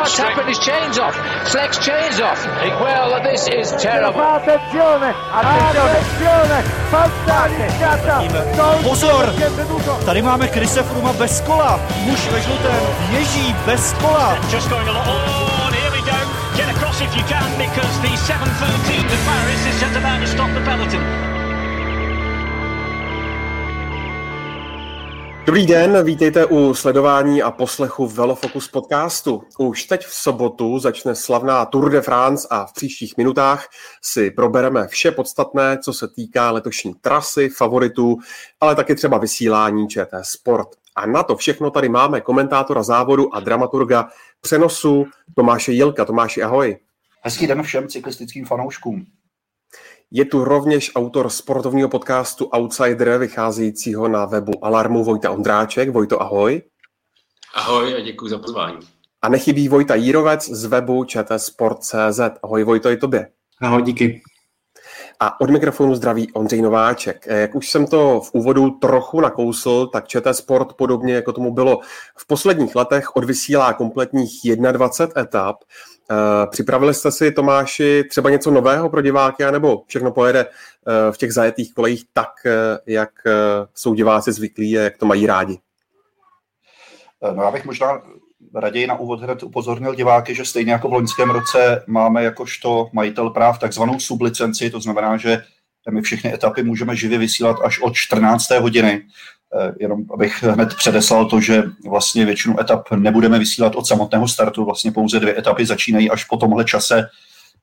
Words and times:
what's 0.00 0.16
happened? 0.18 0.48
His 0.48 0.58
chain's 0.58 0.98
off. 0.98 1.14
Flex 1.52 1.78
chain's 1.78 2.20
off. 2.20 2.40
Well, 2.80 3.22
this 3.22 3.46
is 3.48 3.72
terrible. 3.76 4.20
Attenzione, 4.20 5.14
attenzione, 5.32 6.64
Pozor, 8.82 9.32
tady 10.04 10.22
máme 10.22 10.48
Krise 10.48 10.82
Fruma 10.82 11.12
bez 11.12 11.40
kola. 11.40 11.80
Muž 12.04 12.28
ve 12.32 12.40
žlutém 12.40 12.80
ježí 13.10 13.56
bez 13.66 13.92
kola. 13.92 14.38
Just 14.50 14.68
going 14.68 14.88
along. 14.88 15.08
Oh, 15.08 15.66
and 15.66 15.74
here 15.74 15.90
we 15.90 16.02
go. 16.02 16.18
Get 16.56 16.68
across 16.76 17.00
if 17.00 17.16
you 17.16 17.22
can 17.24 17.50
because 17.58 18.00
the 18.02 18.16
713 18.16 19.08
to 19.08 19.16
Paris 19.24 19.66
is 19.66 19.80
just 19.80 19.96
about 19.96 20.20
to 20.20 20.26
stop 20.26 20.50
the 20.54 20.60
peloton. 20.60 21.39
Dobrý 25.50 25.66
den, 25.66 26.04
vítejte 26.04 26.46
u 26.46 26.74
sledování 26.74 27.42
a 27.42 27.50
poslechu 27.50 28.06
Velofocus 28.06 28.68
podcastu. 28.68 29.42
Už 29.58 29.84
teď 29.84 30.06
v 30.06 30.14
sobotu 30.14 30.78
začne 30.78 31.14
slavná 31.14 31.64
Tour 31.64 31.90
de 31.90 32.00
France 32.00 32.48
a 32.50 32.66
v 32.66 32.72
příštích 32.72 33.16
minutách 33.16 33.68
si 34.02 34.30
probereme 34.30 34.86
vše 34.88 35.10
podstatné, 35.10 35.78
co 35.78 35.92
se 35.92 36.08
týká 36.08 36.50
letošní 36.50 36.94
trasy, 36.94 37.48
favoritů, 37.48 38.16
ale 38.60 38.74
taky 38.74 38.94
třeba 38.94 39.18
vysílání 39.18 39.88
ČT 39.88 40.26
Sport. 40.26 40.68
A 40.96 41.06
na 41.06 41.22
to 41.22 41.36
všechno 41.36 41.70
tady 41.70 41.88
máme 41.88 42.20
komentátora 42.20 42.82
závodu 42.82 43.34
a 43.34 43.40
dramaturga 43.40 44.08
přenosu 44.40 45.06
Tomáše 45.36 45.72
Jilka. 45.72 46.04
Tomáši, 46.04 46.42
ahoj. 46.42 46.76
Hezký 47.22 47.46
den 47.46 47.62
všem 47.62 47.88
cyklistickým 47.88 48.46
fanouškům. 48.46 49.06
Je 50.12 50.24
tu 50.24 50.44
rovněž 50.44 50.92
autor 50.94 51.30
sportovního 51.30 51.88
podcastu 51.88 52.44
Outsider, 52.44 53.18
vycházejícího 53.18 54.08
na 54.08 54.24
webu 54.24 54.64
Alarmu 54.64 55.04
Vojta 55.04 55.30
Ondráček. 55.30 55.90
Vojto, 55.90 56.22
ahoj. 56.22 56.62
Ahoj 57.54 57.94
a 57.94 58.00
děkuji 58.00 58.28
za 58.28 58.38
pozvání. 58.38 58.78
A 59.22 59.28
nechybí 59.28 59.68
Vojta 59.68 59.94
Jírovec 59.94 60.48
z 60.48 60.64
webu 60.64 61.04
čtsport.cz. 61.04 62.20
Ahoj 62.42 62.64
Vojto, 62.64 62.90
i 62.90 62.96
tobě. 62.96 63.28
Ahoj, 63.60 63.82
díky. 63.82 64.22
A 65.20 65.40
od 65.40 65.50
mikrofonu 65.50 65.94
zdraví 65.94 66.32
Ondřej 66.32 66.62
Nováček. 66.62 67.26
Jak 67.26 67.54
už 67.54 67.70
jsem 67.70 67.86
to 67.86 68.20
v 68.20 68.34
úvodu 68.34 68.70
trochu 68.70 69.20
nakousl, 69.20 69.86
tak 69.86 70.08
ČT 70.08 70.36
Sport, 70.36 70.72
podobně 70.72 71.14
jako 71.14 71.32
tomu 71.32 71.54
bylo 71.54 71.80
v 72.16 72.26
posledních 72.26 72.76
letech, 72.76 73.16
odvysílá 73.16 73.72
kompletních 73.72 74.40
21 74.56 75.22
etap 75.22 75.56
Eh, 75.64 75.99
připravili 76.50 76.94
jste 76.94 77.12
si, 77.12 77.32
Tomáši, 77.32 78.04
třeba 78.04 78.30
něco 78.30 78.50
nového 78.50 78.88
pro 78.88 79.02
diváky, 79.02 79.44
anebo 79.44 79.82
všechno 79.86 80.12
pojede 80.12 80.46
eh, 80.46 81.12
v 81.12 81.16
těch 81.16 81.32
zajetých 81.32 81.74
kolejích 81.74 82.04
tak, 82.12 82.30
eh, 82.46 82.78
jak 82.86 83.10
jsou 83.74 83.94
diváci 83.94 84.32
zvyklí 84.32 84.78
a 84.78 84.82
jak 84.82 84.96
to 84.96 85.06
mají 85.06 85.26
rádi? 85.26 85.58
No 87.34 87.42
já 87.42 87.50
bych 87.50 87.64
možná 87.64 88.02
raději 88.54 88.86
na 88.86 88.98
úvod 88.98 89.20
hned 89.20 89.42
upozornil 89.42 89.94
diváky, 89.94 90.34
že 90.34 90.44
stejně 90.44 90.72
jako 90.72 90.88
v 90.88 90.92
loňském 90.92 91.30
roce 91.30 91.84
máme 91.86 92.24
jakožto 92.24 92.88
majitel 92.92 93.30
práv 93.30 93.58
takzvanou 93.58 94.00
sublicenci, 94.00 94.70
to 94.70 94.80
znamená, 94.80 95.16
že 95.16 95.42
my 95.90 96.02
všechny 96.02 96.34
etapy 96.34 96.62
můžeme 96.62 96.96
živě 96.96 97.18
vysílat 97.18 97.56
až 97.64 97.80
od 97.80 97.94
14. 97.94 98.50
hodiny. 98.50 99.02
Eh, 99.58 99.72
jenom 99.80 100.04
abych 100.14 100.42
hned 100.42 100.74
předeslal 100.74 101.26
to, 101.26 101.40
že 101.40 101.62
vlastně 101.88 102.24
většinu 102.24 102.60
etap 102.60 102.90
nebudeme 102.90 103.38
vysílat 103.38 103.74
od 103.76 103.86
samotného 103.86 104.28
startu, 104.28 104.64
vlastně 104.64 104.92
pouze 104.92 105.20
dvě 105.20 105.38
etapy 105.38 105.66
začínají 105.66 106.10
až 106.10 106.24
po 106.24 106.36
tomhle 106.36 106.64
čase, 106.64 107.08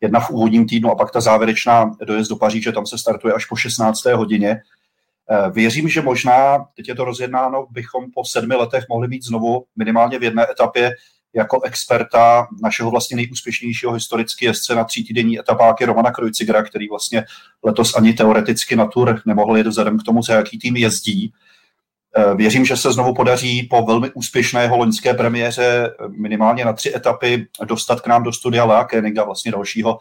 jedna 0.02 0.20
v 0.20 0.30
úvodním 0.30 0.68
týdnu 0.68 0.92
a 0.92 0.96
pak 0.96 1.12
ta 1.12 1.22
závěrečná 1.22 1.92
dojezd 2.06 2.30
do 2.30 2.36
Paříže, 2.36 2.72
tam 2.72 2.86
se 2.86 2.98
startuje 2.98 3.34
až 3.34 3.46
po 3.46 3.56
16. 3.56 4.06
hodině. 4.06 4.62
Eh, 5.30 5.52
věřím, 5.52 5.90
že 5.90 6.02
možná, 6.02 6.66
teď 6.76 6.88
je 6.88 6.96
to 6.96 7.06
rozjednáno, 7.06 7.68
bychom 7.72 8.06
po 8.14 8.26
sedmi 8.26 8.56
letech 8.56 8.86
mohli 8.90 9.08
být 9.08 9.24
znovu 9.24 9.66
minimálně 9.76 10.20
v 10.20 10.24
jedné 10.24 10.48
etapě 10.52 10.92
jako 11.34 11.62
experta 11.62 12.48
našeho 12.64 12.92
vlastně 12.92 13.16
nejúspěšnějšího 13.16 13.94
historicky 13.94 14.46
jezdce 14.46 14.76
na 14.76 14.84
týdenní 14.84 15.40
etapáky 15.40 15.86
Romana 15.86 16.12
Krojcigera, 16.12 16.64
který 16.64 16.88
vlastně 16.88 17.26
letos 17.64 17.96
ani 17.96 18.14
teoreticky 18.14 18.76
na 18.76 18.86
tur 18.86 19.22
nemohl 19.26 19.58
jet 19.58 19.68
vzhledem 19.68 20.00
k 20.00 20.04
tomu, 20.04 20.24
za 20.24 20.34
jaký 20.34 20.60
tým 20.60 20.76
jezdí. 20.76 21.34
Eh, 22.16 22.36
věřím, 22.36 22.66
že 22.66 22.78
se 22.78 22.92
znovu 22.92 23.14
podaří 23.14 23.64
po 23.64 23.82
velmi 23.82 24.12
úspěšné 24.12 24.70
loňské 24.70 25.14
premiéře 25.14 25.88
eh, 25.88 26.08
minimálně 26.08 26.66
na 26.66 26.74
tři 26.74 26.96
etapy 26.96 27.48
dostat 27.66 28.02
k 28.02 28.08
nám 28.08 28.24
do 28.24 28.34
studia 28.34 28.66
Lea 28.66 28.84
Koeniga, 28.84 29.24
vlastně 29.24 29.52
dalšího 29.52 29.98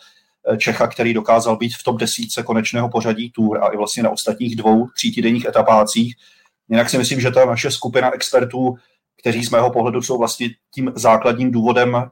eh, 0.52 0.56
Čecha, 0.56 0.86
který 0.86 1.14
dokázal 1.14 1.56
být 1.56 1.74
v 1.74 1.82
top 1.84 1.96
desítce 1.96 2.42
konečného 2.42 2.88
pořadí 2.88 3.30
Tour 3.30 3.64
a 3.64 3.68
i 3.68 3.76
vlastně 3.76 4.02
na 4.02 4.10
ostatních 4.10 4.56
dvou 4.56 4.88
třítýdenních 4.96 5.44
etapácích. 5.44 6.14
Jinak 6.68 6.90
si 6.90 6.98
myslím, 6.98 7.20
že 7.20 7.30
ta 7.30 7.44
naše 7.44 7.70
skupina 7.70 8.14
expertů, 8.14 8.74
kteří 9.20 9.44
z 9.44 9.50
mého 9.50 9.70
pohledu 9.70 10.02
jsou 10.02 10.18
vlastně 10.18 10.48
tím 10.74 10.92
základním 10.94 11.50
důvodem 11.50 12.10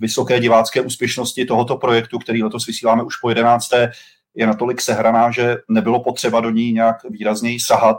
vysoké 0.00 0.40
divácké 0.40 0.80
úspěšnosti 0.80 1.44
tohoto 1.44 1.76
projektu, 1.76 2.18
který 2.18 2.42
letos 2.42 2.66
vysíláme 2.66 3.02
už 3.02 3.16
po 3.16 3.28
jedenácté, 3.28 3.92
je 4.34 4.46
natolik 4.46 4.80
sehraná, 4.80 5.30
že 5.30 5.56
nebylo 5.68 6.02
potřeba 6.02 6.40
do 6.40 6.50
ní 6.50 6.72
nějak 6.72 6.96
výrazněji 7.10 7.60
sahat 7.60 7.96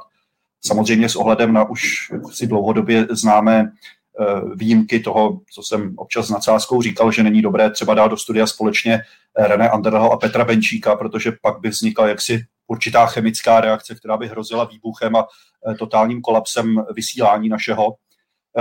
Samozřejmě 0.65 1.09
s 1.09 1.15
ohledem 1.15 1.53
na 1.53 1.69
už 1.69 2.11
si 2.31 2.47
dlouhodobě 2.47 3.07
známé 3.09 3.71
eh, 3.71 4.25
výjimky 4.55 4.99
toho, 4.99 5.39
co 5.53 5.63
jsem 5.63 5.93
občas 5.97 6.27
s 6.27 6.29
nadsázkou 6.29 6.81
říkal, 6.81 7.11
že 7.11 7.23
není 7.23 7.41
dobré 7.41 7.69
třeba 7.71 7.93
dát 7.93 8.07
do 8.07 8.17
studia 8.17 8.47
společně 8.47 8.93
eh, 8.93 9.47
René 9.47 9.69
Anderleho 9.69 10.11
a 10.11 10.17
Petra 10.17 10.45
Benčíka, 10.45 10.95
protože 10.95 11.31
pak 11.41 11.59
by 11.59 11.69
vznikla 11.69 12.07
jaksi 12.07 12.45
určitá 12.67 13.05
chemická 13.05 13.61
reakce, 13.61 13.95
která 13.95 14.17
by 14.17 14.27
hrozila 14.27 14.63
výbuchem 14.63 15.15
a 15.15 15.27
eh, 15.71 15.75
totálním 15.75 16.21
kolapsem 16.21 16.83
vysílání 16.95 17.49
našeho. 17.49 17.95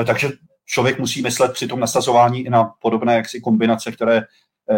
Takže 0.06 0.30
člověk 0.66 0.98
musí 0.98 1.22
myslet 1.22 1.52
při 1.52 1.66
tom 1.66 1.80
nasazování 1.80 2.46
i 2.46 2.50
na 2.50 2.72
podobné 2.80 3.16
jaksi 3.16 3.40
kombinace, 3.40 3.92
které 3.92 4.22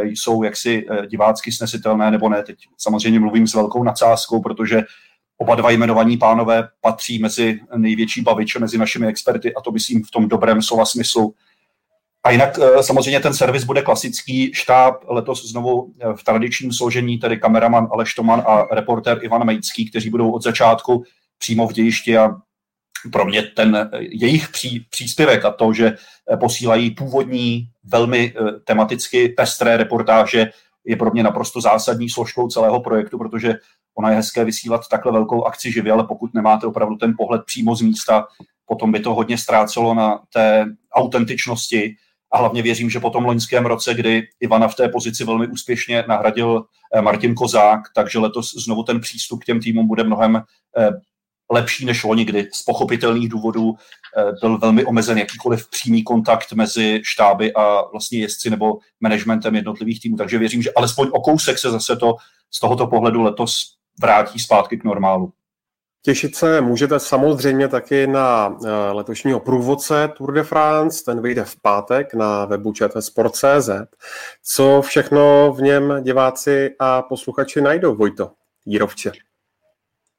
jsou 0.04 0.42
jaksi 0.42 0.86
divácky 1.06 1.52
snesitelné 1.52 2.10
nebo 2.10 2.28
ne. 2.28 2.42
Teď 2.42 2.56
samozřejmě 2.78 3.20
mluvím 3.20 3.46
s 3.46 3.54
velkou 3.54 3.82
nadsázkou, 3.84 4.42
protože 4.42 4.82
Oba 5.42 5.54
dva 5.54 5.70
jmenovaní 5.70 6.16
pánové 6.16 6.68
patří 6.80 7.18
mezi 7.18 7.60
největší 7.76 8.22
baviče 8.22 8.58
mezi 8.58 8.78
našimi 8.78 9.06
experty 9.06 9.54
a 9.54 9.60
to 9.60 9.72
myslím 9.72 10.04
v 10.04 10.10
tom 10.10 10.28
dobrém 10.28 10.62
slova 10.62 10.84
smyslu. 10.84 11.34
A 12.24 12.30
jinak 12.30 12.58
eh, 12.58 12.82
samozřejmě 12.82 13.20
ten 13.20 13.34
servis 13.34 13.64
bude 13.64 13.82
klasický 13.82 14.54
štáb 14.54 14.94
letos 15.08 15.50
znovu 15.50 15.92
eh, 16.00 16.14
v 16.16 16.24
tradičním 16.24 16.72
složení, 16.72 17.18
tedy 17.18 17.38
kameraman 17.38 17.88
Aleš 17.92 18.14
Toman 18.14 18.42
a 18.46 18.66
reportér 18.74 19.18
Ivan 19.22 19.44
Mejcký, 19.44 19.90
kteří 19.90 20.10
budou 20.10 20.30
od 20.30 20.42
začátku 20.42 21.04
přímo 21.38 21.68
v 21.68 21.72
dějišti 21.72 22.18
a 22.18 22.30
pro 23.12 23.24
mě 23.24 23.42
ten 23.42 23.76
eh, 23.76 23.98
jejich 24.00 24.48
pří, 24.48 24.86
příspěvek 24.90 25.44
a 25.44 25.50
to, 25.50 25.72
že 25.72 25.96
posílají 26.40 26.90
původní, 26.90 27.68
velmi 27.84 28.34
tematicky 28.64 29.28
pestré 29.28 29.76
reportáže, 29.76 30.46
je 30.84 30.96
pro 30.96 31.10
mě 31.10 31.22
naprosto 31.22 31.60
zásadní 31.60 32.08
složkou 32.08 32.48
celého 32.48 32.80
projektu, 32.80 33.18
protože 33.18 33.54
Ona 33.94 34.10
je 34.10 34.16
hezké 34.16 34.44
vysílat 34.44 34.88
takhle 34.90 35.12
velkou 35.12 35.44
akci 35.44 35.72
živě, 35.72 35.92
ale 35.92 36.04
pokud 36.04 36.34
nemáte 36.34 36.66
opravdu 36.66 36.96
ten 36.96 37.14
pohled 37.18 37.42
přímo 37.46 37.76
z 37.76 37.82
místa, 37.82 38.26
potom 38.66 38.92
by 38.92 39.00
to 39.00 39.14
hodně 39.14 39.38
ztrácelo 39.38 39.94
na 39.94 40.20
té 40.32 40.66
autentičnosti. 40.92 41.96
A 42.32 42.38
hlavně 42.38 42.62
věřím, 42.62 42.90
že 42.90 43.00
po 43.00 43.10
tom 43.10 43.24
loňském 43.24 43.66
roce, 43.66 43.94
kdy 43.94 44.22
Ivana 44.40 44.68
v 44.68 44.74
té 44.74 44.88
pozici 44.88 45.24
velmi 45.24 45.46
úspěšně 45.46 46.04
nahradil 46.08 46.64
eh, 46.94 47.02
Martin 47.02 47.34
Kozák, 47.34 47.80
takže 47.94 48.18
letos 48.18 48.52
znovu 48.64 48.82
ten 48.82 49.00
přístup 49.00 49.42
k 49.42 49.44
těm 49.44 49.60
týmům 49.60 49.86
bude 49.86 50.04
mnohem 50.04 50.36
eh, 50.36 50.90
lepší 51.52 51.86
než 51.86 52.04
loni, 52.04 52.24
kdy 52.24 52.48
z 52.52 52.62
pochopitelných 52.62 53.28
důvodů 53.28 53.74
eh, 54.16 54.32
byl 54.40 54.58
velmi 54.58 54.84
omezen 54.84 55.18
jakýkoliv 55.18 55.70
přímý 55.70 56.04
kontakt 56.04 56.52
mezi 56.52 57.00
štáby 57.04 57.52
a 57.52 57.82
vlastně 57.92 58.18
jezdci 58.18 58.50
nebo 58.50 58.78
managementem 59.00 59.54
jednotlivých 59.54 60.00
týmů. 60.00 60.16
Takže 60.16 60.38
věřím, 60.38 60.62
že 60.62 60.72
alespoň 60.72 61.08
o 61.12 61.20
kousek 61.20 61.58
se 61.58 61.70
zase 61.70 61.96
to 61.96 62.16
z 62.50 62.60
tohoto 62.60 62.86
pohledu 62.86 63.22
letos 63.22 63.76
vrátí 64.00 64.38
zpátky 64.38 64.76
k 64.76 64.84
normálu. 64.84 65.32
Těšit 66.04 66.36
se 66.36 66.60
můžete 66.60 67.00
samozřejmě 67.00 67.68
taky 67.68 68.06
na 68.06 68.56
eh, 68.64 68.92
letošního 68.92 69.40
průvodce 69.40 70.08
Tour 70.16 70.32
de 70.32 70.42
France, 70.42 71.04
ten 71.04 71.22
vyjde 71.22 71.44
v 71.44 71.56
pátek 71.62 72.14
na 72.14 72.44
webu 72.44 72.72
Sport.cz. 73.00 73.70
Co 74.44 74.82
všechno 74.82 75.52
v 75.52 75.62
něm 75.62 75.94
diváci 76.02 76.70
a 76.78 77.02
posluchači 77.02 77.60
najdou, 77.60 77.94
Vojto 77.94 78.30
Jírovče? 78.66 79.12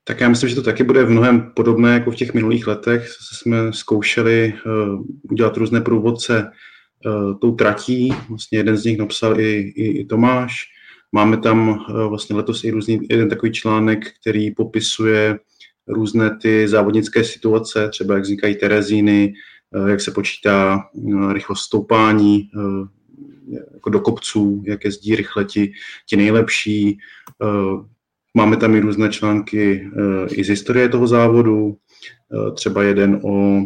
Tak 0.04 0.22
já 0.22 0.30
myslím, 0.30 0.50
že 0.50 0.56
to 0.56 0.62
taky 0.62 0.84
bude 0.84 1.04
v 1.04 1.10
mnohem 1.10 1.52
podobné 1.56 1.94
jako 1.94 2.12
v 2.12 2.16
těch 2.16 2.34
minulých 2.34 2.68
letech. 2.68 3.10
Jsme 3.10 3.74
zkoušeli 3.74 4.54
uh, 4.66 5.06
udělat 5.32 5.58
různé 5.58 5.82
průvodce 5.82 6.52
uh, 7.06 7.40
tou 7.40 7.56
tratí. 7.56 8.14
Vlastně 8.30 8.60
jeden 8.60 8.78
z 8.78 8.86
nich 8.86 8.98
napsal 8.98 9.40
i, 9.40 9.54
i, 9.54 10.00
i 10.00 10.06
Tomáš. 10.06 10.66
Máme 11.12 11.38
tam 11.38 11.70
uh, 11.70 12.10
vlastně 12.10 12.36
letos 12.36 12.64
i 12.64 12.72
různý, 12.72 13.00
jeden 13.10 13.30
takový 13.30 13.52
článek, 13.52 14.14
který 14.22 14.52
popisuje 14.52 15.40
různé 15.88 16.38
ty 16.42 16.68
závodnické 16.68 17.24
situace, 17.24 17.90
třeba 17.90 18.14
jak 18.14 18.24
vznikají 18.24 18.56
terezíny, 18.56 19.34
jak 19.88 20.02
se 20.02 20.12
počítá 20.12 20.90
rychlost 21.34 21.62
stoupání 21.62 22.50
jako 23.74 23.90
do 23.90 24.00
kopců, 24.00 24.64
jak 24.66 24.86
jezdí 24.86 25.16
rychle 25.16 25.46
ti, 25.46 25.74
ti 26.06 26.16
nejlepší, 26.16 26.98
Máme 28.38 28.58
tam 28.58 28.76
i 28.76 28.80
různé 28.80 29.10
články 29.10 29.90
i 30.32 30.44
z 30.44 30.50
historie 30.50 30.90
toho 30.90 31.08
závodu, 31.08 31.78
třeba 32.56 32.84
jeden 32.84 33.20
o 33.24 33.62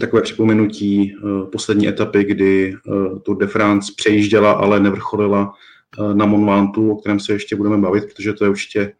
takové 0.00 0.22
připomenutí 0.22 1.14
poslední 1.52 1.88
etapy, 1.88 2.24
kdy 2.24 2.74
Tour 3.22 3.38
de 3.38 3.46
France 3.46 3.92
přejížděla, 3.96 4.52
ale 4.52 4.80
nevrcholila 4.80 5.54
na 6.12 6.26
Monvantu, 6.26 6.90
o 6.90 6.96
kterém 6.96 7.20
se 7.20 7.32
ještě 7.32 7.56
budeme 7.56 7.78
bavit, 7.78 8.04
protože 8.04 8.32
to 8.32 8.44
je 8.44 8.50
určitě 8.50 8.92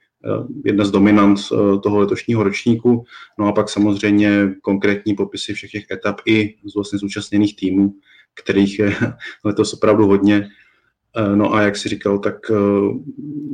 jedna 0.65 0.85
z 0.85 0.91
dominant 0.91 1.39
toho 1.83 1.99
letošního 1.99 2.43
ročníku. 2.43 3.05
No 3.39 3.47
a 3.47 3.53
pak 3.53 3.69
samozřejmě 3.69 4.55
konkrétní 4.63 5.15
popisy 5.15 5.55
všech 5.55 5.71
těch 5.71 5.85
etap 5.93 6.21
i 6.27 6.55
z 6.65 6.75
vlastně 6.75 6.99
zúčastněných 6.99 7.57
týmů, 7.57 7.95
kterých 8.35 8.79
je 8.79 8.97
letos 9.45 9.75
opravdu 9.75 10.07
hodně. 10.07 10.49
Eh, 11.17 11.37
no 11.37 11.55
a 11.55 11.63
jak 11.63 11.77
si 11.77 11.89
říkal, 11.89 12.19
tak 12.19 12.51
eh, 12.51 12.55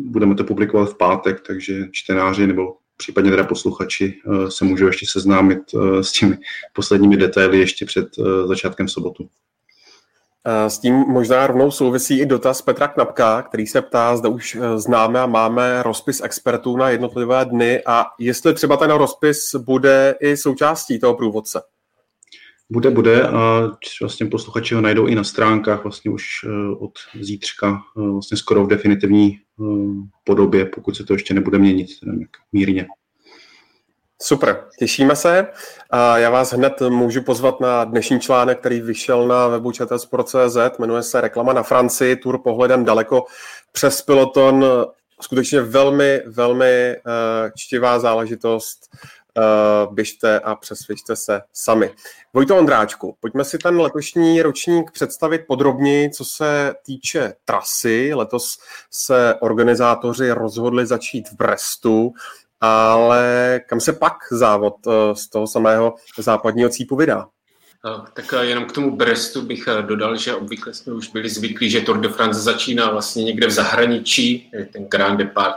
budeme 0.05 0.35
to 0.35 0.45
publikovat 0.45 0.91
v 0.91 0.97
pátek, 0.97 1.41
takže 1.47 1.87
čtenáři 1.93 2.47
nebo 2.47 2.77
případně 2.97 3.31
teda 3.31 3.45
posluchači 3.45 4.21
eh, 4.27 4.51
se 4.51 4.65
můžou 4.65 4.87
ještě 4.87 5.07
seznámit 5.09 5.59
s 6.01 6.13
těmi 6.13 6.39
posledními 6.73 7.17
detaily 7.17 7.59
ještě 7.59 7.87
před 7.87 8.09
začátkem 8.47 8.89
sobotu. 8.89 9.29
S 10.69 10.79
tím 10.79 10.95
možná 10.95 11.47
rovnou 11.47 11.71
souvisí 11.71 12.21
i 12.21 12.27
dotaz 12.27 12.63
Petra 12.63 12.89
Knapka, 12.89 13.43
který 13.43 13.67
se 13.67 13.83
ptá, 13.83 14.17
zda 14.17 14.29
už 14.29 14.59
známe 14.77 15.21
a 15.21 15.27
máme 15.27 15.83
rozpis 15.83 16.21
expertů 16.25 16.77
na 16.77 16.91
jednotlivé 16.91 17.45
dny 17.45 17.83
a 17.87 18.07
jestli 18.19 18.55
třeba 18.55 18.77
ten 18.77 18.91
rozpis 18.91 19.55
bude 19.55 20.15
i 20.21 20.37
součástí 20.37 20.99
toho 20.99 21.15
průvodce. 21.15 21.63
Bude, 22.71 22.91
bude 22.91 23.29
a 23.29 23.71
vlastně 24.01 24.27
posluchači 24.27 24.75
ho 24.75 24.81
najdou 24.81 25.07
i 25.07 25.15
na 25.15 25.25
stránkách 25.25 25.83
vlastně 25.83 26.11
už 26.11 26.25
eh, 26.45 26.49
od 26.79 26.93
zítřka 27.21 27.83
eh, 27.99 28.11
vlastně 28.11 28.37
skoro 28.37 28.65
v 28.65 28.69
definitivní 28.69 29.39
eh, 29.39 29.65
podobě, 30.25 30.65
pokud 30.65 30.97
se 30.97 31.05
to 31.05 31.13
ještě 31.13 31.35
nebude 31.35 31.59
měnit, 31.59 32.01
teda 32.01 32.13
mírně. 32.53 32.87
Super, 34.23 34.65
těšíme 34.79 35.17
se. 35.17 35.47
A 35.91 36.19
já 36.19 36.31
vás 36.31 36.53
hned 36.53 36.81
můžu 36.89 37.23
pozvat 37.23 37.61
na 37.61 37.85
dnešní 37.85 38.21
článek, 38.21 38.61
který 38.61 38.81
vyšel 38.81 39.29
na 39.29 39.49
webu 39.49 39.73
čtsport.cz, 39.73 40.79
jmenuje 40.79 41.03
se 41.03 41.21
Reklama 41.21 41.53
na 41.53 41.63
Francii, 41.63 42.17
tur 42.17 42.39
pohledem 42.39 42.85
daleko 42.85 43.25
přes 43.73 44.03
piloton. 44.03 44.65
Skutečně 45.21 45.61
velmi, 45.61 46.23
velmi 46.27 46.97
čtivá 47.57 47.99
záležitost 47.99 48.79
uh, 49.37 49.95
běžte 49.95 50.41
a 50.41 50.55
přesvědčte 50.55 51.17
se 51.17 51.41
sami. 51.53 51.91
Vojto 52.35 52.57
Ondráčku, 52.57 53.17
pojďme 53.21 53.45
si 53.45 53.59
ten 53.59 53.81
letošní 53.81 54.43
ročník 54.43 54.91
představit 54.91 55.43
podrobněji, 55.49 56.11
co 56.11 56.25
se 56.25 56.75
týče 56.87 57.35
trasy. 57.45 58.15
Letos 58.15 58.59
se 58.91 59.35
organizátoři 59.41 60.31
rozhodli 60.31 60.87
začít 60.87 61.29
v 61.29 61.37
Brestu, 61.37 62.13
ale 62.61 63.61
kam 63.69 63.81
se 63.81 63.93
pak 63.93 64.15
závod 64.31 64.87
uh, 64.87 64.93
z 65.15 65.29
toho 65.29 65.47
samého 65.47 65.95
západního 66.19 66.69
cípu 66.69 66.97
vydá? 66.97 67.27
Tak 68.15 68.35
jenom 68.41 68.65
k 68.65 68.73
tomu 68.73 68.97
Brestu 68.97 69.43
bych 69.43 69.69
dodal, 69.81 70.17
že 70.17 70.35
obvykle 70.35 70.75
jsme 70.75 70.93
už 70.93 71.09
byli 71.09 71.29
zvyklí, 71.29 71.71
že 71.71 71.81
Tour 71.81 72.01
de 72.01 72.09
France 72.09 72.41
začíná 72.41 72.91
vlastně 72.91 73.25
někde 73.25 73.47
v 73.47 73.51
zahraničí, 73.51 74.51
ten 74.73 74.85
Grand 74.85 75.19
Depart 75.19 75.57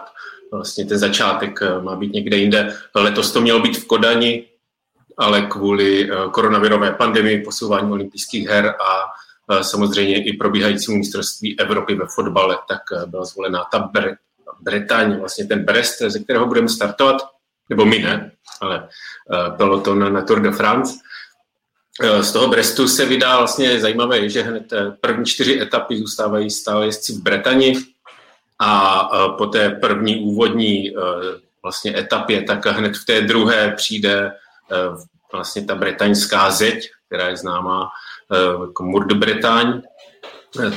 vlastně 0.52 0.86
ten 0.86 0.98
začátek 0.98 1.62
eh, 1.62 1.82
má 1.82 1.96
být 1.96 2.14
někde 2.14 2.38
jinde. 2.38 2.76
Letos 2.96 3.32
to 3.32 3.42
mělo 3.42 3.60
být 3.60 3.78
v 3.78 3.88
Kodani, 3.88 4.46
ale 5.18 5.42
kvůli 5.42 6.12
eh, 6.12 6.16
koronavirové 6.32 6.92
pandemii, 6.92 7.44
posouvání 7.44 7.92
olympijských 7.92 8.48
her 8.48 8.68
a 8.68 9.04
eh, 9.52 9.64
samozřejmě 9.64 10.24
i 10.24 10.38
probíhajícímu 10.38 10.98
mistrovství 10.98 11.60
Evropy 11.60 11.96
ve 11.96 12.06
fotbale, 12.16 12.58
tak 12.68 12.82
byla 13.06 13.26
zvolená 13.26 13.64
ta 13.72 13.80
Bre- 13.80 14.16
Bretaň, 14.62 15.20
vlastně 15.20 15.46
ten 15.46 15.66
Brest, 15.66 16.02
ze 16.02 16.20
kterého 16.20 16.46
budeme 16.46 16.70
startovat, 16.70 17.16
nebo 17.70 17.86
my 17.86 18.00
ne, 18.00 18.32
ale 18.62 18.88
peloton 19.58 20.14
na 20.14 20.22
Tour 20.22 20.42
de 20.42 20.52
France. 20.52 20.94
Z 22.22 22.32
toho 22.32 22.48
Brestu 22.48 22.88
se 22.88 23.06
vydá 23.06 23.38
vlastně 23.38 23.80
zajímavé, 23.80 24.30
že 24.30 24.42
hned 24.42 24.74
první 25.02 25.26
čtyři 25.26 25.62
etapy 25.62 25.98
zůstávají 25.98 26.50
stále 26.50 26.86
jezdci 26.86 27.14
v 27.14 27.24
Bretani, 27.24 27.74
a 28.60 29.10
po 29.38 29.46
té 29.46 29.70
první 29.70 30.20
úvodní 30.20 30.90
e, 30.90 30.94
vlastně 31.64 31.98
etapě, 31.98 32.44
tak 32.44 32.66
hned 32.66 32.98
v 32.98 33.06
té 33.06 33.22
druhé 33.22 33.74
přijde 33.78 34.14
e, 34.22 34.32
vlastně 35.34 35.66
ta 35.66 35.76
bretaňská 35.76 36.52
zeď, 36.52 36.90
která 37.08 37.30
je 37.30 37.38
známá 37.38 37.88
e, 38.32 38.62
jako 38.62 38.84
Mur 38.84 39.08
de 39.08 39.16
Bretagne. 39.16 39.82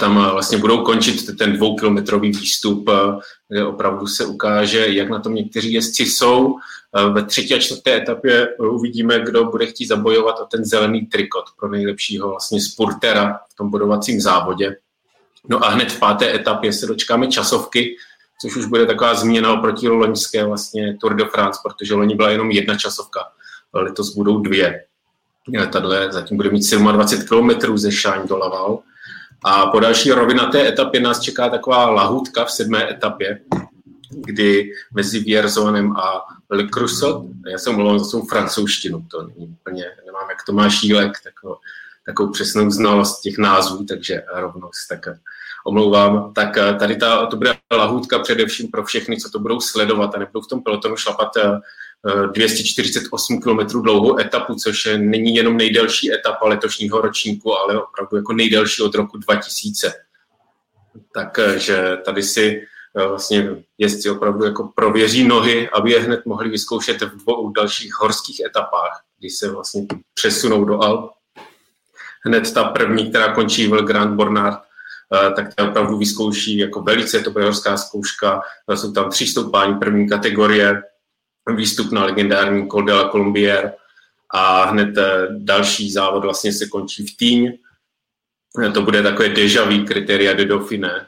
Tam 0.00 0.30
vlastně 0.32 0.58
budou 0.58 0.84
končit 0.84 1.38
ten 1.38 1.52
dvoukilometrový 1.52 2.30
výstup, 2.30 2.90
kde 3.48 3.64
opravdu 3.64 4.06
se 4.06 4.26
ukáže, 4.26 4.86
jak 4.88 5.10
na 5.10 5.20
tom 5.20 5.34
někteří 5.34 5.72
jezdci 5.72 6.02
jsou. 6.02 6.54
Ve 7.12 7.24
třetí 7.24 7.54
a 7.54 7.58
čtvrté 7.58 7.96
etapě 7.96 8.48
uvidíme, 8.56 9.20
kdo 9.20 9.44
bude 9.44 9.66
chtít 9.66 9.86
zabojovat 9.86 10.40
o 10.40 10.46
ten 10.46 10.64
zelený 10.64 11.06
trikot 11.06 11.44
pro 11.58 11.68
nejlepšího 11.68 12.28
vlastně 12.28 12.60
spurtera 12.60 13.40
v 13.52 13.54
tom 13.54 13.70
bodovacím 13.70 14.20
závodě. 14.20 14.76
No 15.48 15.64
a 15.64 15.68
hned 15.68 15.92
v 15.92 15.98
páté 15.98 16.34
etapě 16.34 16.72
se 16.72 16.86
dočkáme 16.86 17.26
časovky, 17.26 17.96
což 18.40 18.56
už 18.56 18.66
bude 18.66 18.86
taková 18.86 19.14
změna 19.14 19.52
oproti 19.52 19.88
loňské 19.88 20.44
vlastně 20.44 20.96
Tour 21.00 21.14
de 21.14 21.24
France, 21.24 21.60
protože 21.64 21.94
loni 21.94 22.14
byla 22.14 22.30
jenom 22.30 22.50
jedna 22.50 22.76
časovka, 22.76 23.20
letos 23.72 24.14
budou 24.14 24.38
dvě. 24.38 24.84
Tadle 25.72 26.12
zatím 26.12 26.36
bude 26.36 26.50
mít 26.50 26.70
27 26.70 27.50
km 27.50 27.76
ze 27.76 27.92
Šáň 27.92 28.28
do 28.28 28.38
Laval. 28.38 28.78
A 29.44 29.66
po 29.66 29.80
další 29.80 30.12
rovinaté 30.12 30.68
etapě 30.68 31.00
nás 31.00 31.20
čeká 31.20 31.48
taková 31.48 31.90
lahutka 31.90 32.44
v 32.44 32.50
sedmé 32.50 32.90
etapě, 32.90 33.40
kdy 34.10 34.70
mezi 34.94 35.20
Vierzonem 35.20 35.96
a 35.96 36.24
Le 36.50 36.68
Crusot, 36.68 37.24
já 37.50 37.58
jsem 37.58 37.74
mluvil 37.74 37.98
za 37.98 38.04
svou 38.04 38.26
francouzštinu, 38.26 39.06
to 39.10 39.22
není 39.22 39.46
úplně, 39.60 39.84
nemám 40.06 40.30
jak 40.30 40.38
to 40.46 40.52
má 40.52 40.70
šílek, 40.70 41.12
tak 41.24 41.34
takovou 42.06 42.32
přesnou 42.32 42.70
znalost 42.70 43.20
těch 43.20 43.38
názvů, 43.38 43.84
takže 43.84 44.22
rovnost, 44.34 44.88
tak 44.88 45.08
omlouvám. 45.64 46.32
Tak 46.34 46.56
eh, 46.56 46.74
tady 46.74 46.96
ta, 46.96 47.26
to 47.26 47.36
bude 47.36 47.54
lahůdka 47.72 48.18
především 48.18 48.68
pro 48.68 48.84
všechny, 48.84 49.16
co 49.16 49.30
to 49.30 49.38
budou 49.38 49.60
sledovat 49.60 50.14
a 50.14 50.18
nebudou 50.18 50.40
v 50.40 50.48
tom 50.48 50.62
pelotonu 50.62 50.96
šlapat 50.96 51.30
248 52.32 53.36
eh, 53.36 53.40
km 53.40 53.82
dlouhou 53.82 54.18
etapu, 54.18 54.54
což 54.54 54.88
není 54.96 55.34
jenom 55.34 55.56
nejdelší 55.56 56.12
etapa 56.12 56.48
letošního 56.48 57.00
ročníku, 57.00 57.58
ale 57.58 57.82
opravdu 57.82 58.16
jako 58.16 58.32
nejdelší 58.32 58.82
od 58.82 58.94
roku 58.94 59.18
2000. 59.18 59.92
Takže 61.14 61.96
tady 62.04 62.22
si 62.22 62.62
eh, 62.96 63.06
vlastně 63.06 63.48
jezdci 63.78 64.10
opravdu 64.10 64.44
jako 64.44 64.72
prověří 64.74 65.24
nohy, 65.24 65.68
aby 65.68 65.92
je 65.92 66.00
hned 66.00 66.26
mohli 66.26 66.48
vyzkoušet 66.48 67.02
v 67.02 67.16
dvou 67.16 67.50
dalších 67.50 67.94
horských 67.94 68.40
etapách, 68.40 69.02
kdy 69.18 69.30
se 69.30 69.50
vlastně 69.50 69.86
přesunou 70.14 70.64
do 70.64 70.82
Alp 70.82 71.10
hned 72.24 72.54
ta 72.54 72.64
první, 72.64 73.10
která 73.10 73.34
končí 73.34 73.66
v 73.66 73.82
Grand 73.82 74.14
Bornard, 74.16 74.58
eh, 74.58 74.62
tak 75.36 75.54
ta 75.54 75.68
opravdu 75.68 75.98
vyzkouší 75.98 76.58
jako 76.58 76.82
velice, 76.82 77.20
to 77.20 77.30
horská 77.30 77.76
zkouška, 77.76 78.42
eh, 78.68 78.76
jsou 78.76 78.92
tam 78.92 79.10
tři 79.10 79.26
stoupání 79.26 79.74
první 79.74 80.08
kategorie, 80.08 80.82
výstup 81.56 81.92
na 81.92 82.04
legendární 82.04 82.68
Col 82.68 82.82
de 82.82 82.92
la 82.92 83.10
Colombière 83.10 83.72
a 84.30 84.64
hned 84.64 84.98
eh, 84.98 85.26
další 85.30 85.92
závod 85.92 86.22
vlastně 86.22 86.52
se 86.52 86.66
končí 86.66 87.06
v 87.06 87.16
Týň. 87.16 87.58
To 88.74 88.82
bude 88.82 89.02
takové 89.02 89.28
deja 89.28 89.64
vu 89.64 89.84
kritéria 89.84 90.32
de 90.32 90.44
Dauphiné 90.44 91.06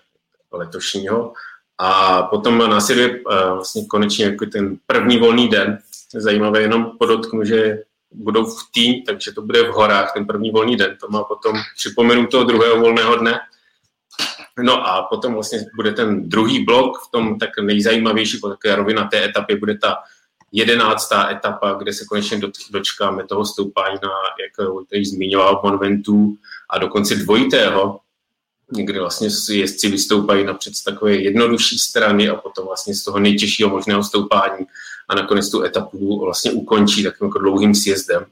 letošního. 0.53 1.33
A 1.79 2.23
potom 2.23 2.59
následuje 2.59 3.21
vlastně 3.27 3.87
konečně 3.87 4.25
jako 4.25 4.47
ten 4.47 4.77
první 4.87 5.19
volný 5.19 5.49
den. 5.49 5.79
Zajímavé 6.15 6.63
jenom 6.63 6.93
podotknu, 6.99 7.45
že 7.45 7.79
budou 8.15 8.45
v 8.45 8.59
tým, 8.73 9.03
takže 9.03 9.33
to 9.33 9.43
bude 9.43 9.63
v 9.63 9.73
horách 9.73 10.13
ten 10.15 10.27
první 10.27 10.51
volný 10.51 10.77
den. 10.77 10.97
To 11.01 11.09
má 11.09 11.25
potom 11.25 11.57
připomenu 11.77 12.27
toho 12.27 12.45
druhého 12.45 12.81
volného 12.81 13.17
dne. 13.17 13.41
No 14.63 14.87
a 14.87 15.03
potom 15.03 15.35
vlastně 15.35 15.67
bude 15.75 15.93
ten 15.93 16.29
druhý 16.29 16.65
blok, 16.65 16.99
v 17.09 17.11
tom 17.11 17.39
tak 17.39 17.51
nejzajímavější 17.63 18.39
po 18.39 18.49
takové 18.49 18.77
rovinaté 18.77 19.25
etapě 19.25 19.57
bude 19.57 19.79
ta 19.79 19.97
jedenáctá 20.53 21.31
etapa, 21.31 21.73
kde 21.73 21.93
se 21.93 22.05
konečně 22.05 22.41
dočkáme 22.71 23.25
toho 23.27 23.45
stoupání 23.47 23.99
na, 24.03 24.11
jak 24.45 24.69
tady 24.91 25.05
zmiňoval, 25.05 25.61
Monventu 25.65 26.37
a 26.71 26.79
dokonce 26.79 27.15
dvojitého, 27.15 28.01
kde 28.69 29.01
vlastně 29.01 29.29
jezdci 29.51 29.89
vystoupají 29.89 30.45
napřed 30.45 30.77
z 30.77 30.85
takové 30.85 31.15
jednodušší 31.15 31.79
strany 31.79 32.29
a 32.29 32.35
potom 32.35 32.67
vlastně 32.67 32.95
z 32.95 33.05
toho 33.05 33.19
nejtěžšího 33.19 33.69
možného 33.69 34.05
stoupání 34.05 34.67
a 35.09 35.15
nakonec 35.15 35.51
tu 35.51 35.63
etapu 35.63 36.21
vlastně 36.25 36.53
ukončí 36.53 37.03
takovým 37.03 37.29
jako 37.29 37.39
dlouhým 37.39 37.75
sjezdem. 37.75 38.27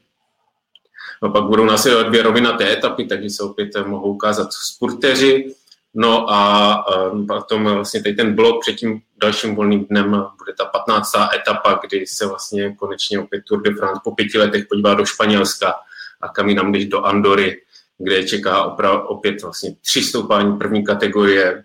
No 1.23 1.29
pak 1.31 1.43
budou 1.43 1.65
následovat 1.65 2.03
dvě 2.03 2.23
rovinaté 2.23 2.73
etapy, 2.73 3.05
takže 3.05 3.29
se 3.29 3.43
opět 3.43 3.69
mohou 3.85 4.13
ukázat 4.13 4.53
spurteři. 4.53 5.55
No 5.95 6.31
a 6.31 6.85
potom 7.27 7.63
vlastně 7.63 8.03
tady 8.03 8.15
ten 8.15 8.35
blok 8.35 8.61
před 8.61 8.73
tím 8.73 9.01
dalším 9.21 9.55
volným 9.55 9.85
dnem 9.85 10.25
bude 10.37 10.53
ta 10.57 10.65
15. 10.65 11.11
etapa, 11.35 11.79
kdy 11.87 12.07
se 12.07 12.27
vlastně 12.27 12.75
konečně 12.75 13.19
opět 13.19 13.43
Tour 13.47 13.61
de 13.61 13.75
France 13.75 14.01
po 14.03 14.11
pěti 14.11 14.37
letech 14.37 14.65
podívá 14.69 14.93
do 14.93 15.05
Španělska 15.05 15.75
a 16.21 16.29
kam 16.29 16.49
jinam 16.49 16.71
jdeš 16.71 16.85
do 16.85 17.01
Andory, 17.01 17.61
kde 17.97 18.23
čeká 18.23 18.63
opět 19.07 19.41
vlastně 19.41 19.75
tři 19.81 20.03
stoupání 20.03 20.57
první 20.57 20.85
kategorie, 20.85 21.63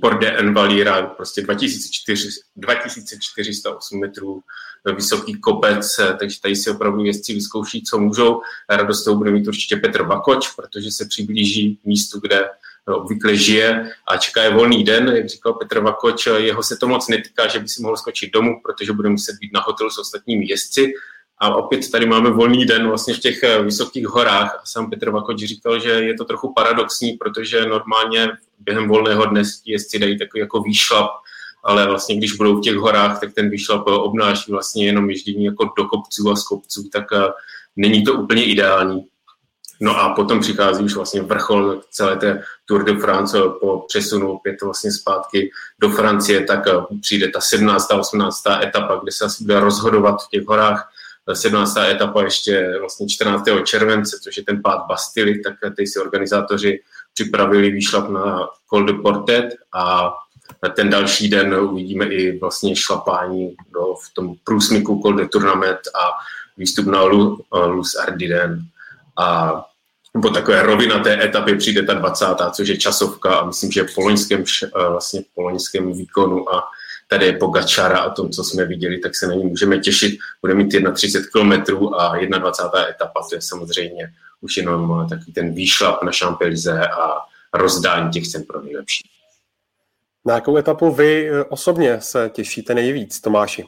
Port 0.00 0.22
Envalira, 0.22 1.02
prostě 1.02 1.42
2400, 1.42 2.40
2408 2.56 4.00
metrů 4.00 4.40
vysoký 4.94 5.40
kopec, 5.40 6.00
takže 6.18 6.40
tady 6.40 6.56
si 6.56 6.70
opravdu 6.70 7.04
jezdci 7.04 7.34
vyzkouší, 7.34 7.82
co 7.82 7.98
můžou. 7.98 8.40
Radost 8.70 9.04
toho 9.04 9.16
bude 9.16 9.30
mít 9.30 9.48
určitě 9.48 9.76
Petr 9.76 10.02
Vakoč, 10.02 10.48
protože 10.54 10.90
se 10.90 11.04
přiblíží 11.04 11.78
místu, 11.84 12.20
kde 12.20 12.48
obvykle 12.94 13.36
žije 13.36 13.90
a 14.08 14.16
čeká 14.16 14.42
je 14.42 14.54
volný 14.54 14.84
den, 14.84 15.08
jak 15.08 15.28
říkal 15.28 15.52
Petr 15.52 15.80
Vakoč, 15.80 16.26
jeho 16.26 16.62
se 16.62 16.76
to 16.76 16.88
moc 16.88 17.08
netýká, 17.08 17.46
že 17.46 17.58
by 17.58 17.68
si 17.68 17.82
mohl 17.82 17.96
skočit 17.96 18.32
domů, 18.32 18.60
protože 18.62 18.92
bude 18.92 19.08
muset 19.08 19.36
být 19.40 19.52
na 19.52 19.60
hotelu 19.60 19.90
s 19.90 19.98
ostatními 19.98 20.46
jezdci. 20.48 20.92
A 21.38 21.54
opět 21.54 21.90
tady 21.90 22.06
máme 22.06 22.30
volný 22.30 22.64
den 22.64 22.88
vlastně 22.88 23.14
v 23.14 23.18
těch 23.18 23.40
vysokých 23.62 24.06
horách. 24.06 24.54
A 24.62 24.66
sám 24.66 24.90
Petr 24.90 25.10
Vakoč 25.10 25.38
říkal, 25.38 25.80
že 25.80 25.90
je 25.90 26.14
to 26.14 26.24
trochu 26.24 26.52
paradoxní, 26.52 27.12
protože 27.12 27.66
normálně 27.66 28.28
během 28.58 28.88
volného 28.88 29.26
dne 29.26 29.42
jezdci 29.64 29.98
dají 29.98 30.18
takový 30.18 30.40
jako 30.40 30.60
výšlap, 30.60 31.10
ale 31.64 31.86
vlastně 31.86 32.16
když 32.16 32.32
budou 32.32 32.56
v 32.56 32.60
těch 32.60 32.74
horách, 32.74 33.20
tak 33.20 33.34
ten 33.34 33.50
výšlap 33.50 33.86
obnáší 33.86 34.52
vlastně 34.52 34.86
jenom 34.86 35.10
ježdění 35.10 35.44
jako 35.44 35.70
do 35.78 35.84
kopců 35.84 36.30
a 36.30 36.36
z 36.36 36.44
kopců, 36.44 36.88
tak 36.92 37.04
není 37.76 38.04
to 38.04 38.14
úplně 38.14 38.44
ideální. 38.44 39.06
No 39.80 40.00
a 40.00 40.14
potom 40.14 40.40
přichází 40.40 40.84
už 40.84 40.94
vlastně 40.94 41.22
vrchol 41.22 41.80
celé 41.90 42.16
té 42.16 42.42
Tour 42.64 42.84
de 42.84 42.96
France 42.96 43.38
po 43.60 43.84
přesunu 43.88 44.32
opět 44.32 44.62
vlastně 44.62 44.92
zpátky 44.92 45.50
do 45.80 45.90
Francie, 45.90 46.44
tak 46.44 46.60
přijde 47.00 47.28
ta 47.28 47.40
17. 47.40 47.92
a 47.92 47.96
18. 47.96 48.42
etapa, 48.62 49.00
kde 49.02 49.12
se 49.12 49.24
asi 49.24 49.44
bude 49.44 49.60
rozhodovat 49.60 50.16
v 50.22 50.28
těch 50.28 50.46
horách. 50.46 50.88
17. 51.32 51.76
etapa 51.76 52.22
ještě 52.22 52.76
vlastně 52.80 53.08
14. 53.08 53.48
července, 53.64 54.18
což 54.22 54.36
je 54.36 54.44
ten 54.44 54.62
pád 54.62 54.86
Bastily, 54.88 55.38
tak 55.38 55.54
ty 55.76 55.86
si 55.86 56.00
organizátoři 56.00 56.80
připravili 57.14 57.70
výšlap 57.70 58.08
na 58.08 58.48
Col 58.70 58.86
de 58.86 58.92
Portet 58.92 59.54
a 59.72 60.14
ten 60.76 60.90
další 60.90 61.28
den 61.28 61.54
uvidíme 61.54 62.06
i 62.06 62.38
vlastně 62.38 62.76
šlapání 62.76 63.56
do, 63.72 63.80
v 63.80 64.14
tom 64.14 64.34
průsmyku 64.44 65.00
Col 65.02 65.14
de 65.14 65.28
Tournament 65.28 65.78
a 65.94 66.10
výstup 66.56 66.86
na 66.86 67.02
Luz 67.66 67.96
Ardiden. 67.96 68.60
A 69.18 69.60
po 70.22 70.30
takové 70.30 70.62
rovinaté 70.62 71.24
etapě 71.24 71.56
přijde 71.56 71.82
ta 71.82 71.94
20. 71.94 72.26
což 72.52 72.68
je 72.68 72.76
časovka 72.76 73.36
a 73.36 73.46
myslím, 73.46 73.72
že 73.72 73.84
po 73.94 74.00
loňském, 74.00 74.44
vlastně 74.88 75.22
po 75.34 75.42
loňském 75.42 75.92
výkonu 75.92 76.54
a 76.54 76.64
tady 77.08 77.26
je 77.26 77.32
Pogačara 77.32 77.98
a 77.98 78.10
tom, 78.10 78.30
co 78.30 78.44
jsme 78.44 78.64
viděli, 78.64 78.98
tak 78.98 79.16
se 79.16 79.26
na 79.26 79.34
ní 79.34 79.44
můžeme 79.44 79.78
těšit. 79.78 80.18
Bude 80.42 80.54
mít 80.54 80.74
31 80.94 81.56
km 81.64 81.94
a 81.94 82.16
21. 82.16 82.88
etapa, 82.88 83.26
to 83.30 83.34
je 83.34 83.42
samozřejmě 83.42 84.12
už 84.40 84.56
jenom 84.56 85.06
takový 85.10 85.32
ten 85.32 85.54
výšlap 85.54 86.02
na 86.02 86.12
Šampelize 86.12 86.88
a 86.88 87.18
rozdání 87.54 88.10
těch 88.10 88.28
cen 88.28 88.42
pro 88.42 88.62
nejlepší. 88.62 89.08
Na 90.26 90.34
jakou 90.34 90.56
etapu 90.56 90.92
vy 90.92 91.30
eh, 91.30 91.44
osobně 91.44 92.00
se 92.00 92.30
těšíte 92.34 92.74
nejvíc, 92.74 93.20
Tomáši? 93.20 93.64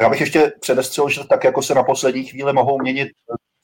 Já 0.00 0.08
bych 0.08 0.20
ještě 0.20 0.52
předestřel, 0.60 1.08
že 1.08 1.20
tak 1.28 1.44
jako 1.44 1.62
se 1.62 1.74
na 1.74 1.82
poslední 1.82 2.24
chvíli 2.24 2.52
mohou 2.52 2.78
měnit 2.82 3.08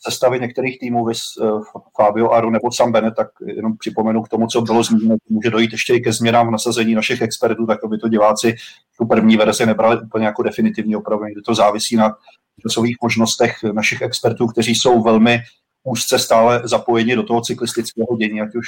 sestavy 0.00 0.40
některých 0.40 0.78
týmů, 0.78 1.04
vys 1.04 1.20
uh, 1.36 1.62
Fabio 1.96 2.30
Aru 2.30 2.50
nebo 2.50 2.72
Sam 2.72 2.92
Bennett, 2.92 3.16
tak 3.16 3.28
jenom 3.46 3.76
připomenu 3.76 4.22
k 4.22 4.28
tomu, 4.28 4.46
co 4.46 4.60
bylo 4.60 4.82
zmíněno, 4.82 5.16
může 5.28 5.50
dojít 5.50 5.72
ještě 5.72 5.94
i 5.94 6.00
ke 6.00 6.12
změnám 6.12 6.48
v 6.48 6.50
nasazení 6.50 6.94
našich 6.94 7.22
expertů, 7.22 7.66
tak 7.66 7.84
aby 7.84 7.98
to 7.98 8.08
diváci 8.08 8.54
tu 8.98 9.06
první 9.06 9.36
verzi 9.36 9.66
nebrali 9.66 10.00
úplně 10.00 10.26
jako 10.26 10.42
definitivní 10.42 10.96
opravdu, 10.96 11.24
kde 11.24 11.42
to 11.42 11.54
závisí 11.54 11.96
na 11.96 12.16
časových 12.62 12.96
možnostech 13.02 13.62
našich 13.72 14.02
expertů, 14.02 14.46
kteří 14.46 14.74
jsou 14.74 15.02
velmi 15.02 15.38
úzce 15.84 16.18
stále 16.18 16.60
zapojeni 16.64 17.16
do 17.16 17.22
toho 17.22 17.40
cyklistického 17.40 18.16
dění, 18.18 18.40
ať 18.40 18.54
už 18.54 18.66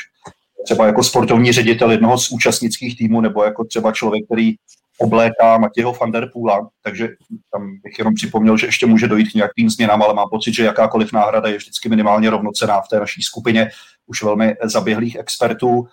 třeba 0.64 0.87
jako 0.87 1.02
sportovní 1.02 1.52
ředitel 1.52 1.90
jednoho 1.90 2.18
z 2.18 2.30
účastnických 2.30 2.99
týmů, 2.99 3.20
nebo 3.20 3.44
jako 3.44 3.64
třeba 3.64 3.92
člověk, 3.92 4.25
který 4.25 4.54
obléká 5.00 5.59
Matěho 5.59 5.92
van 5.92 6.12
der 6.12 6.30
Poola, 6.33 6.69
takže 6.83 7.09
tam 7.52 7.80
bych 7.83 7.99
jenom 7.99 8.14
připomněl, 8.14 8.57
že 8.57 8.66
ještě 8.66 8.87
může 8.87 9.09
dojít 9.09 9.30
k 9.30 9.35
nějakým 9.35 9.71
změnám, 9.71 10.02
ale 10.02 10.14
mám 10.14 10.28
pocit, 10.30 10.54
že 10.54 10.64
jakákoliv 10.64 11.12
náhrada 11.12 11.49
je 11.49 11.57
vždycky 11.57 11.88
minimálně 11.88 12.30
rovnocená 12.30 12.80
v 12.80 12.88
té 12.88 13.00
naší 13.00 13.23
skupině 13.23 13.71
už 14.07 14.23
velmi 14.23 14.54
zaběhlých 14.62 15.16
expertů. 15.16 15.87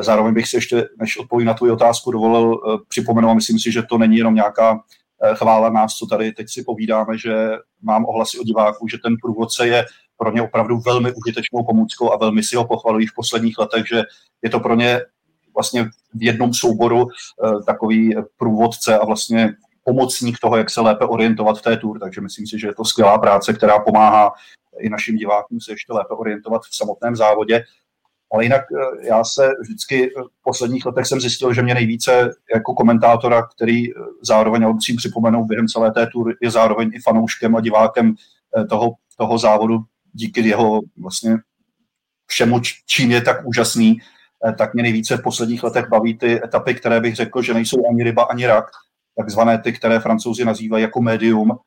Zároveň 0.00 0.34
bych 0.34 0.48
si 0.48 0.56
ještě, 0.56 0.88
než 0.98 1.18
odpovím 1.18 1.46
na 1.46 1.54
tvou 1.54 1.72
otázku, 1.72 2.10
dovolil 2.10 2.54
eh, 2.54 2.78
připomenout, 2.88 3.34
myslím 3.34 3.58
si, 3.58 3.72
že 3.72 3.82
to 3.82 3.98
není 3.98 4.16
jenom 4.16 4.34
nějaká 4.34 4.80
eh, 5.22 5.34
chvála 5.34 5.70
nás, 5.70 5.94
co 5.94 6.06
tady 6.06 6.32
teď 6.32 6.46
si 6.50 6.62
povídáme, 6.62 7.18
že 7.18 7.34
mám 7.82 8.04
ohlasy 8.04 8.38
od 8.38 8.46
diváků, 8.46 8.88
že 8.88 8.98
ten 8.98 9.16
průvodce 9.22 9.66
je 9.66 9.84
pro 10.16 10.32
ně 10.32 10.42
opravdu 10.42 10.78
velmi 10.78 11.12
užitečnou 11.12 11.64
pomůckou 11.64 12.12
a 12.12 12.16
velmi 12.16 12.42
si 12.42 12.56
ho 12.56 12.66
pochvalují 12.66 13.06
v 13.06 13.14
posledních 13.16 13.58
letech, 13.58 13.86
že 13.88 14.02
je 14.42 14.50
to 14.50 14.60
pro 14.60 14.74
ně 14.74 15.00
vlastně 15.60 15.90
v 16.14 16.22
jednom 16.22 16.54
souboru 16.54 17.06
eh, 17.08 17.62
takový 17.66 18.14
průvodce 18.36 18.98
a 18.98 19.04
vlastně 19.04 19.54
pomocník 19.84 20.38
toho, 20.38 20.56
jak 20.56 20.70
se 20.70 20.80
lépe 20.80 21.04
orientovat 21.04 21.58
v 21.58 21.62
té 21.62 21.76
tour, 21.76 21.98
takže 21.98 22.20
myslím 22.20 22.46
si, 22.46 22.58
že 22.58 22.66
je 22.66 22.74
to 22.74 22.84
skvělá 22.84 23.18
práce, 23.18 23.52
která 23.52 23.78
pomáhá 23.78 24.32
i 24.80 24.88
našim 24.88 25.16
divákům 25.16 25.60
se 25.60 25.72
ještě 25.72 25.92
lépe 25.92 26.14
orientovat 26.14 26.62
v 26.62 26.76
samotném 26.76 27.16
závodě. 27.16 27.64
Ale 28.32 28.44
jinak 28.44 28.62
eh, 28.72 29.06
já 29.06 29.24
se 29.24 29.50
vždycky 29.60 30.10
v 30.40 30.42
posledních 30.42 30.86
letech 30.86 31.06
jsem 31.06 31.20
zjistil, 31.20 31.54
že 31.54 31.62
mě 31.62 31.74
nejvíce 31.74 32.30
jako 32.54 32.74
komentátora, 32.74 33.42
který 33.56 33.90
eh, 33.90 33.94
zároveň, 34.22 34.64
ale 34.64 34.72
musím 34.72 34.96
připomenout, 34.96 35.44
během 35.44 35.68
celé 35.68 35.92
té 35.92 36.06
tury 36.06 36.34
je 36.40 36.50
zároveň 36.50 36.90
i 36.94 37.00
fanouškem 37.00 37.56
a 37.56 37.60
divákem 37.60 38.14
toho, 38.68 38.92
toho 39.16 39.38
závodu, 39.38 39.78
díky 40.12 40.40
jeho 40.40 40.80
vlastně 41.02 41.36
všemu, 42.26 42.60
čím 42.86 43.10
je 43.10 43.20
tak 43.22 43.46
úžasný, 43.46 43.98
Eh, 43.98 44.19
tak 44.58 44.74
mě 44.74 44.82
nejvíce 44.82 45.16
v 45.16 45.22
posledních 45.22 45.62
letech 45.62 45.88
baví 45.88 46.18
ty 46.18 46.44
etapy, 46.44 46.74
které 46.74 47.00
bych 47.00 47.16
řekl, 47.16 47.42
že 47.42 47.54
nejsou 47.54 47.76
ani 47.90 48.04
ryba, 48.04 48.22
ani 48.22 48.46
rak, 48.46 48.64
takzvané 49.16 49.58
ty, 49.58 49.72
které 49.72 50.00
francouzi 50.00 50.44
nazývají 50.44 50.82
jako 50.82 51.02
médium, 51.02 51.58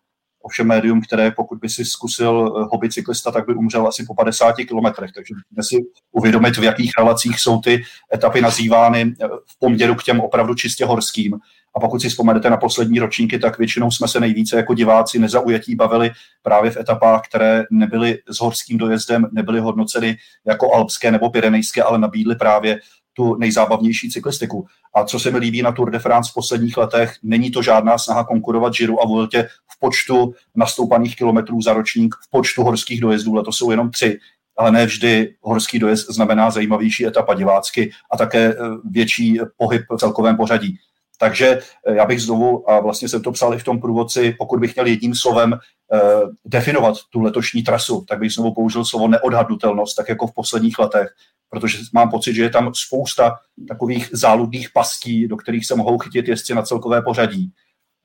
ovšem 0.44 0.68
médium, 0.68 1.02
které 1.02 1.32
pokud 1.32 1.60
by 1.60 1.70
si 1.70 1.86
zkusil 1.86 2.54
eh, 2.58 2.68
hobby 2.72 2.90
cyklista, 2.90 3.32
tak 3.32 3.46
by 3.46 3.54
umřel 3.54 3.88
asi 3.88 4.06
po 4.06 4.16
50 4.16 4.56
kilometrech. 4.56 5.12
Takže 5.16 5.34
musíme 5.36 5.64
si 5.64 5.90
uvědomit, 6.12 6.58
v 6.58 6.64
jakých 6.64 6.92
relacích 6.98 7.40
jsou 7.40 7.60
ty 7.60 7.84
etapy 8.14 8.42
nazývány 8.42 9.16
eh, 9.22 9.28
v 9.28 9.60
poměru 9.60 9.96
k 9.96 10.04
těm 10.04 10.20
opravdu 10.20 10.56
čistě 10.56 10.86
horským. 10.86 11.40
A 11.76 11.80
pokud 11.80 12.02
si 12.02 12.10
vzpomenete 12.10 12.50
na 12.50 12.58
poslední 12.58 13.00
ročníky, 13.00 13.40
tak 13.40 13.58
většinou 13.58 13.92
jsme 13.92 14.08
se 14.08 14.20
nejvíce 14.20 14.58
jako 14.58 14.74
diváci 14.74 15.20
nezaujatí 15.20 15.76
bavili 15.76 16.12
právě 16.42 16.72
v 16.72 16.78
etapách, 16.78 17.22
které 17.30 17.64
nebyly 17.72 18.20
s 18.30 18.40
horským 18.40 18.78
dojezdem, 18.78 19.28
nebyly 19.32 19.60
hodnoceny 19.60 20.18
jako 20.48 20.74
alpské 20.74 21.12
nebo 21.12 21.30
pyrenejské, 21.30 21.84
ale 21.84 22.00
nabídly 22.00 22.36
právě 22.36 22.80
tu 23.14 23.36
nejzábavnější 23.36 24.10
cyklistiku. 24.10 24.66
A 24.96 25.04
co 25.04 25.20
se 25.20 25.32
mi 25.32 25.38
líbí 25.38 25.62
na 25.62 25.72
Tour 25.72 25.92
de 25.92 26.00
France 26.00 26.32
v 26.32 26.34
posledních 26.34 26.78
letech, 26.78 27.16
není 27.24 27.52
to 27.52 27.62
žádná 27.62 27.98
snaha 27.98 28.24
konkurovat 28.24 28.74
Žiru 28.74 29.02
a 29.02 29.08
Vueltě 29.08 29.48
v 29.72 29.80
počtu 29.80 30.34
nastoupaných 30.56 31.16
kilometrů 31.16 31.62
za 31.62 31.74
ročník, 31.74 32.16
v 32.16 32.30
počtu 32.30 32.64
horských 32.64 33.02
dojezdů, 33.02 33.34
ale 33.34 33.44
to 33.44 33.52
jsou 33.52 33.72
jenom 33.72 33.92
tři, 33.92 34.20
ale 34.58 34.72
ne 34.72 34.86
vždy 34.86 35.36
horský 35.42 35.80
dojezd 35.80 36.10
znamená 36.10 36.52
zajímavější 36.52 37.06
etapa 37.06 37.34
divácky 37.34 37.92
a 38.12 38.18
také 38.18 38.40
eh, 38.40 38.56
větší 38.92 39.40
pohyb 39.58 39.82
v 39.92 39.98
celkovém 39.98 40.38
pořadí. 40.38 40.78
Takže 41.20 41.60
eh, 41.88 41.96
já 41.96 42.06
bych 42.06 42.22
znovu, 42.22 42.70
a 42.72 42.80
vlastně 42.80 43.10
jsem 43.10 43.22
to 43.22 43.32
psal 43.32 43.54
i 43.54 43.60
v 43.60 43.64
tom 43.64 43.82
průvodci, 43.82 44.36
pokud 44.38 44.60
bych 44.60 44.76
měl 44.76 44.88
jedním 44.88 45.16
slovem 45.16 45.54
eh, 45.54 46.00
definovat 46.46 46.96
tu 47.10 47.22
letošní 47.22 47.64
trasu, 47.64 48.06
tak 48.08 48.20
bych 48.20 48.32
znovu 48.32 48.54
použil 48.54 48.86
slovo 48.86 49.08
neodhadnutelnost, 49.08 49.96
tak 49.96 50.10
jako 50.10 50.28
v 50.28 50.34
posledních 50.34 50.80
letech, 50.80 51.08
protože 51.50 51.78
mám 51.94 52.10
pocit, 52.10 52.34
že 52.34 52.44
je 52.44 52.50
tam 52.50 52.72
spousta 52.74 53.36
takových 53.68 54.10
záludných 54.12 54.70
pastí, 54.74 55.28
do 55.28 55.38
kterých 55.38 55.66
se 55.66 55.76
mohou 55.76 55.98
chytit 55.98 56.28
jezdci 56.28 56.56
na 56.56 56.62
celkové 56.62 57.02
pořadí. 57.02 57.52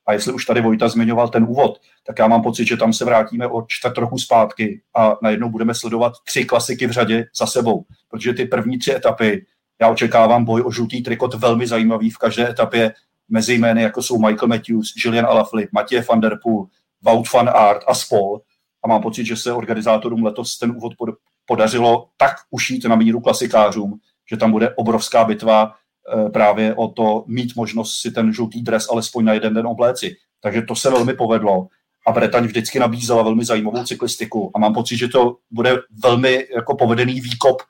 A 0.06 0.12
jestli 0.12 0.32
už 0.32 0.44
tady 0.44 0.60
Vojta 0.60 0.88
zmiňoval 0.88 1.28
ten 1.28 1.44
úvod, 1.48 1.80
tak 2.06 2.18
já 2.18 2.28
mám 2.28 2.42
pocit, 2.42 2.66
že 2.66 2.76
tam 2.76 2.92
se 2.92 3.04
vrátíme 3.04 3.46
o 3.46 3.64
čtvrt 3.68 3.94
trochu 3.94 4.18
zpátky 4.18 4.80
a 4.96 5.16
najednou 5.22 5.50
budeme 5.50 5.74
sledovat 5.74 6.12
tři 6.24 6.44
klasiky 6.44 6.86
v 6.86 6.90
řadě 6.90 7.26
za 7.38 7.46
sebou, 7.46 7.84
protože 8.10 8.32
ty 8.32 8.44
první 8.44 8.78
tři 8.78 8.94
etapy, 8.94 9.46
já 9.80 9.88
očekávám 9.88 10.44
boj 10.44 10.62
o 10.66 10.70
žlutý 10.70 11.02
trikot 11.02 11.34
velmi 11.34 11.66
zajímavý 11.66 12.10
v 12.10 12.18
každé 12.18 12.50
etapě 12.50 12.94
mezi 13.28 13.54
jmény, 13.54 13.82
jako 13.82 14.02
jsou 14.02 14.18
Michael 14.18 14.48
Matthews, 14.48 14.92
Julian 15.04 15.26
Alaphilippe, 15.26 15.70
Matěj 15.72 16.02
van 16.08 16.20
der 16.20 16.38
Poel, 16.42 16.66
Wout 17.02 17.32
van 17.32 17.48
Aert 17.48 17.82
a 17.86 17.94
spol. 17.94 18.40
A 18.84 18.88
mám 18.88 19.02
pocit, 19.02 19.24
že 19.24 19.36
se 19.36 19.52
organizátorům 19.52 20.24
letos 20.24 20.58
ten 20.58 20.70
úvod 20.70 20.92
podařilo 21.46 22.08
tak 22.16 22.34
ušít 22.50 22.84
na 22.84 22.96
míru 22.96 23.20
klasikářům, 23.20 23.98
že 24.30 24.36
tam 24.36 24.50
bude 24.50 24.74
obrovská 24.74 25.24
bitva 25.24 25.74
eh, 25.74 26.30
právě 26.30 26.74
o 26.74 26.88
to 26.88 27.24
mít 27.26 27.56
možnost 27.56 28.00
si 28.00 28.10
ten 28.10 28.32
žlutý 28.32 28.62
dres 28.62 28.86
alespoň 28.90 29.24
na 29.24 29.32
jeden 29.32 29.54
den 29.54 29.66
obléci. 29.66 30.16
Takže 30.40 30.62
to 30.62 30.76
se 30.76 30.90
velmi 30.90 31.14
povedlo. 31.14 31.68
A 32.06 32.12
Bretaň 32.12 32.44
vždycky 32.44 32.78
nabízela 32.78 33.22
velmi 33.22 33.44
zajímavou 33.44 33.84
cyklistiku. 33.84 34.50
A 34.54 34.58
mám 34.58 34.74
pocit, 34.74 34.96
že 34.96 35.08
to 35.08 35.36
bude 35.50 35.76
velmi 36.02 36.46
jako 36.54 36.76
povedený 36.76 37.20
výkop 37.20 37.62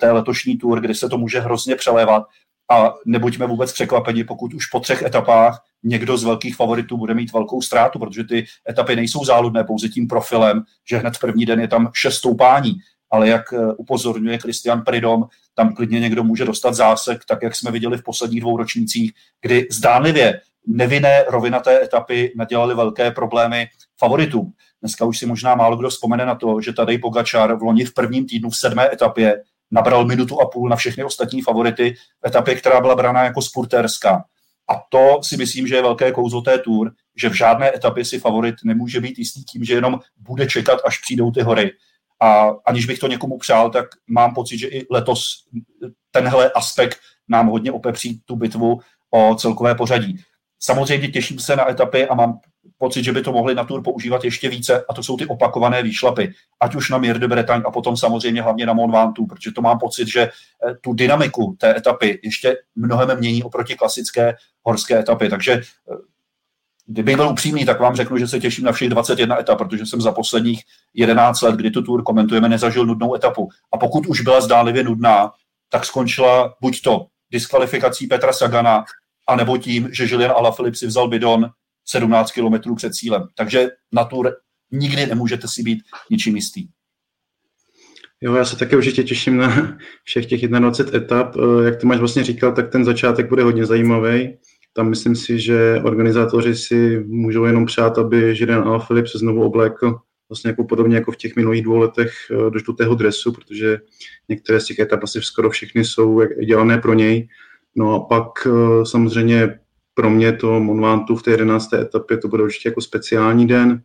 té 0.00 0.12
letošní 0.12 0.56
tour, 0.56 0.80
kde 0.80 0.94
se 0.94 1.08
to 1.08 1.18
může 1.18 1.40
hrozně 1.40 1.76
přelévat 1.76 2.22
a 2.70 2.94
nebuďme 3.06 3.46
vůbec 3.46 3.72
překvapeni, 3.72 4.24
pokud 4.24 4.54
už 4.54 4.66
po 4.66 4.80
třech 4.80 5.02
etapách 5.02 5.64
někdo 5.84 6.18
z 6.18 6.24
velkých 6.24 6.56
favoritů 6.56 6.96
bude 6.96 7.14
mít 7.14 7.32
velkou 7.32 7.62
ztrátu, 7.62 7.98
protože 7.98 8.24
ty 8.24 8.46
etapy 8.70 8.96
nejsou 8.96 9.24
záludné 9.24 9.64
pouze 9.64 9.88
tím 9.88 10.08
profilem, 10.08 10.62
že 10.88 10.96
hned 10.96 11.16
v 11.16 11.20
první 11.20 11.46
den 11.46 11.60
je 11.60 11.68
tam 11.68 11.90
šest 11.94 12.14
stoupání, 12.14 12.72
ale 13.10 13.28
jak 13.28 13.52
eh, 13.52 13.72
upozorňuje 13.76 14.38
Christian 14.38 14.82
Pridom, 14.82 15.24
tam 15.54 15.74
klidně 15.74 16.00
někdo 16.00 16.24
může 16.24 16.44
dostat 16.44 16.74
zásek, 16.74 17.24
tak 17.28 17.42
jak 17.42 17.56
jsme 17.56 17.70
viděli 17.70 17.98
v 17.98 18.02
posledních 18.02 18.40
dvou 18.40 18.56
ročnících, 18.56 19.12
kdy 19.42 19.68
zdánlivě 19.70 20.40
nevinné 20.66 21.24
rovinaté 21.28 21.84
etapy 21.84 22.32
nadělali 22.36 22.74
velké 22.74 23.10
problémy 23.10 23.66
favoritům. 23.98 24.52
Dneska 24.80 25.04
už 25.04 25.18
si 25.18 25.26
možná 25.26 25.54
málo 25.54 25.76
kdo 25.76 25.88
vzpomene 25.88 26.26
na 26.26 26.34
to, 26.34 26.60
že 26.60 26.72
tady 26.72 26.98
Pogačar 26.98 27.56
v 27.56 27.62
loni 27.62 27.84
v 27.84 27.94
prvním 27.94 28.26
týdnu 28.26 28.50
v 28.50 28.56
sedmé 28.56 28.92
etapě 28.92 29.42
nabral 29.70 30.04
minutu 30.04 30.40
a 30.40 30.46
půl 30.46 30.68
na 30.68 30.76
všechny 30.76 31.04
ostatní 31.04 31.42
favority 31.42 31.94
v 32.24 32.26
etapě, 32.26 32.54
která 32.54 32.80
byla 32.80 32.94
brána 32.94 33.24
jako 33.24 33.42
spurtérská. 33.42 34.24
A 34.70 34.82
to 34.88 35.20
si 35.22 35.36
myslím, 35.36 35.66
že 35.66 35.74
je 35.74 35.82
velké 35.82 36.12
kouzlo 36.12 36.42
té 36.42 36.58
tour, 36.58 36.92
že 37.16 37.28
v 37.28 37.34
žádné 37.34 37.76
etapě 37.76 38.04
si 38.04 38.18
favorit 38.18 38.54
nemůže 38.64 39.00
být 39.00 39.18
jistý 39.18 39.44
tím, 39.44 39.64
že 39.64 39.74
jenom 39.74 40.00
bude 40.16 40.46
čekat, 40.46 40.78
až 40.86 40.98
přijdou 40.98 41.30
ty 41.30 41.42
hory. 41.42 41.72
A 42.22 42.48
aniž 42.66 42.86
bych 42.86 42.98
to 42.98 43.06
někomu 43.06 43.38
přál, 43.38 43.70
tak 43.70 43.84
mám 44.06 44.34
pocit, 44.34 44.58
že 44.58 44.66
i 44.66 44.86
letos 44.90 45.24
tenhle 46.10 46.50
aspekt 46.50 46.98
nám 47.28 47.46
hodně 47.46 47.72
opepří 47.72 48.20
tu 48.24 48.36
bitvu 48.36 48.80
o 49.10 49.34
celkové 49.34 49.74
pořadí. 49.74 50.22
Samozřejmě 50.60 51.08
těším 51.08 51.38
se 51.38 51.56
na 51.56 51.70
etapy 51.70 52.06
a 52.06 52.14
mám 52.14 52.40
pocit, 52.78 53.04
že 53.04 53.12
by 53.12 53.22
to 53.22 53.32
mohli 53.32 53.54
na 53.54 53.64
Tour 53.64 53.82
používat 53.82 54.24
ještě 54.24 54.48
více 54.48 54.84
a 54.88 54.94
to 54.94 55.02
jsou 55.02 55.16
ty 55.16 55.26
opakované 55.26 55.82
výšlapy. 55.82 56.32
Ať 56.60 56.74
už 56.74 56.90
na 56.90 56.98
Mier 56.98 57.18
de 57.18 57.28
Bretagne 57.28 57.64
a 57.64 57.70
potom 57.70 57.96
samozřejmě 57.96 58.42
hlavně 58.42 58.66
na 58.66 58.72
Mont 58.72 58.94
Ventoux, 58.94 59.28
protože 59.28 59.52
to 59.52 59.62
mám 59.62 59.78
pocit, 59.78 60.08
že 60.08 60.20
eh, 60.20 60.74
tu 60.80 60.92
dynamiku 60.92 61.56
té 61.58 61.76
etapy 61.76 62.20
ještě 62.22 62.56
mnohem 62.76 63.18
mění 63.18 63.42
oproti 63.42 63.74
klasické 63.74 64.34
horské 64.62 64.98
etapy. 64.98 65.28
Takže 65.28 65.52
eh, 65.52 65.96
Kdybych 66.88 67.16
byl 67.16 67.28
upřímný, 67.28 67.64
tak 67.64 67.80
vám 67.80 67.96
řeknu, 67.96 68.18
že 68.18 68.28
se 68.28 68.40
těším 68.40 68.64
na 68.64 68.72
všech 68.72 68.88
21 68.88 69.40
etap, 69.40 69.58
protože 69.58 69.86
jsem 69.86 70.00
za 70.00 70.12
posledních 70.12 70.62
11 70.94 71.42
let, 71.42 71.54
kdy 71.54 71.70
tu 71.70 71.82
tour 71.82 72.02
komentujeme, 72.02 72.48
nezažil 72.48 72.86
nudnou 72.86 73.14
etapu. 73.14 73.48
A 73.72 73.78
pokud 73.78 74.06
už 74.06 74.20
byla 74.20 74.40
zdálivě 74.40 74.84
nudná, 74.84 75.30
tak 75.68 75.84
skončila 75.84 76.54
buď 76.60 76.82
to 76.82 77.06
diskvalifikací 77.30 78.06
Petra 78.06 78.32
Sagana, 78.32 78.84
anebo 79.28 79.58
tím, 79.58 79.88
že 79.92 80.06
Julian 80.08 80.32
Alaphilippe 80.36 80.78
si 80.78 80.86
vzal 80.86 81.08
bidon 81.08 81.50
17 81.86 82.32
kilometrů 82.32 82.74
před 82.74 82.94
cílem. 82.94 83.22
Takže 83.34 83.68
na 83.92 84.04
tour 84.04 84.32
nikdy 84.72 85.06
nemůžete 85.06 85.48
si 85.48 85.62
být 85.62 85.78
ničím 86.10 86.36
jistý. 86.36 86.68
Jo, 88.20 88.34
já 88.34 88.44
se 88.44 88.56
také 88.56 88.76
určitě 88.76 89.02
těším 89.02 89.36
na 89.36 89.78
všech 90.04 90.26
těch 90.26 90.48
21 90.48 90.98
etap. 90.98 91.36
Eh, 91.36 91.64
jak 91.64 91.76
ty 91.76 91.86
máš 91.86 91.98
vlastně 91.98 92.24
říkal, 92.24 92.52
tak 92.52 92.70
ten 92.70 92.84
začátek 92.84 93.28
bude 93.28 93.42
hodně 93.42 93.66
zajímavý. 93.66 94.36
Tam 94.72 94.88
myslím 94.88 95.16
si, 95.16 95.40
že 95.40 95.80
organizátoři 95.84 96.56
si 96.56 97.04
můžou 97.06 97.44
jenom 97.44 97.66
přát, 97.66 97.98
že 98.12 98.34
Židan 98.34 98.68
Alaphilippe 98.68 99.08
se 99.08 99.18
znovu 99.18 99.42
oblékl 99.42 99.98
vlastně 100.28 100.50
jako 100.50 100.64
podobně 100.64 100.96
jako 100.96 101.12
v 101.12 101.16
těch 101.16 101.36
minulých 101.36 101.62
dvou 101.62 101.76
letech 101.76 102.12
eh, 102.30 102.50
do 102.50 102.58
žlutého 102.58 102.94
dresu, 102.94 103.32
protože 103.32 103.78
některé 104.28 104.60
z 104.60 104.64
těch 104.64 104.78
etap 104.78 105.04
asi 105.04 105.22
skoro 105.22 105.50
všechny 105.50 105.84
jsou 105.84 106.22
dělané 106.46 106.78
pro 106.78 106.94
něj. 106.94 107.28
No 107.76 107.94
a 107.94 108.00
pak 108.00 108.46
eh, 108.46 108.86
samozřejmě 108.86 109.58
pro 109.96 110.10
mě 110.10 110.32
to 110.32 110.60
Monvantu 110.60 111.16
v 111.16 111.22
té 111.22 111.30
jedenácté 111.30 111.80
etapě 111.80 112.16
to 112.16 112.28
bude 112.28 112.42
určitě 112.42 112.68
jako 112.68 112.80
speciální 112.80 113.46
den, 113.46 113.82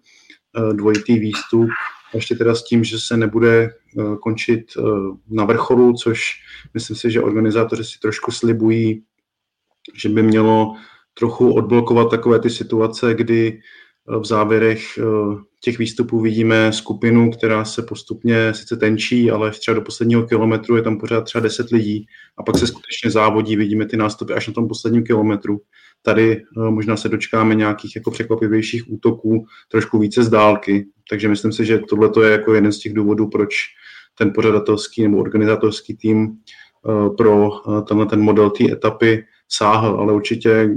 eh, 0.58 0.74
dvojitý 0.74 1.20
výstup, 1.20 1.70
ještě 2.14 2.36
teda 2.36 2.56
s 2.56 2.64
tím, 2.64 2.84
že 2.84 3.00
se 3.00 3.18
nebude 3.18 3.70
končit 4.22 4.66
na 5.30 5.46
vrcholu, 5.46 5.94
což 5.94 6.34
myslím 6.74 6.98
si, 6.98 7.12
že 7.12 7.22
organizátoři 7.22 7.84
si 7.84 8.00
trošku 8.00 8.32
slibují 8.32 9.04
že 9.94 10.10
by 10.10 10.24
mělo 10.24 10.76
trochu 11.14 11.54
odblokovat 11.54 12.10
takové 12.10 12.40
ty 12.40 12.50
situace, 12.50 13.14
kdy 13.14 13.60
eh, 13.60 14.20
v 14.20 14.26
závěrech 14.26 14.98
eh, 14.98 15.04
těch 15.64 15.78
výstupů 15.78 16.22
vidíme 16.22 16.74
skupinu, 16.74 17.32
která 17.32 17.66
se 17.66 17.82
postupně 17.82 18.54
sice 18.54 18.78
tenčí, 18.78 19.32
ale 19.32 19.52
třeba 19.52 19.76
do 19.76 19.82
posledního 19.82 20.24
kilometru 20.24 20.76
je 20.76 20.82
tam 20.82 20.98
pořád 20.98 21.22
třeba 21.22 21.42
10 21.42 21.70
lidí 21.70 22.06
a 22.38 22.44
pak 22.44 22.58
se 22.58 22.68
skutečně 22.68 23.12
závodí, 23.12 23.56
vidíme 23.56 23.86
ty 23.86 23.98
nástupy 23.98 24.34
až 24.34 24.48
na 24.48 24.54
tom 24.54 24.68
posledním 24.68 25.04
kilometru. 25.04 25.62
Tady 26.02 26.38
eh, 26.38 26.72
možná 26.72 26.98
se 26.98 27.10
dočkáme 27.10 27.56
nějakých 27.56 27.96
jako 27.96 28.12
překvapivějších 28.12 28.92
útoků 28.92 29.46
trošku 29.72 30.00
více 30.00 30.24
z 30.24 30.30
dálky, 30.30 30.86
takže 31.10 31.30
myslím 31.30 31.52
si, 31.52 31.66
že 31.66 31.80
tohle 31.90 32.12
je 32.26 32.32
jako 32.32 32.54
jeden 32.54 32.72
z 32.72 32.80
těch 32.80 32.94
důvodů, 32.94 33.28
proč 33.28 33.56
ten 34.18 34.32
pořadatelský 34.36 35.04
nebo 35.04 35.18
organizátorský 35.18 35.98
tým 35.98 36.38
pro 37.18 37.50
tenhle 37.88 38.06
ten 38.06 38.22
model 38.22 38.50
té 38.50 38.72
etapy 38.72 39.24
sáhl, 39.54 40.00
ale 40.00 40.14
určitě, 40.14 40.70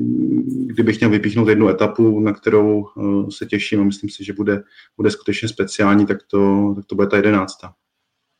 kdybych 0.66 1.00
měl 1.00 1.10
vypíchnout 1.10 1.48
jednu 1.48 1.68
etapu, 1.68 2.20
na 2.20 2.32
kterou 2.32 2.86
eh, 2.86 3.30
se 3.30 3.46
těším 3.46 3.80
a 3.80 3.84
myslím 3.84 4.10
si, 4.10 4.24
že 4.24 4.32
bude, 4.32 4.62
bude 4.96 5.10
skutečně 5.10 5.48
speciální, 5.48 6.06
tak 6.06 6.18
to, 6.26 6.72
tak 6.76 6.84
to 6.84 6.94
bude 6.94 7.06
ta 7.06 7.16
jedenáctá. 7.16 7.74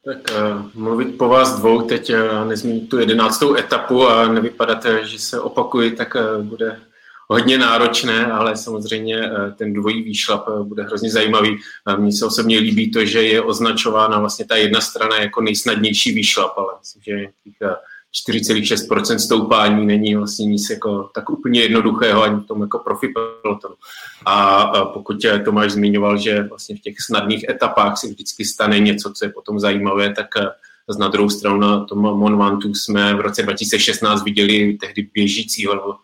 Tak 0.05 0.19
uh, 0.31 0.71
mluvit 0.75 1.19
po 1.19 1.29
vás 1.29 1.59
dvou 1.59 1.83
teď 1.83 2.13
uh, 2.13 2.49
nezmínit 2.49 2.89
tu 2.89 2.99
jedenáctou 2.99 3.57
etapu 3.57 4.09
a 4.09 4.29
nevypadat, 4.29 4.87
že 5.03 5.19
se 5.19 5.41
opakuji, 5.41 5.91
tak 5.91 6.15
uh, 6.15 6.43
bude 6.43 6.81
hodně 7.29 7.59
náročné, 7.59 8.27
ale 8.27 8.57
samozřejmě 8.57 9.31
ten 9.57 9.73
dvojí 9.73 10.03
výšlap 10.03 10.49
bude 10.63 10.83
hrozně 10.83 11.11
zajímavý. 11.11 11.59
Mně 11.97 12.13
se 12.13 12.27
osobně 12.27 12.59
líbí 12.59 12.91
to, 12.91 13.05
že 13.05 13.23
je 13.23 13.43
označována 13.43 14.19
vlastně 14.19 14.45
ta 14.45 14.57
jedna 14.57 14.81
strana 14.81 15.17
jako 15.17 15.41
nejsnadnější 15.41 16.15
výšlap, 16.15 16.59
ale 16.59 16.75
myslím, 16.81 17.03
že 17.03 17.13
4,6% 18.29 19.17
stoupání 19.17 19.87
není 19.87 20.15
vlastně 20.15 20.47
nic 20.47 20.71
jako 20.71 21.11
tak 21.15 21.31
úplně 21.31 21.61
jednoduchého 21.61 22.23
ani 22.23 22.41
v 22.41 22.47
tom 22.47 22.61
jako 22.61 22.79
profi 22.79 23.09
pelotonu. 23.43 23.75
A 24.27 24.67
pokud 24.85 25.17
Tomáš 25.45 25.73
zmiňoval, 25.73 26.19
že 26.19 26.43
vlastně 26.43 26.77
v 26.77 26.81
těch 26.81 26.95
snadných 27.01 27.49
etapách 27.49 27.99
se 27.99 28.07
vždycky 28.07 28.45
stane 28.45 28.79
něco, 28.79 29.13
co 29.13 29.25
je 29.25 29.29
potom 29.29 29.61
zajímavé, 29.61 30.13
tak 30.13 30.29
z 30.89 30.97
na 30.97 31.09
druhou 31.09 31.31
stranu 31.31 31.59
na 31.59 31.85
tom 31.85 31.99
Mont 31.99 32.39
Ventoux 32.39 32.85
jsme 32.85 33.15
v 33.15 33.21
roce 33.21 33.43
2016 33.43 34.25
viděli 34.25 34.73
tehdy 34.81 35.09
běžícího 35.15 35.75
nebo 35.75 35.95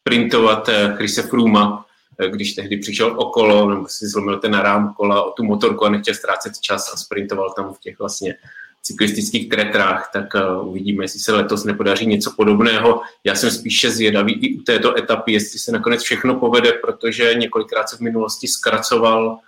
sprintovat 0.00 0.68
eh, 0.68 0.92
Chrise 0.96 1.22
Fruma, 1.22 1.86
eh, 2.18 2.28
když 2.28 2.52
tehdy 2.52 2.76
přišel 2.76 3.20
okolo, 3.20 3.70
nebo 3.70 3.88
si 3.88 4.06
zlomil 4.08 4.38
ten 4.38 4.54
rám 4.54 4.94
kola 4.94 5.22
o 5.22 5.30
tu 5.30 5.44
motorku 5.44 5.84
a 5.84 5.90
nechtěl 5.90 6.14
ztrácet 6.14 6.58
čas 6.60 6.92
a 6.94 6.96
sprintoval 6.96 7.52
tam 7.56 7.74
v 7.74 7.80
těch 7.80 7.98
vlastně 7.98 8.34
cyklistických 8.82 9.48
tretrách, 9.48 10.10
tak 10.12 10.26
uh, 10.34 10.68
uvidíme, 10.68 11.04
jestli 11.04 11.20
se 11.20 11.32
letos 11.32 11.64
nepodaří 11.64 12.06
něco 12.06 12.32
podobného. 12.36 13.00
Já 13.24 13.34
jsem 13.34 13.50
spíše 13.50 13.90
zvědavý 13.90 14.32
i 14.32 14.58
u 14.58 14.62
této 14.62 14.98
etapy, 14.98 15.32
jestli 15.32 15.58
se 15.58 15.72
nakonec 15.72 16.02
všechno 16.02 16.34
povede, 16.34 16.72
protože 16.72 17.34
několikrát 17.34 17.88
se 17.88 17.96
v 17.96 18.00
minulosti 18.00 18.48
zkracoval, 18.48 19.38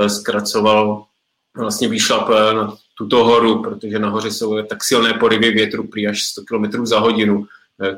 uh, 0.00 0.06
zkracoval 0.06 1.04
vlastně 1.56 1.88
výšlap 1.88 2.28
uh, 2.28 2.54
na 2.54 2.76
tuto 2.98 3.24
horu, 3.24 3.62
protože 3.62 3.98
nahoře 3.98 4.30
jsou 4.30 4.62
tak 4.62 4.84
silné 4.84 5.14
porivy 5.14 5.50
větru 5.50 5.86
prý 5.86 6.08
až 6.08 6.22
100 6.22 6.42
km 6.42 6.86
za 6.86 6.98
hodinu, 6.98 7.46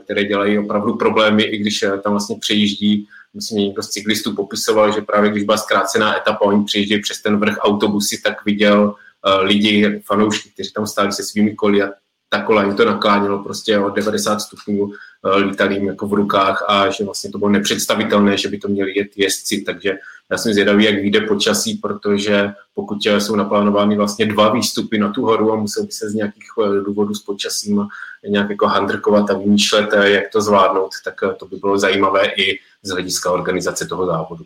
které 0.04 0.24
dělají 0.24 0.58
opravdu 0.58 0.94
problémy, 0.94 1.42
i 1.42 1.58
když 1.58 1.80
tam 1.80 2.12
vlastně 2.12 2.36
přejíždí. 2.40 3.06
Myslím, 3.34 3.58
někdo 3.58 3.82
z 3.82 3.88
cyklistů 3.88 4.34
popisoval, 4.34 4.92
že 4.92 5.00
právě 5.00 5.30
když 5.30 5.44
byla 5.44 5.56
zkrácená 5.56 6.16
etapa, 6.16 6.44
oni 6.44 6.64
přijíždějí 6.64 7.02
přes 7.02 7.22
ten 7.22 7.36
vrch 7.36 7.56
autobusy, 7.60 8.20
tak 8.22 8.44
viděl 8.44 8.94
Eh, 8.94 9.03
lidi, 9.40 10.02
fanoušky, 10.06 10.50
kteří 10.50 10.72
tam 10.72 10.86
stáli 10.86 11.12
se 11.12 11.22
svými 11.22 11.54
koly 11.54 11.82
a 11.82 11.88
ta 12.34 12.42
kola 12.42 12.64
jim 12.64 12.76
to 12.76 12.84
naklánělo 12.84 13.42
prostě 13.42 13.78
o 13.78 13.90
90 13.90 14.38
stupňů, 14.38 14.92
eh, 14.92 15.36
lítali 15.36 15.74
jim 15.74 15.86
jako 15.86 16.06
v 16.06 16.12
rukách 16.12 16.64
a 16.68 16.90
že 16.90 17.04
vlastně 17.04 17.30
to 17.30 17.38
bylo 17.38 17.50
nepředstavitelné, 17.50 18.38
že 18.38 18.48
by 18.48 18.58
to 18.58 18.68
měli 18.68 18.98
jet 18.98 19.08
jezdci, 19.16 19.62
takže 19.66 19.92
já 20.30 20.38
jsem 20.38 20.52
zvědavý, 20.52 20.84
jak 20.84 20.94
vyjde 20.94 21.20
počasí, 21.20 21.74
protože 21.74 22.52
pokud 22.74 22.98
jsou 23.18 23.36
naplánovány 23.36 23.96
vlastně 23.96 24.26
dva 24.26 24.52
výstupy 24.52 24.98
na 24.98 25.12
tu 25.12 25.22
horu 25.22 25.52
a 25.52 25.56
musel 25.56 25.84
by 25.84 25.92
se 25.92 26.10
z 26.10 26.14
nějakých 26.14 26.48
eh, 26.64 26.84
důvodů 26.84 27.14
s 27.14 27.22
počasím 27.22 27.86
nějak 28.28 28.50
jako 28.50 28.66
handrkovat 28.66 29.30
a 29.30 29.38
vymýšlet, 29.38 29.92
jak 30.02 30.24
to 30.32 30.40
zvládnout, 30.40 30.90
tak 31.04 31.14
to 31.38 31.46
by 31.46 31.56
bylo 31.56 31.78
zajímavé 31.78 32.26
i 32.26 32.58
z 32.82 32.90
hlediska 32.90 33.30
organizace 33.30 33.86
toho 33.86 34.06
závodu. 34.06 34.44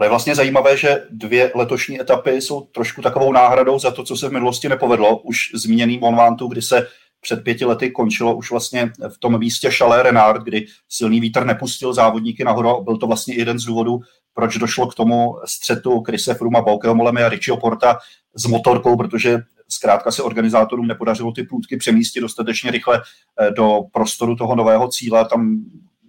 Ale 0.00 0.06
je 0.06 0.10
vlastně 0.10 0.34
zajímavé, 0.34 0.76
že 0.76 1.06
dvě 1.10 1.52
letošní 1.54 2.00
etapy 2.00 2.30
jsou 2.30 2.60
trošku 2.60 3.02
takovou 3.02 3.32
náhradou 3.32 3.78
za 3.78 3.90
to, 3.90 4.04
co 4.04 4.16
se 4.16 4.28
v 4.28 4.32
minulosti 4.32 4.68
nepovedlo. 4.68 5.18
Už 5.18 5.50
zmíněný 5.54 5.98
Monvantu, 5.98 6.48
kdy 6.48 6.62
se 6.62 6.86
před 7.20 7.44
pěti 7.44 7.64
lety 7.64 7.90
končilo 7.90 8.36
už 8.36 8.50
vlastně 8.50 8.92
v 9.08 9.18
tom 9.18 9.38
místě 9.38 9.70
Chalet 9.70 10.02
Renard, 10.02 10.42
kdy 10.42 10.66
silný 10.88 11.20
vítr 11.20 11.44
nepustil 11.44 11.92
závodníky 11.92 12.44
nahoru. 12.44 12.84
Byl 12.84 12.96
to 12.96 13.06
vlastně 13.06 13.34
jeden 13.34 13.58
z 13.58 13.64
důvodů, 13.64 14.00
proč 14.34 14.56
došlo 14.56 14.86
k 14.86 14.94
tomu 14.94 15.36
střetu 15.44 16.00
Krise 16.00 16.34
Fruma, 16.34 16.64
Molemy 16.92 17.22
a 17.22 17.28
Richie 17.28 17.56
Porta 17.56 17.98
s 18.34 18.46
motorkou, 18.46 18.96
protože 18.96 19.38
zkrátka 19.68 20.10
se 20.10 20.22
organizátorům 20.22 20.86
nepodařilo 20.86 21.32
ty 21.32 21.42
průdky 21.42 21.76
přemístit 21.76 22.22
dostatečně 22.22 22.70
rychle 22.70 23.02
eh, 23.40 23.50
do 23.50 23.80
prostoru 23.92 24.36
toho 24.36 24.54
nového 24.54 24.88
cíle. 24.88 25.28
Tam 25.28 25.56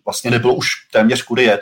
vlastně 0.05 0.31
nebylo 0.31 0.55
už 0.55 0.67
téměř 0.91 1.23
kudy 1.23 1.43
jet. 1.43 1.61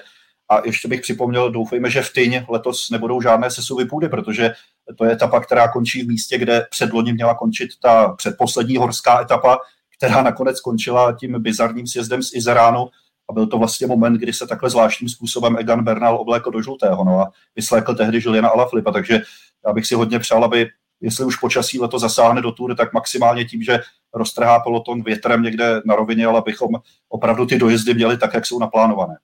A 0.50 0.62
ještě 0.66 0.88
bych 0.88 1.02
připomněl, 1.02 1.52
doufejme, 1.52 1.90
že 1.90 2.02
v 2.02 2.14
Tyň 2.14 2.46
letos 2.50 2.90
nebudou 2.90 3.22
žádné 3.22 3.52
sesuvy 3.52 3.86
půdy, 3.86 4.10
protože 4.10 4.52
to 4.98 5.06
je 5.06 5.12
etapa, 5.12 5.40
která 5.40 5.68
končí 5.68 6.04
v 6.04 6.08
místě, 6.08 6.38
kde 6.38 6.68
předloni 6.70 7.14
měla 7.14 7.36
končit 7.36 7.70
ta 7.82 8.10
předposlední 8.10 8.78
horská 8.78 9.22
etapa, 9.22 9.58
která 9.98 10.22
nakonec 10.22 10.58
skončila 10.58 11.14
tím 11.14 11.42
bizarním 11.42 11.88
sjezdem 11.88 12.24
z 12.24 12.34
Izeránu. 12.34 12.90
A 13.30 13.34
byl 13.34 13.48
to 13.48 13.58
vlastně 13.58 13.88
moment, 13.88 14.14
kdy 14.14 14.34
se 14.34 14.48
takhle 14.48 14.70
zvláštním 14.70 15.10
způsobem 15.10 15.58
Egan 15.58 15.84
Bernal 15.84 16.16
oblékl 16.16 16.52
do 16.52 16.62
žlutého. 16.62 17.04
No 17.04 17.20
a 17.20 17.32
vyslékl 17.56 17.96
tehdy 17.96 18.20
Juliana 18.22 18.50
Alaphilippa, 18.50 18.92
takže 18.92 19.22
já 19.68 19.74
bych 19.74 19.86
si 19.86 19.96
hodně 19.96 20.20
přál, 20.20 20.44
aby 20.44 20.70
jestli 21.02 21.26
už 21.26 21.36
počasí 21.36 21.80
leto 21.80 22.00
zasáhne 22.00 22.42
do 22.42 22.52
tury, 22.52 22.76
tak 22.76 22.94
maximálně 22.94 23.46
tím, 23.46 23.64
že 23.64 23.80
roztrhá 24.14 24.60
peloton 24.60 25.04
větrem 25.04 25.44
někde 25.44 25.82
na 25.86 25.96
rovině, 25.96 26.26
ale 26.26 26.38
abychom 26.38 26.70
opravdu 27.10 27.46
ty 27.46 27.58
dojezdy 27.58 27.94
měli 27.94 28.18
tak, 28.18 28.34
jak 28.34 28.46
jsou 28.46 28.60
naplánované. 28.60 29.16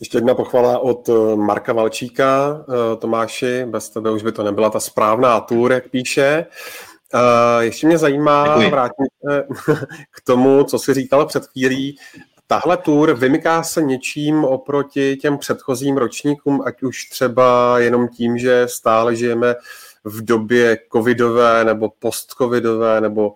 Ještě 0.00 0.18
jedna 0.18 0.34
pochvala 0.34 0.78
od 0.78 1.08
eh, 1.08 1.36
Marka 1.36 1.72
Valčíka. 1.72 2.60
Eh, 2.68 2.96
Tomáši, 2.96 3.64
bez 3.64 3.90
tebe 3.90 4.10
už 4.10 4.22
by 4.22 4.32
to 4.32 4.42
nebyla 4.42 4.70
ta 4.70 4.80
správná 4.80 5.40
tour, 5.40 5.72
jak 5.72 5.88
píše. 5.88 6.46
Eh, 7.14 7.64
ještě 7.64 7.86
mě 7.86 7.98
zajímá, 7.98 8.56
vrátit 8.56 9.10
se 9.28 9.46
k 10.10 10.20
tomu, 10.24 10.64
co 10.64 10.78
jsi 10.78 10.94
říkal 10.94 11.26
před 11.26 11.46
chvílí. 11.46 11.98
Tahle 12.46 12.76
tour 12.76 13.14
vymyká 13.14 13.62
se 13.62 13.82
něčím 13.82 14.44
oproti 14.44 15.16
těm 15.16 15.38
předchozím 15.38 15.96
ročníkům, 15.96 16.62
ať 16.66 16.82
už 16.82 17.04
třeba 17.04 17.78
jenom 17.78 18.08
tím, 18.08 18.38
že 18.38 18.68
stále 18.68 19.16
žijeme 19.16 19.54
v 20.04 20.24
době 20.24 20.78
covidové 20.92 21.64
nebo 21.64 21.92
post-covidové, 21.98 23.00
nebo 23.00 23.34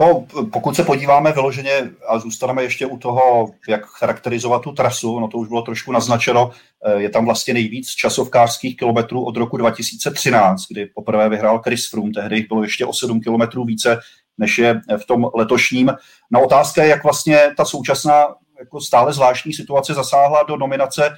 No, 0.00 0.26
pokud 0.52 0.76
se 0.76 0.84
podíváme 0.84 1.32
vyloženě 1.32 1.90
a 2.08 2.18
zůstaneme 2.18 2.62
ještě 2.62 2.86
u 2.86 2.98
toho, 2.98 3.50
jak 3.68 3.86
charakterizovat 3.86 4.62
tu 4.62 4.72
trasu, 4.72 5.20
no 5.20 5.28
to 5.28 5.38
už 5.38 5.48
bylo 5.48 5.62
trošku 5.62 5.92
naznačeno, 5.92 6.50
eh, 6.84 7.00
je 7.02 7.10
tam 7.10 7.24
vlastně 7.24 7.54
nejvíc 7.54 7.88
časovkářských 7.88 8.76
kilometrů 8.76 9.24
od 9.24 9.36
roku 9.36 9.56
2013, 9.56 10.66
kdy 10.70 10.86
poprvé 10.86 11.28
vyhrál 11.28 11.58
Chris 11.58 11.90
Froome, 11.90 12.12
tehdy 12.12 12.36
jich 12.36 12.48
bylo 12.48 12.62
ještě 12.62 12.86
o 12.86 12.92
7 12.92 13.20
kilometrů 13.20 13.64
více, 13.64 14.00
než 14.38 14.58
je 14.58 14.80
v 15.02 15.06
tom 15.06 15.30
letošním. 15.34 15.92
Na 16.30 16.40
otázka 16.40 16.82
je, 16.82 16.88
jak 16.88 17.02
vlastně 17.02 17.54
ta 17.56 17.64
současná 17.64 18.26
jako 18.58 18.80
stále 18.80 19.12
zvláštní 19.12 19.52
situace 19.52 19.94
zasáhla 19.94 20.42
do 20.42 20.56
nominace 20.56 21.10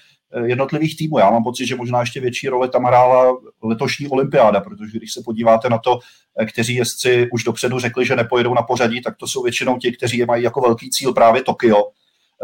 jednotlivých 0.45 0.97
týmů. 0.97 1.19
Já 1.19 1.31
mám 1.31 1.45
pocit, 1.45 1.67
že 1.67 1.77
možná 1.77 2.01
ještě 2.01 2.21
větší 2.21 2.49
roli 2.49 2.69
tam 2.69 2.85
hrála 2.85 3.37
letošní 3.63 4.09
olympiáda, 4.09 4.61
protože 4.61 4.99
když 4.99 5.13
se 5.13 5.23
podíváte 5.25 5.69
na 5.69 5.79
to, 5.79 5.99
eh, 6.41 6.47
kteří 6.47 6.75
jezdci 6.75 7.29
už 7.33 7.45
dopředu 7.45 7.79
řekli, 7.79 8.07
že 8.07 8.17
nepojedou 8.17 8.55
na 8.55 8.63
pořadí, 8.63 9.03
tak 9.03 9.17
to 9.17 9.27
jsou 9.27 9.43
většinou 9.43 9.79
ti, 9.79 9.93
kteří 9.93 10.19
je 10.19 10.27
mají 10.27 10.45
jako 10.45 10.61
velký 10.61 10.91
cíl 10.91 11.13
právě 11.13 11.43
Tokio. 11.43 11.83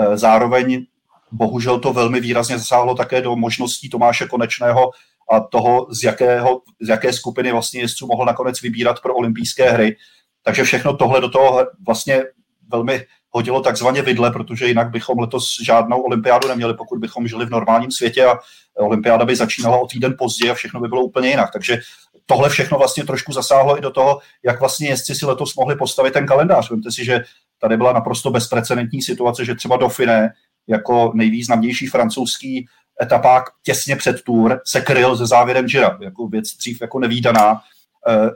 Eh, 0.00 0.16
zároveň 0.16 0.86
bohužel 1.32 1.78
to 1.78 1.92
velmi 1.92 2.20
výrazně 2.20 2.58
zasáhlo 2.58 2.94
také 2.94 3.20
do 3.20 3.36
možností 3.36 3.90
Tomáše 3.90 4.26
Konečného 4.26 4.90
a 5.30 5.40
toho, 5.40 5.86
z, 5.90 6.04
jakého, 6.04 6.60
z 6.80 6.88
jaké 6.88 7.12
skupiny 7.12 7.52
vlastně 7.52 7.80
jezdců 7.80 8.06
mohl 8.06 8.24
nakonec 8.24 8.62
vybírat 8.62 9.02
pro 9.02 9.14
olympijské 9.14 9.70
hry. 9.70 9.96
Takže 10.42 10.64
všechno 10.64 10.96
tohle 10.96 11.20
do 11.20 11.28
toho 11.28 11.66
vlastně 11.86 12.24
velmi 12.68 13.04
hodilo 13.36 13.60
takzvaně 13.60 14.02
vidle, 14.02 14.30
protože 14.30 14.66
jinak 14.66 14.90
bychom 14.90 15.18
letos 15.18 15.56
žádnou 15.64 16.00
olympiádu 16.00 16.48
neměli, 16.48 16.74
pokud 16.74 16.98
bychom 16.98 17.28
žili 17.28 17.46
v 17.46 17.50
normálním 17.50 17.90
světě 17.90 18.24
a 18.24 18.38
olympiáda 18.78 19.24
by 19.24 19.36
začínala 19.36 19.76
o 19.78 19.86
týden 19.86 20.14
později 20.18 20.50
a 20.50 20.54
všechno 20.54 20.80
by 20.80 20.88
bylo 20.88 21.02
úplně 21.02 21.28
jinak. 21.28 21.52
Takže 21.52 21.78
tohle 22.26 22.48
všechno 22.48 22.78
vlastně 22.78 23.04
trošku 23.04 23.32
zasáhlo 23.32 23.78
i 23.78 23.80
do 23.80 23.90
toho, 23.90 24.20
jak 24.44 24.60
vlastně 24.60 24.88
jezdci 24.88 25.14
si 25.14 25.26
letos 25.26 25.54
mohli 25.54 25.76
postavit 25.76 26.12
ten 26.12 26.26
kalendář. 26.26 26.70
Vemte 26.70 26.92
si, 26.92 27.04
že 27.04 27.24
tady 27.60 27.76
byla 27.76 27.92
naprosto 27.92 28.30
bezprecedentní 28.30 29.02
situace, 29.02 29.44
že 29.44 29.54
třeba 29.54 29.76
Dauphiné 29.76 30.32
jako 30.68 31.12
nejvýznamnější 31.14 31.86
francouzský 31.86 32.66
etapák 33.02 33.44
těsně 33.62 33.96
před 33.96 34.22
Tour 34.22 34.60
se 34.66 34.80
kryl 34.80 35.16
se 35.16 35.26
závěrem 35.26 35.66
Gira, 35.66 35.98
jako 36.00 36.28
věc 36.28 36.56
dřív 36.56 36.80
jako 36.80 36.98
nevýdaná 36.98 37.60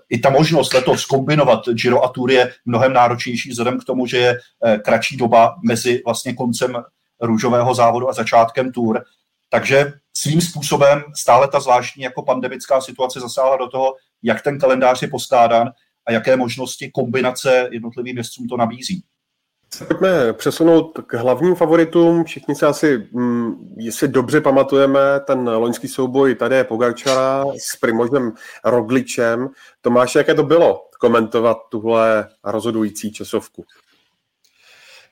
i 0.08 0.18
ta 0.18 0.30
možnost 0.30 0.74
letos 0.74 1.04
kombinovat 1.04 1.68
Giro 1.68 2.04
a 2.04 2.08
Tour 2.08 2.30
je 2.30 2.52
mnohem 2.64 2.92
náročnější 2.92 3.50
vzhledem 3.50 3.80
k 3.80 3.84
tomu, 3.84 4.06
že 4.06 4.16
je 4.16 4.38
eh, 4.66 4.78
kratší 4.78 5.16
doba 5.16 5.56
mezi 5.64 6.02
vlastně 6.04 6.34
koncem 6.34 6.76
růžového 7.20 7.74
závodu 7.74 8.08
a 8.08 8.12
začátkem 8.12 8.72
Tour. 8.72 9.04
Takže 9.48 9.92
svým 10.16 10.40
způsobem 10.40 11.02
stále 11.16 11.48
ta 11.48 11.60
zvláštní 11.60 12.02
jako 12.02 12.22
pandemická 12.22 12.80
situace 12.80 13.20
zasáhla 13.20 13.56
do 13.56 13.68
toho, 13.68 13.94
jak 14.22 14.42
ten 14.42 14.58
kalendář 14.58 15.02
je 15.02 15.08
poskládán 15.08 15.70
a 16.06 16.12
jaké 16.12 16.36
možnosti 16.36 16.90
kombinace 16.90 17.68
jednotlivým 17.72 18.14
městcům 18.14 18.48
to 18.48 18.56
nabízí. 18.56 19.04
Pojďme 19.78 20.32
přesunout 20.32 20.98
k 21.06 21.14
hlavním 21.14 21.54
favoritům. 21.54 22.24
Všichni 22.24 22.54
se 22.54 22.66
asi, 22.66 23.08
mm, 23.12 23.74
jestli 23.76 24.08
dobře 24.08 24.40
pamatujeme, 24.40 25.00
ten 25.26 25.48
loňský 25.48 25.88
souboj 25.88 26.34
tady 26.34 26.56
je 26.56 26.64
Pogačara 26.64 27.44
s 27.58 27.76
Primožem 27.76 28.32
Rogličem. 28.64 29.48
Tomáš, 29.80 30.14
jaké 30.14 30.34
to 30.34 30.42
bylo 30.42 30.88
komentovat 31.00 31.56
tuhle 31.70 32.28
rozhodující 32.44 33.12
časovku? 33.12 33.64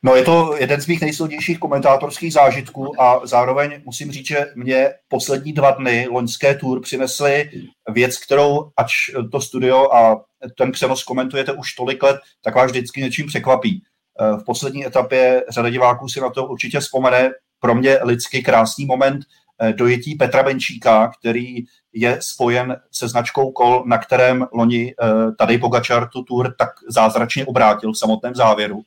No 0.03 0.17
je 0.17 0.25
to 0.25 0.57
jeden 0.59 0.81
z 0.81 0.87
mých 0.87 1.01
nejsilnějších 1.01 1.59
komentátorských 1.59 2.33
zážitků 2.33 3.03
a 3.03 3.27
zároveň 3.27 3.83
musím 3.85 4.13
říct, 4.13 4.27
že 4.27 4.47
mě 4.55 4.91
poslední 5.09 5.53
dva 5.53 5.71
dny 5.71 6.07
loňské 6.11 6.55
tour 6.55 6.81
přinesly 6.81 7.51
věc, 7.93 8.19
kterou 8.19 8.71
ač 8.77 8.93
to 9.33 9.41
studio 9.41 9.95
a 9.95 10.25
ten 10.59 10.73
přenos 10.73 11.05
komentujete 11.05 11.53
už 11.53 11.75
tolik 11.75 12.03
let, 12.03 12.17
tak 12.45 12.55
vás 12.55 12.71
vždycky 12.71 13.01
něčím 13.01 13.27
překvapí. 13.27 13.83
Eh, 14.21 14.37
v 14.37 14.45
poslední 14.45 14.87
etapě 14.87 15.45
řada 15.49 15.71
diváků 15.71 16.09
si 16.09 16.21
na 16.21 16.31
to 16.31 16.47
určitě 16.47 16.81
vzpomene. 16.81 17.31
Pro 17.61 17.75
mě 17.75 17.99
lidsky 18.03 18.43
krásný 18.43 18.87
moment 18.87 19.25
eh, 19.61 19.73
dojetí 19.73 20.15
Petra 20.15 20.43
Benčíka, 20.43 21.11
který 21.19 21.57
je 21.93 22.19
spojen 22.21 22.77
se 22.93 23.09
značkou 23.09 23.53
kol, 23.53 23.85
na 23.87 23.99
kterém 23.99 24.47
loni 24.53 24.95
eh, 25.03 25.33
tady 25.39 25.59
Pogačar 25.59 26.09
tu 26.09 26.23
tour 26.23 26.55
tak 26.59 26.71
zázračně 26.89 27.47
obrátil 27.47 27.93
v 27.93 27.99
samotném 27.99 28.35
závěru. 28.35 28.83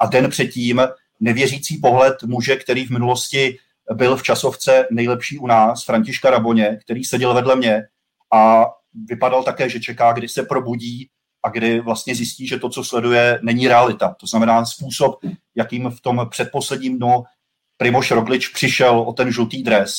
A 0.00 0.06
den 0.06 0.30
předtím 0.30 0.82
nevěřící 1.20 1.78
pohled 1.78 2.22
muže, 2.22 2.56
který 2.56 2.86
v 2.86 2.90
minulosti 2.90 3.58
byl 3.94 4.16
v 4.16 4.22
časovce 4.22 4.86
nejlepší 4.90 5.38
u 5.38 5.46
nás, 5.46 5.84
Františka 5.84 6.30
Raboně, 6.30 6.78
který 6.84 7.04
seděl 7.04 7.34
vedle 7.34 7.56
mě 7.56 7.82
a 8.32 8.64
vypadal 9.08 9.42
také, 9.42 9.68
že 9.68 9.80
čeká, 9.80 10.12
kdy 10.12 10.28
se 10.28 10.42
probudí 10.42 11.08
a 11.44 11.48
kdy 11.48 11.80
vlastně 11.80 12.14
zjistí, 12.14 12.46
že 12.46 12.58
to, 12.58 12.68
co 12.68 12.84
sleduje, 12.84 13.38
není 13.42 13.68
realita. 13.68 14.16
To 14.20 14.26
znamená 14.26 14.64
způsob, 14.64 15.16
jakým 15.54 15.90
v 15.90 16.00
tom 16.00 16.26
předposledním 16.30 16.98
dnu 16.98 17.24
Primoš 17.76 18.10
Roglič 18.10 18.48
přišel 18.48 18.98
o 18.98 19.12
ten 19.12 19.32
žlutý 19.32 19.62
dres. 19.62 19.94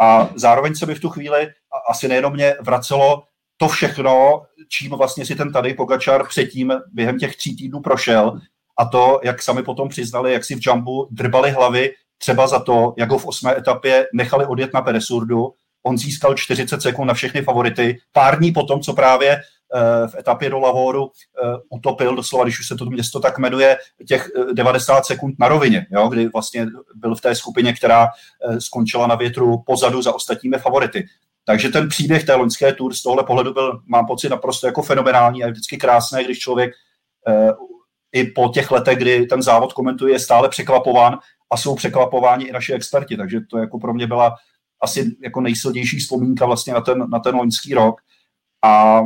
A 0.00 0.28
zároveň 0.34 0.74
se 0.74 0.86
mi 0.86 0.94
v 0.94 1.00
tu 1.00 1.08
chvíli 1.08 1.48
asi 1.90 2.08
nejenom 2.08 2.32
mě 2.32 2.54
vracelo 2.60 3.22
to 3.56 3.68
všechno, 3.68 4.42
čím 4.68 4.90
vlastně 4.90 5.26
si 5.26 5.34
ten 5.34 5.52
tady 5.52 5.74
Pogačar 5.74 6.28
předtím 6.28 6.72
během 6.92 7.18
těch 7.18 7.36
tří 7.36 7.56
týdnů 7.56 7.80
prošel 7.80 8.40
a 8.78 8.84
to, 8.84 9.20
jak 9.24 9.42
sami 9.42 9.62
potom 9.62 9.88
přiznali, 9.88 10.32
jak 10.32 10.44
si 10.44 10.54
v 10.54 10.60
Jumbu 10.62 11.08
drbali 11.10 11.50
hlavy 11.50 11.90
třeba 12.18 12.46
za 12.46 12.58
to, 12.58 12.94
jak 12.98 13.10
ho 13.10 13.18
v 13.18 13.26
osmé 13.26 13.56
etapě 13.56 14.06
nechali 14.14 14.46
odjet 14.46 14.74
na 14.74 14.82
Peresurdu. 14.82 15.54
On 15.82 15.98
získal 15.98 16.34
40 16.34 16.82
sekund 16.82 17.06
na 17.06 17.14
všechny 17.14 17.42
favority. 17.42 17.98
Pár 18.12 18.38
dní 18.38 18.52
potom, 18.52 18.80
co 18.80 18.92
právě 18.92 19.40
v 20.06 20.14
etapě 20.14 20.50
do 20.50 20.58
Lavoru 20.58 21.10
eh, 21.10 21.56
utopil 21.70 22.16
doslova, 22.16 22.44
když 22.44 22.60
už 22.60 22.68
se 22.68 22.76
to 22.76 22.84
město 22.84 23.20
tak 23.20 23.38
jmenuje, 23.38 23.76
těch 24.08 24.30
90 24.52 24.98
eh, 24.98 25.04
sekund 25.04 25.34
na 25.38 25.48
rovině, 25.48 25.86
jo, 25.90 26.08
kdy 26.08 26.28
vlastně 26.28 26.66
byl 26.94 27.14
v 27.14 27.20
té 27.20 27.34
skupině, 27.34 27.72
která 27.72 28.08
skončila 28.58 29.06
na 29.06 29.14
větru 29.14 29.62
pozadu 29.66 30.02
za 30.02 30.14
ostatními 30.14 30.58
favority. 30.58 31.06
Takže 31.44 31.68
ten 31.68 31.88
příběh 31.88 32.24
té 32.24 32.34
loňské 32.34 32.72
tour 32.72 32.94
z 32.94 33.02
tohle 33.02 33.24
pohledu 33.24 33.52
byl, 33.52 33.80
mám 33.86 34.06
pocit, 34.06 34.28
naprosto 34.28 34.66
jako 34.66 34.82
fenomenální 34.82 35.42
a 35.42 35.46
je 35.46 35.52
vždycky 35.52 35.76
krásné, 35.76 36.24
když 36.24 36.38
člověk 36.38 36.72
i 38.12 38.24
po 38.24 38.48
těch 38.48 38.70
letech, 38.70 38.98
kdy 38.98 39.26
ten 39.26 39.42
závod 39.42 39.72
komentuje, 39.72 40.14
je 40.14 40.18
stále 40.18 40.48
překvapován 40.48 41.18
a 41.50 41.56
jsou 41.56 41.74
překvapováni 41.74 42.44
i 42.44 42.52
naši 42.52 42.72
experti. 42.72 43.16
Takže 43.16 43.40
to 43.50 43.58
jako 43.58 43.78
pro 43.78 43.94
mě 43.94 44.06
byla 44.06 44.34
asi 44.82 45.16
jako 45.22 45.40
nejsilnější 45.40 45.98
vzpomínka 45.98 46.46
vlastně 46.46 46.72
na 46.72 46.80
ten, 46.80 47.10
na 47.10 47.18
ten 47.18 47.34
loňský 47.34 47.74
rok. 47.74 48.00
A 48.64 49.00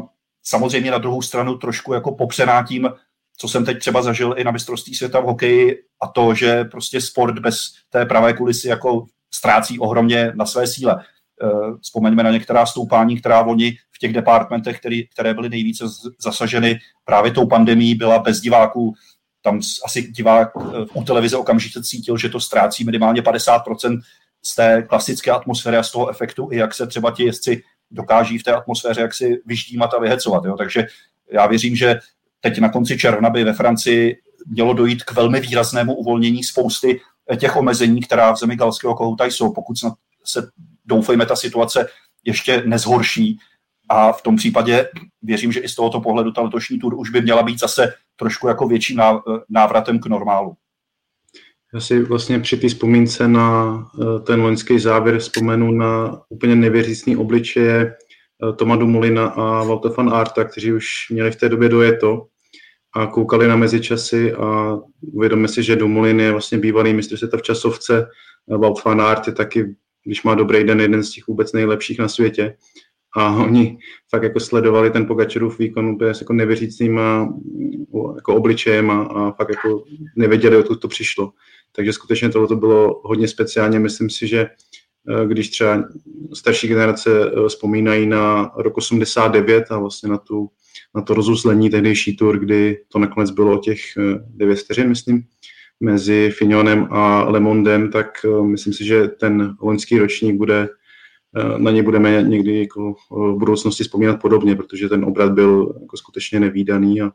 samozřejmě 0.47 0.91
na 0.91 0.99
druhou 0.99 1.23
stranu 1.23 1.59
trošku 1.59 1.93
jako 1.93 2.15
popřená 2.15 2.63
tím, 2.63 2.89
co 3.37 3.49
jsem 3.49 3.65
teď 3.65 3.79
třeba 3.79 4.03
zažil 4.03 4.35
i 4.39 4.45
na 4.45 4.51
mistrovství 4.51 4.95
světa 4.95 5.21
v 5.21 5.25
hokeji 5.25 5.83
a 6.03 6.07
to, 6.07 6.35
že 6.35 6.65
prostě 6.65 7.01
sport 7.01 7.39
bez 7.39 7.59
té 7.91 8.07
pravé 8.07 8.33
kulisy 8.33 8.69
jako 8.69 9.07
ztrácí 9.35 9.79
ohromně 9.79 10.33
na 10.35 10.47
své 10.47 10.67
síle. 10.67 11.05
Eh, 11.43 11.79
vzpomeňme 11.83 12.23
na 12.23 12.31
některá 12.31 12.67
stoupání, 12.67 13.21
která 13.21 13.43
oni 13.43 13.77
v 13.93 13.99
těch 13.99 14.13
departmentech, 14.13 14.79
který, 14.79 15.09
které 15.09 15.35
byly 15.35 15.49
nejvíce 15.49 15.85
zasaženy 16.23 16.79
právě 17.05 17.31
tou 17.31 17.47
pandemí, 17.47 17.95
byla 17.95 18.19
bez 18.19 18.41
diváků. 18.41 18.95
Tam 19.43 19.61
asi 19.85 20.03
divák 20.03 20.49
eh, 20.57 20.87
u 20.95 21.05
televize 21.05 21.37
okamžitě 21.37 21.83
cítil, 21.83 22.17
že 22.19 22.29
to 22.29 22.41
ztrácí 22.41 22.85
minimálně 22.85 23.23
50% 23.23 24.01
z 24.45 24.55
té 24.55 24.83
klasické 24.83 25.31
atmosféry 25.31 25.77
a 25.77 25.83
z 25.83 25.91
toho 25.91 26.11
efektu, 26.11 26.49
i 26.53 26.57
jak 26.57 26.75
se 26.75 26.87
třeba 26.87 27.11
ti 27.11 27.25
jezdci 27.25 27.63
dokáží 27.91 28.39
v 28.39 28.43
té 28.43 28.53
atmosféře 28.53 29.01
jak 29.01 29.15
si 29.15 29.43
vyždímat 29.47 29.95
a 29.95 29.99
vyhecovat. 29.99 30.45
Jo? 30.45 30.57
Takže 30.57 30.87
já 31.33 31.47
věřím, 31.47 31.77
že 31.77 32.01
teď 32.41 32.59
na 32.59 32.69
konci 32.69 32.99
června 32.99 33.31
by 33.31 33.45
ve 33.45 33.53
Francii 33.53 34.17
mělo 34.47 34.75
dojít 34.75 35.05
k 35.05 35.13
velmi 35.13 35.41
výraznému 35.41 35.95
uvolnění 35.95 36.45
spousty 36.45 37.01
těch 37.37 37.57
omezení, 37.57 38.01
která 38.01 38.33
v 38.33 38.39
zemi 38.39 38.57
galského 38.57 38.95
kohouta 38.95 39.25
jsou, 39.25 39.53
pokud 39.53 39.75
se 40.25 40.51
doufejme 40.85 41.27
ta 41.27 41.37
situace 41.37 41.89
ještě 42.25 42.63
nezhorší. 42.67 43.39
A 43.89 44.13
v 44.13 44.23
tom 44.23 44.37
případě 44.37 44.89
věřím, 45.23 45.53
že 45.53 45.61
i 45.61 45.69
z 45.69 45.75
tohoto 45.75 46.01
pohledu 46.01 46.33
ta 46.33 46.43
letošní 46.43 46.79
tur 46.79 46.95
už 46.95 47.11
by 47.11 47.21
měla 47.21 47.43
být 47.43 47.61
zase 47.61 47.93
trošku 48.17 48.49
jako 48.49 48.69
větším 48.69 49.01
návratem 49.49 49.99
k 49.99 50.07
normálu. 50.07 50.57
Já 51.75 51.81
si 51.81 52.03
vlastně 52.03 52.41
při 52.41 52.57
té 52.57 52.69
vzpomínce 52.69 53.29
na 53.29 53.79
eh, 54.03 54.21
ten 54.21 54.41
loňský 54.41 54.79
závěr 54.79 55.19
vzpomenu 55.19 55.73
na 55.73 56.21
úplně 56.29 56.57
nevěřícný 56.57 57.17
obličeje 57.17 57.95
Toma 58.57 58.77
Dumolina 58.77 59.27
a 59.27 59.65
Walter 59.65 59.93
van 59.97 60.15
Arta, 60.15 60.45
kteří 60.45 60.73
už 60.73 60.87
měli 61.11 61.31
v 61.31 61.37
té 61.37 61.49
době 61.49 61.69
dojeto 61.69 62.27
a 62.97 63.07
koukali 63.07 63.49
na 63.49 63.57
mezičasy 63.57 64.33
a 64.33 64.79
uvědomili 65.13 65.49
si, 65.49 65.63
že 65.63 65.77
Dumolin 65.77 66.21
je 66.21 66.33
vlastně 66.33 66.59
bývalý 66.59 66.93
mistr 66.93 67.17
světa 67.17 67.37
v 67.37 67.43
časovce, 67.43 68.07
Walt 68.49 68.85
van 68.85 69.01
Aert 69.01 69.27
je 69.27 69.33
taky, 69.33 69.75
když 70.05 70.23
má 70.23 70.35
dobrý 70.35 70.65
den, 70.65 70.81
jeden 70.81 71.03
z 71.03 71.11
těch 71.11 71.27
vůbec 71.27 71.53
nejlepších 71.53 71.99
na 71.99 72.09
světě 72.09 72.57
a 73.17 73.37
oni 73.45 73.79
fakt 74.11 74.23
jako 74.23 74.41
sledovali 74.41 74.91
ten 74.91 75.07
Pogačarův 75.07 75.59
výkon 75.59 75.87
úplně 75.87 76.13
jako 76.21 76.33
nevěřícnýma 76.33 77.35
jako 78.17 78.35
obličejem 78.35 78.91
a, 78.91 79.03
a 79.03 79.33
fakt 79.33 79.49
jako 79.49 79.85
nevěděli, 80.17 80.57
odkud 80.57 80.81
to 80.81 80.89
přišlo. 80.89 81.33
Takže 81.77 81.93
skutečně 81.93 82.29
tohle 82.29 82.57
bylo 82.57 83.01
hodně 83.05 83.29
speciálně. 83.29 83.79
Myslím 83.79 84.11
si, 84.11 84.27
že 84.27 84.41
eh, 84.41 85.27
když 85.27 85.51
třeba 85.51 85.85
starší 86.35 86.69
generace 86.69 87.11
eh, 87.11 87.49
vzpomínají 87.49 88.07
na 88.07 88.53
rok 88.57 88.77
89 88.77 89.65
a 89.71 89.79
vlastně 89.79 90.09
na, 90.09 90.19
tu, 90.19 90.51
na 90.95 91.03
to 91.03 91.15
rozuzlení 91.15 91.71
tehdejší 91.71 92.17
tur, 92.17 92.39
kdy 92.39 92.79
to 92.89 92.99
nakonec 92.99 93.31
bylo 93.31 93.59
těch 93.59 93.81
9 94.29 94.53
eh, 94.53 94.57
vteřin, 94.57 94.89
myslím, 94.89 95.23
mezi 95.81 96.31
Fignonem 96.39 96.89
a 96.91 97.31
Lemondem, 97.31 97.91
tak 97.91 98.27
myslím 98.43 98.73
si, 98.73 98.85
že 98.85 99.09
ten 99.09 99.57
loňský 99.63 99.99
ročník 99.99 100.37
bude 100.37 100.69
na 101.59 101.71
ně 101.71 101.83
budeme 101.83 102.23
někdy 102.23 102.61
jako 102.61 102.95
v 103.11 103.37
budoucnosti 103.39 103.85
vzpomínat 103.85 104.21
podobně, 104.21 104.57
protože 104.57 104.89
ten 104.89 105.05
obrat 105.05 105.33
byl 105.33 105.75
jako 105.81 105.97
skutečně 105.97 106.41
nevýdaný 106.41 107.01
a, 107.01 107.11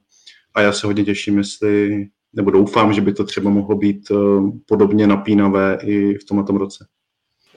a 0.54 0.62
já 0.62 0.71
se 0.71 0.88
hodně 0.88 1.06
těším, 1.06 1.38
jestli, 1.38 2.06
nebo 2.34 2.52
doufám, 2.52 2.94
že 2.94 3.02
by 3.02 3.13
to 3.13 3.24
třeba 3.24 3.50
mohlo 3.50 3.76
být 3.76 4.12
eh, 4.12 4.15
podobně 4.65 5.08
napínavé 5.08 5.78
i 5.84 6.17
v 6.17 6.24
tomto 6.24 6.58
roce 6.58 6.86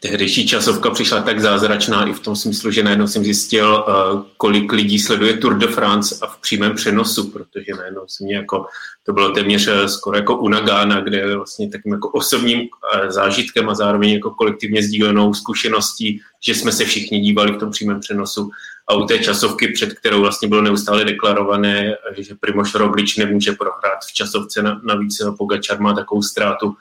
tehdejší 0.05 0.47
časovka 0.47 0.91
přišla 0.91 1.23
tak 1.23 1.41
zázračná 1.41 2.05
i 2.09 2.13
v 2.13 2.21
tom 2.21 2.37
smyslu, 2.37 2.71
že 2.71 2.83
najednou 2.83 3.07
jsem 3.07 3.25
zjistil, 3.25 3.85
uh, 3.89 4.23
kolik 4.37 4.73
lidí 4.73 4.99
sleduje 4.99 5.37
Tour 5.37 5.59
de 5.59 5.67
France 5.67 6.17
a 6.23 6.27
v 6.27 6.41
přímém 6.41 6.75
přenosu, 6.75 7.31
protože 7.31 7.73
najednou 7.79 8.03
jsem 8.09 8.27
jako, 8.27 8.67
to 9.03 9.13
bylo 9.13 9.31
téměř 9.31 9.69
eh, 9.69 9.89
skoro 9.89 10.17
jako 10.17 10.37
u 10.37 10.49
Nagana, 10.49 11.01
kde 11.01 11.37
vlastně 11.37 11.71
takým 11.71 11.93
jako 11.93 12.09
osobním 12.09 12.61
uh, 12.61 13.11
zážitkem 13.11 13.69
a 13.69 13.75
zároveň 13.75 14.11
jako 14.11 14.31
kolektivně 14.31 14.83
sdílenou 14.83 15.35
zkušeností, 15.35 16.21
že 16.47 16.55
jsme 16.55 16.73
se 16.73 16.85
všichni 16.85 17.21
dívali 17.21 17.53
v 17.53 17.59
tom 17.59 17.71
přímém 17.71 18.01
přenosu. 18.01 18.51
A 18.89 18.95
u 18.95 19.07
té 19.07 19.19
časovky, 19.19 19.69
před 19.69 19.93
kterou 19.93 20.21
vlastně 20.21 20.49
bylo 20.49 20.63
neustále 20.63 21.05
deklarované, 21.05 21.97
že 22.17 22.35
Primoš 22.41 22.75
Roglič 22.75 23.17
nemůže 23.17 23.53
prohrát 23.53 23.99
v 24.09 24.13
časovce, 24.13 24.63
navíc 24.83 25.23
Pogačar 25.39 25.81
má 25.81 25.95
takovou 25.95 26.23
ztrátu, 26.23 26.75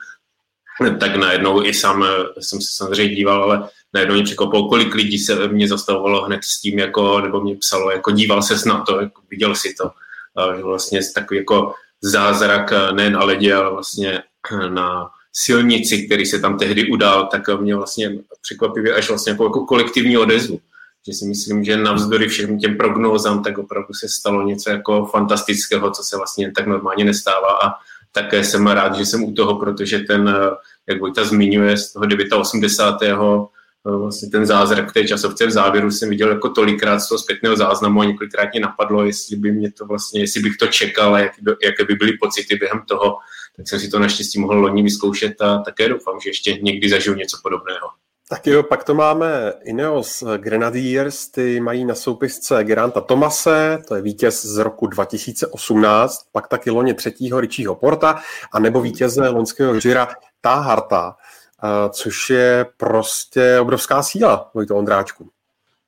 tak 0.98 1.16
najednou 1.16 1.64
i 1.64 1.74
sám 1.74 2.04
eh, 2.04 2.42
jsem 2.42 2.60
se 2.60 2.76
samozřejmě 2.76 3.14
díval, 3.14 3.42
ale 3.42 3.68
najednou 3.94 4.14
mě 4.14 4.24
překvapilo, 4.24 4.68
kolik 4.68 4.94
lidí 4.94 5.18
se 5.18 5.48
mě 5.48 5.68
zastavovalo 5.68 6.24
hned 6.24 6.44
s 6.44 6.60
tím, 6.60 6.78
jako, 6.78 7.20
nebo 7.20 7.40
mě 7.40 7.56
psalo, 7.56 7.90
jako 7.90 8.10
díval 8.10 8.42
se 8.42 8.68
na 8.68 8.80
to, 8.80 9.00
jako 9.00 9.22
viděl 9.30 9.54
si 9.54 9.74
to. 9.74 9.90
A 10.36 10.60
vlastně 10.60 11.00
takový 11.14 11.38
jako 11.38 11.74
zázrak 12.00 12.72
eh, 12.72 12.92
ne 12.92 13.10
na 13.10 13.24
ledě, 13.24 13.54
ale 13.54 13.70
vlastně 13.70 14.22
eh, 14.52 14.70
na 14.70 15.10
silnici, 15.32 16.06
který 16.06 16.26
se 16.26 16.38
tam 16.38 16.58
tehdy 16.58 16.90
udál, 16.90 17.26
tak 17.26 17.60
mě 17.60 17.76
vlastně 17.76 18.12
překvapivě 18.42 18.94
až 18.94 19.08
vlastně 19.08 19.32
jako, 19.32 19.44
jako 19.44 19.66
kolektivní 19.66 20.18
odezvu. 20.18 20.60
Že 21.06 21.12
si 21.12 21.24
myslím, 21.24 21.64
že 21.64 21.76
navzdory 21.76 22.28
všem 22.28 22.58
těm 22.58 22.76
prognózám, 22.76 23.42
tak 23.42 23.58
opravdu 23.58 23.94
se 23.94 24.08
stalo 24.08 24.42
něco 24.42 24.70
jako 24.70 25.06
fantastického, 25.06 25.90
co 25.90 26.02
se 26.02 26.16
vlastně 26.16 26.52
tak 26.52 26.66
normálně 26.66 27.04
nestává 27.04 27.58
a 27.62 27.72
také 28.14 28.44
jsem 28.44 28.66
rád, 28.66 28.94
že 28.94 29.06
jsem 29.06 29.24
u 29.24 29.32
toho, 29.32 29.58
protože 29.58 29.98
ten, 29.98 30.28
eh, 30.28 30.50
jak 30.88 31.00
Vojta 31.00 31.24
zmiňuje, 31.24 31.76
z 31.76 31.92
toho 31.92 32.06
89. 32.40 33.50
Eh, 33.88 33.96
vlastně 33.96 34.28
ten 34.30 34.46
zázrak 34.46 34.92
té 34.92 35.04
časovce 35.04 35.46
v 35.46 35.50
závěru 35.50 35.90
jsem 35.90 36.10
viděl 36.10 36.28
jako 36.28 36.48
tolikrát 36.48 37.00
z 37.00 37.08
toho 37.08 37.18
zpětného 37.18 37.56
záznamu 37.56 38.00
a 38.00 38.04
několikrát 38.04 38.48
mě 38.52 38.60
napadlo, 38.60 39.04
jestli 39.04 39.36
by 39.36 39.52
mě 39.52 39.72
to 39.72 39.86
vlastně, 39.86 40.20
jestli 40.20 40.40
bych 40.40 40.56
to 40.56 40.66
čekal 40.66 41.14
a 41.14 41.18
jak 41.18 41.32
jaké 41.64 41.84
by 41.84 41.94
byly 41.94 42.12
pocity 42.12 42.56
během 42.56 42.82
toho, 42.88 43.16
tak 43.56 43.68
jsem 43.68 43.80
si 43.80 43.88
to 43.88 43.98
naštěstí 43.98 44.40
mohl 44.40 44.60
loni 44.60 44.82
vyzkoušet 44.82 45.42
a 45.42 45.58
také 45.58 45.88
doufám, 45.88 46.20
že 46.20 46.30
ještě 46.30 46.58
někdy 46.62 46.88
zažiju 46.88 47.16
něco 47.16 47.38
podobného. 47.42 47.88
Tak 48.34 48.46
jo, 48.46 48.62
pak 48.62 48.84
to 48.84 48.94
máme 48.94 49.52
Ineos 49.64 50.24
Grenadiers, 50.36 51.28
ty 51.28 51.60
mají 51.60 51.84
na 51.84 51.94
soupisce 51.94 52.64
Geranta 52.64 53.00
Tomase, 53.00 53.78
to 53.88 53.94
je 53.94 54.02
vítěz 54.02 54.46
z 54.46 54.58
roku 54.58 54.86
2018, 54.86 56.26
pak 56.32 56.48
taky 56.48 56.70
loni 56.70 56.94
třetího 56.94 57.40
Richieho 57.40 57.74
Porta, 57.74 58.20
a 58.52 58.58
nebo 58.58 58.80
vítěze 58.80 59.28
loňského 59.28 59.80
Gira 59.80 60.08
Táharta, 60.40 61.16
eh, 61.64 61.68
což 61.90 62.30
je 62.30 62.66
prostě 62.76 63.58
obrovská 63.60 64.02
síla, 64.02 64.50
Vojto 64.54 64.76
Ondráčku. 64.76 65.28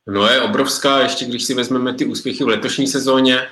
No 0.07 0.27
je 0.27 0.41
obrovská, 0.41 0.99
ještě 0.99 1.25
když 1.25 1.45
si 1.45 1.55
vezmeme 1.55 1.95
ty 1.95 2.05
úspěchy 2.07 2.45
v 2.45 2.49
letošní 2.49 2.87
sezóně, 2.87 3.49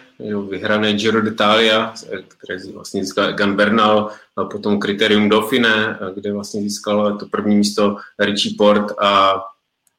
vyhrané 0.50 0.92
Giro 0.92 1.20
d'Italia, 1.20 1.94
které 2.28 2.58
vlastně 2.74 3.04
získal 3.04 3.32
Gan 3.32 3.56
Bernal, 3.56 4.10
a 4.36 4.44
potom 4.44 4.78
Kriterium 4.78 5.28
Dauphine, 5.28 5.98
kde 6.14 6.32
vlastně 6.32 6.62
získal 6.62 7.18
to 7.18 7.26
první 7.26 7.56
místo 7.56 7.96
Richie 8.18 8.54
Port 8.58 8.92
a 8.98 9.40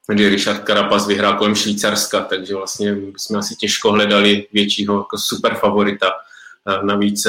kdy 0.07 0.29
Richard 0.29 0.65
Carapaz 0.65 1.07
vyhrál 1.07 1.37
kolem 1.37 1.55
Švýcarska, 1.55 2.21
takže 2.21 2.55
vlastně 2.55 2.97
jsme 3.17 3.37
asi 3.37 3.55
těžko 3.55 3.91
hledali 3.91 4.47
většího 4.53 4.97
jako 4.97 5.17
super 5.17 5.55
favorita. 5.55 6.11
Navíc 6.83 7.27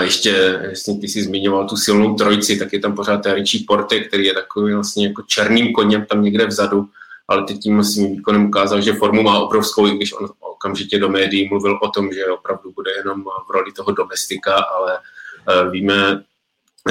ještě, 0.00 0.60
jestli 0.70 0.98
ty 0.98 1.08
si 1.08 1.22
zmiňoval 1.22 1.68
tu 1.68 1.76
silnou 1.76 2.14
trojici, 2.14 2.58
tak 2.58 2.72
je 2.72 2.80
tam 2.80 2.94
pořád 2.94 3.26
Richie 3.26 3.64
Porte, 3.66 4.00
který 4.00 4.24
je 4.24 4.34
takový 4.34 4.74
vlastně 4.74 5.06
jako 5.06 5.22
černým 5.22 5.72
koněm 5.72 6.06
tam 6.06 6.22
někde 6.22 6.46
vzadu, 6.46 6.88
ale 7.28 7.44
teď 7.44 7.58
tím 7.58 7.84
svým 7.84 8.16
výkonem 8.16 8.46
ukázal, 8.46 8.80
že 8.80 8.92
formu 8.92 9.22
má 9.22 9.38
obrovskou, 9.38 9.86
i 9.86 9.96
když 9.96 10.12
on 10.12 10.28
okamžitě 10.40 10.98
do 10.98 11.08
médií 11.08 11.48
mluvil 11.48 11.78
o 11.82 11.88
tom, 11.88 12.12
že 12.12 12.26
opravdu 12.26 12.72
bude 12.72 12.90
jenom 12.96 13.24
v 13.48 13.50
roli 13.50 13.72
toho 13.72 13.92
domestika, 13.92 14.54
ale 14.54 14.98
eh, 14.98 15.70
víme 15.70 16.24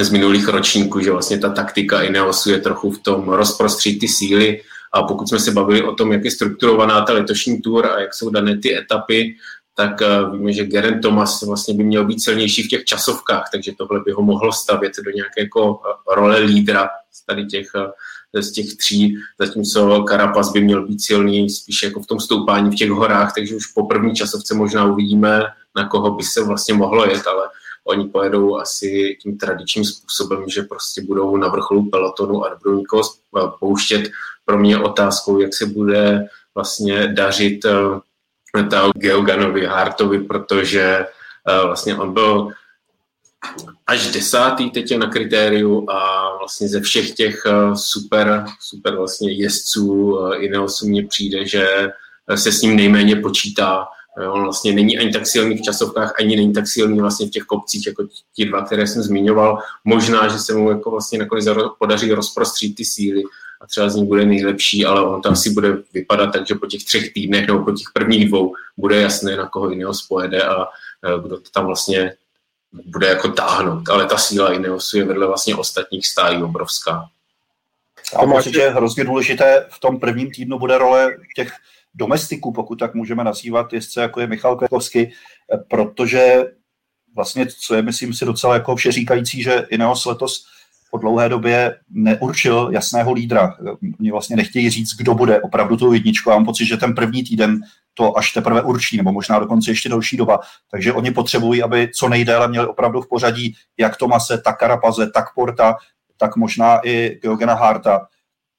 z 0.00 0.10
minulých 0.10 0.48
ročníků, 0.48 1.00
že 1.00 1.10
vlastně 1.10 1.38
ta 1.38 1.48
taktika 1.48 2.02
Ineosu 2.02 2.50
je 2.50 2.58
trochu 2.58 2.90
v 2.90 2.98
tom 2.98 3.28
rozprostřít 3.28 3.98
ty 3.98 4.08
síly. 4.08 4.62
A 4.92 5.02
pokud 5.02 5.28
jsme 5.28 5.38
se 5.38 5.50
bavili 5.50 5.82
o 5.82 5.94
tom, 5.94 6.12
jak 6.12 6.24
je 6.24 6.30
strukturovaná 6.30 7.00
ta 7.00 7.12
letošní 7.12 7.62
tour 7.62 7.86
a 7.86 8.00
jak 8.00 8.14
jsou 8.14 8.30
dané 8.30 8.58
ty 8.58 8.76
etapy, 8.76 9.36
tak 9.76 10.02
eh, 10.02 10.06
víme, 10.32 10.52
že 10.52 10.66
Geraint 10.66 11.02
Thomas 11.02 11.42
vlastně 11.42 11.74
by 11.74 11.84
měl 11.84 12.04
být 12.04 12.22
silnější 12.22 12.62
v 12.62 12.68
těch 12.68 12.84
časovkách, 12.84 13.48
takže 13.52 13.72
tohle 13.78 14.00
by 14.00 14.12
ho 14.12 14.22
mohlo 14.22 14.52
stavět 14.52 14.92
do 15.04 15.10
nějaké 15.10 15.40
jako 15.40 15.80
eh, 15.86 16.14
role 16.14 16.38
lídra 16.38 16.88
z 17.12 17.26
tady 17.26 17.46
těch 17.46 17.70
z 18.42 18.52
těch 18.52 18.74
tří, 18.74 19.16
zatímco 19.40 20.04
Carapaz 20.08 20.52
by 20.52 20.60
měl 20.60 20.86
být 20.86 21.02
silný 21.02 21.50
spíš 21.50 21.82
jako 21.82 22.00
v 22.00 22.06
tom 22.06 22.20
stoupání 22.20 22.70
v 22.70 22.74
těch 22.74 22.90
horách, 22.90 23.32
takže 23.34 23.56
už 23.56 23.66
po 23.66 23.86
první 23.86 24.14
časovce 24.14 24.54
možná 24.54 24.84
uvidíme, 24.84 25.42
na 25.76 25.88
koho 25.88 26.10
by 26.10 26.22
se 26.22 26.44
vlastně 26.44 26.74
mohlo 26.74 27.04
jet, 27.04 27.26
ale 27.26 27.48
oni 27.84 28.04
pojedou 28.04 28.56
asi 28.56 29.16
tím 29.22 29.38
tradičním 29.38 29.84
způsobem, 29.84 30.44
že 30.48 30.62
prostě 30.62 31.02
budou 31.02 31.36
na 31.36 31.48
vrcholu 31.48 31.90
pelotonu 31.90 32.44
a 32.44 32.50
nebudou 32.50 32.78
nikoho 32.78 33.02
pouštět. 33.60 34.10
Pro 34.44 34.58
mě 34.58 34.78
otázkou, 34.78 35.40
jak 35.40 35.54
se 35.54 35.66
bude 35.66 36.26
vlastně 36.54 37.08
dařit 37.08 37.64
uh, 37.64 38.00
Geoganovi 38.96 39.66
Hartovi, 39.66 40.18
protože 40.18 41.06
eh, 41.48 41.66
vlastně 41.66 41.96
on 41.96 42.12
byl 42.12 42.48
až 43.86 44.12
desátý 44.12 44.70
teď 44.70 44.90
je 44.90 44.98
na 44.98 45.06
kritériu 45.06 45.90
a 45.90 46.28
vlastně 46.38 46.68
ze 46.68 46.80
všech 46.80 47.10
těch 47.10 47.42
eh, 47.46 47.76
super, 47.76 48.44
super 48.60 48.96
vlastně 48.96 49.32
jezdců 49.32 50.18
eh, 50.18 50.36
Ineosu 50.36 50.88
mně 50.88 51.06
přijde, 51.06 51.46
že 51.46 51.68
eh, 52.28 52.36
se 52.36 52.52
s 52.52 52.62
ním 52.62 52.76
nejméně 52.76 53.16
počítá. 53.16 53.86
On 54.30 54.42
vlastně 54.42 54.72
není 54.72 54.98
ani 54.98 55.12
tak 55.12 55.26
silný 55.26 55.56
v 55.56 55.62
časovkách, 55.62 56.12
ani 56.18 56.36
není 56.36 56.52
tak 56.52 56.68
silný 56.68 57.00
vlastně 57.00 57.26
v 57.26 57.30
těch 57.30 57.42
kopcích, 57.42 57.86
jako 57.86 58.06
ti 58.36 58.44
dva, 58.44 58.62
které 58.62 58.86
jsem 58.86 59.02
zmiňoval. 59.02 59.58
Možná, 59.84 60.28
že 60.28 60.38
se 60.38 60.54
mu 60.54 60.70
jako 60.70 60.90
vlastně 60.90 61.18
nakonec 61.18 61.44
podaří 61.78 62.12
rozprostřít 62.12 62.74
ty 62.76 62.84
síly 62.84 63.22
a 63.60 63.66
třeba 63.66 63.88
z 63.88 63.96
ní 63.96 64.06
bude 64.06 64.26
nejlepší, 64.26 64.84
ale 64.84 65.06
on 65.06 65.22
to 65.22 65.30
asi 65.30 65.50
bude 65.50 65.76
vypadat 65.94 66.26
tak, 66.26 66.46
že 66.46 66.54
po 66.54 66.66
těch 66.66 66.84
třech 66.84 67.12
týdnech 67.12 67.46
nebo 67.46 67.64
po 67.64 67.72
těch 67.72 67.86
prvních 67.92 68.28
dvou 68.28 68.54
bude 68.76 69.00
jasné, 69.00 69.36
na 69.36 69.48
koho 69.48 69.70
jiného 69.70 69.94
spojede 69.94 70.42
a 70.42 70.66
kdo 71.24 71.36
to 71.36 71.50
tam 71.50 71.66
vlastně 71.66 72.12
bude 72.86 73.08
jako 73.08 73.28
táhnout, 73.28 73.88
ale 73.88 74.06
ta 74.06 74.18
síla 74.18 74.52
Ineosu 74.52 74.98
je 74.98 75.04
vedle 75.04 75.26
vlastně 75.26 75.56
ostatních 75.56 76.06
stájí 76.06 76.42
obrovská. 76.42 77.08
A 78.16 78.26
myslím, 78.26 78.52
že 78.52 78.68
hrozně 78.68 79.04
důležité 79.04 79.66
v 79.70 79.78
tom 79.78 80.00
prvním 80.00 80.30
týdnu 80.30 80.58
bude 80.58 80.78
role 80.78 81.16
těch 81.36 81.52
domestiků, 81.94 82.52
pokud 82.52 82.78
tak 82.78 82.94
můžeme 82.94 83.24
nazývat 83.24 83.72
jezdce, 83.72 84.00
jako 84.00 84.20
je 84.20 84.26
Michal 84.26 84.56
Kvěkovský, 84.56 85.12
protože 85.68 86.44
vlastně, 87.14 87.46
co 87.46 87.74
je, 87.74 87.82
myslím 87.82 88.14
si, 88.14 88.24
docela 88.24 88.54
jako 88.54 88.76
vše 88.76 88.92
říkající, 88.92 89.42
že 89.42 89.66
Ineos 89.70 90.06
letos 90.06 90.46
po 90.94 90.98
dlouhé 90.98 91.28
době 91.28 91.76
neurčil 91.90 92.70
jasného 92.72 93.12
lídra. 93.12 93.56
Oni 94.00 94.10
vlastně 94.10 94.36
nechtějí 94.36 94.70
říct, 94.70 94.96
kdo 94.96 95.14
bude 95.14 95.40
opravdu 95.40 95.76
tu 95.76 95.92
jedničku. 95.92 96.30
Já 96.30 96.36
mám 96.36 96.44
pocit, 96.44 96.66
že 96.66 96.76
ten 96.76 96.94
první 96.94 97.24
týden 97.24 97.60
to 97.94 98.18
až 98.18 98.32
teprve 98.32 98.62
určí, 98.62 98.96
nebo 98.96 99.12
možná 99.12 99.38
dokonce 99.38 99.70
ještě 99.70 99.88
další 99.88 100.16
doba. 100.16 100.38
Takže 100.70 100.92
oni 100.92 101.10
potřebují, 101.10 101.62
aby 101.62 101.90
co 101.94 102.08
nejdéle 102.08 102.48
měli 102.48 102.66
opravdu 102.66 103.00
v 103.00 103.08
pořadí 103.08 103.54
jak 103.78 103.96
Tomase, 103.96 104.38
tak 104.38 104.58
Karapaze, 104.58 105.10
tak 105.10 105.24
Porta, 105.34 105.74
tak 106.16 106.36
možná 106.36 106.80
i 106.84 107.18
Geogena 107.22 107.54
Harta. 107.54 108.06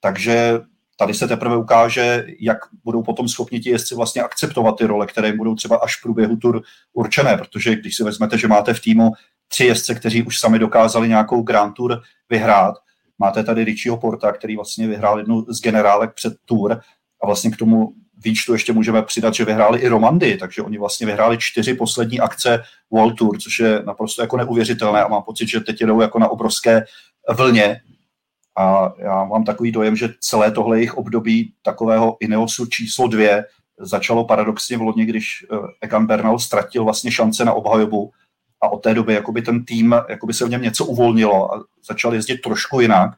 Takže 0.02 0.60
tady 0.98 1.14
se 1.14 1.28
teprve 1.28 1.58
ukáže, 1.58 2.26
jak 2.40 2.58
budou 2.84 3.04
potom 3.04 3.28
schopni 3.28 3.60
ti 3.60 3.70
jezdci 3.70 3.96
vlastně 3.96 4.22
akceptovat 4.22 4.78
ty 4.78 4.86
role, 4.86 5.08
které 5.08 5.34
budou 5.34 5.56
třeba 5.56 5.76
až 5.78 6.00
v 6.00 6.02
průběhu 6.02 6.38
tur 6.38 6.62
určené, 6.94 7.38
protože 7.38 7.76
když 7.76 7.96
si 7.96 8.04
vezmete, 8.04 8.38
že 8.38 8.48
máte 8.48 8.74
v 8.74 8.82
týmu 8.82 9.12
tři 9.56 9.66
jezdce, 9.66 9.96
kteří 9.96 10.24
už 10.24 10.40
sami 10.40 10.60
dokázali 10.60 11.08
nějakou 11.08 11.42
Grand 11.42 11.74
Tour 11.74 12.02
vyhrát, 12.30 12.76
máte 13.20 13.44
tady 13.44 13.64
Richieho 13.64 13.98
Porta, 13.98 14.32
který 14.32 14.56
vlastně 14.56 14.88
vyhrál 14.88 15.18
jednu 15.18 15.46
z 15.50 15.62
generálek 15.62 16.14
před 16.14 16.34
Tour. 16.46 16.82
A 17.22 17.26
vlastně 17.26 17.52
k 17.52 17.58
tomu 17.58 17.94
výčtu 18.24 18.54
ještě 18.54 18.74
můžeme 18.74 19.02
přidat, 19.02 19.34
že 19.34 19.46
vyhráli 19.46 19.80
i 19.80 19.88
Romandy, 19.88 20.38
takže 20.38 20.62
oni 20.62 20.78
vlastně 20.78 21.08
vyhráli 21.08 21.38
čtyři 21.40 21.74
poslední 21.74 22.20
akce 22.20 22.64
World 22.92 23.18
Tour, 23.18 23.38
což 23.38 23.60
je 23.60 23.84
naprosto 23.86 24.22
jako 24.22 24.38
neuvěřitelné 24.38 25.04
a 25.04 25.08
mám 25.08 25.24
pocit, 25.24 25.48
že 25.48 25.60
teď 25.60 25.82
jedou 25.82 26.02
jako 26.02 26.20
na 26.20 26.28
obrovské 26.28 26.84
vlně. 27.38 27.82
A 28.58 28.94
já 29.00 29.24
mám 29.24 29.44
takový 29.44 29.72
dojem, 29.72 29.96
že 29.96 30.14
celé 30.20 30.52
tohle 30.52 30.78
jejich 30.78 30.98
období 30.98 31.54
takového 31.62 32.18
Ineosu 32.20 32.66
číslo 32.66 33.08
dvě 33.08 33.46
začalo 33.80 34.26
paradoxně 34.26 34.78
v 34.78 34.82
loni, 34.82 35.06
když 35.06 35.46
eh, 35.52 35.58
Egan 35.82 36.06
Bernal 36.06 36.40
ztratil 36.40 36.84
vlastně 36.84 37.12
šance 37.12 37.46
na 37.46 37.54
obhajobu 37.54 38.12
a 38.62 38.70
od 38.70 38.84
té 38.84 38.94
doby 38.94 39.14
jakoby 39.14 39.42
ten 39.42 39.66
tým, 39.66 39.96
jakoby 40.10 40.34
se 40.34 40.46
v 40.46 40.50
něm 40.50 40.62
něco 40.62 40.86
uvolnilo 40.86 41.56
a 41.56 41.64
začal 41.88 42.14
jezdit 42.14 42.38
trošku 42.38 42.82
jinak. 42.82 43.12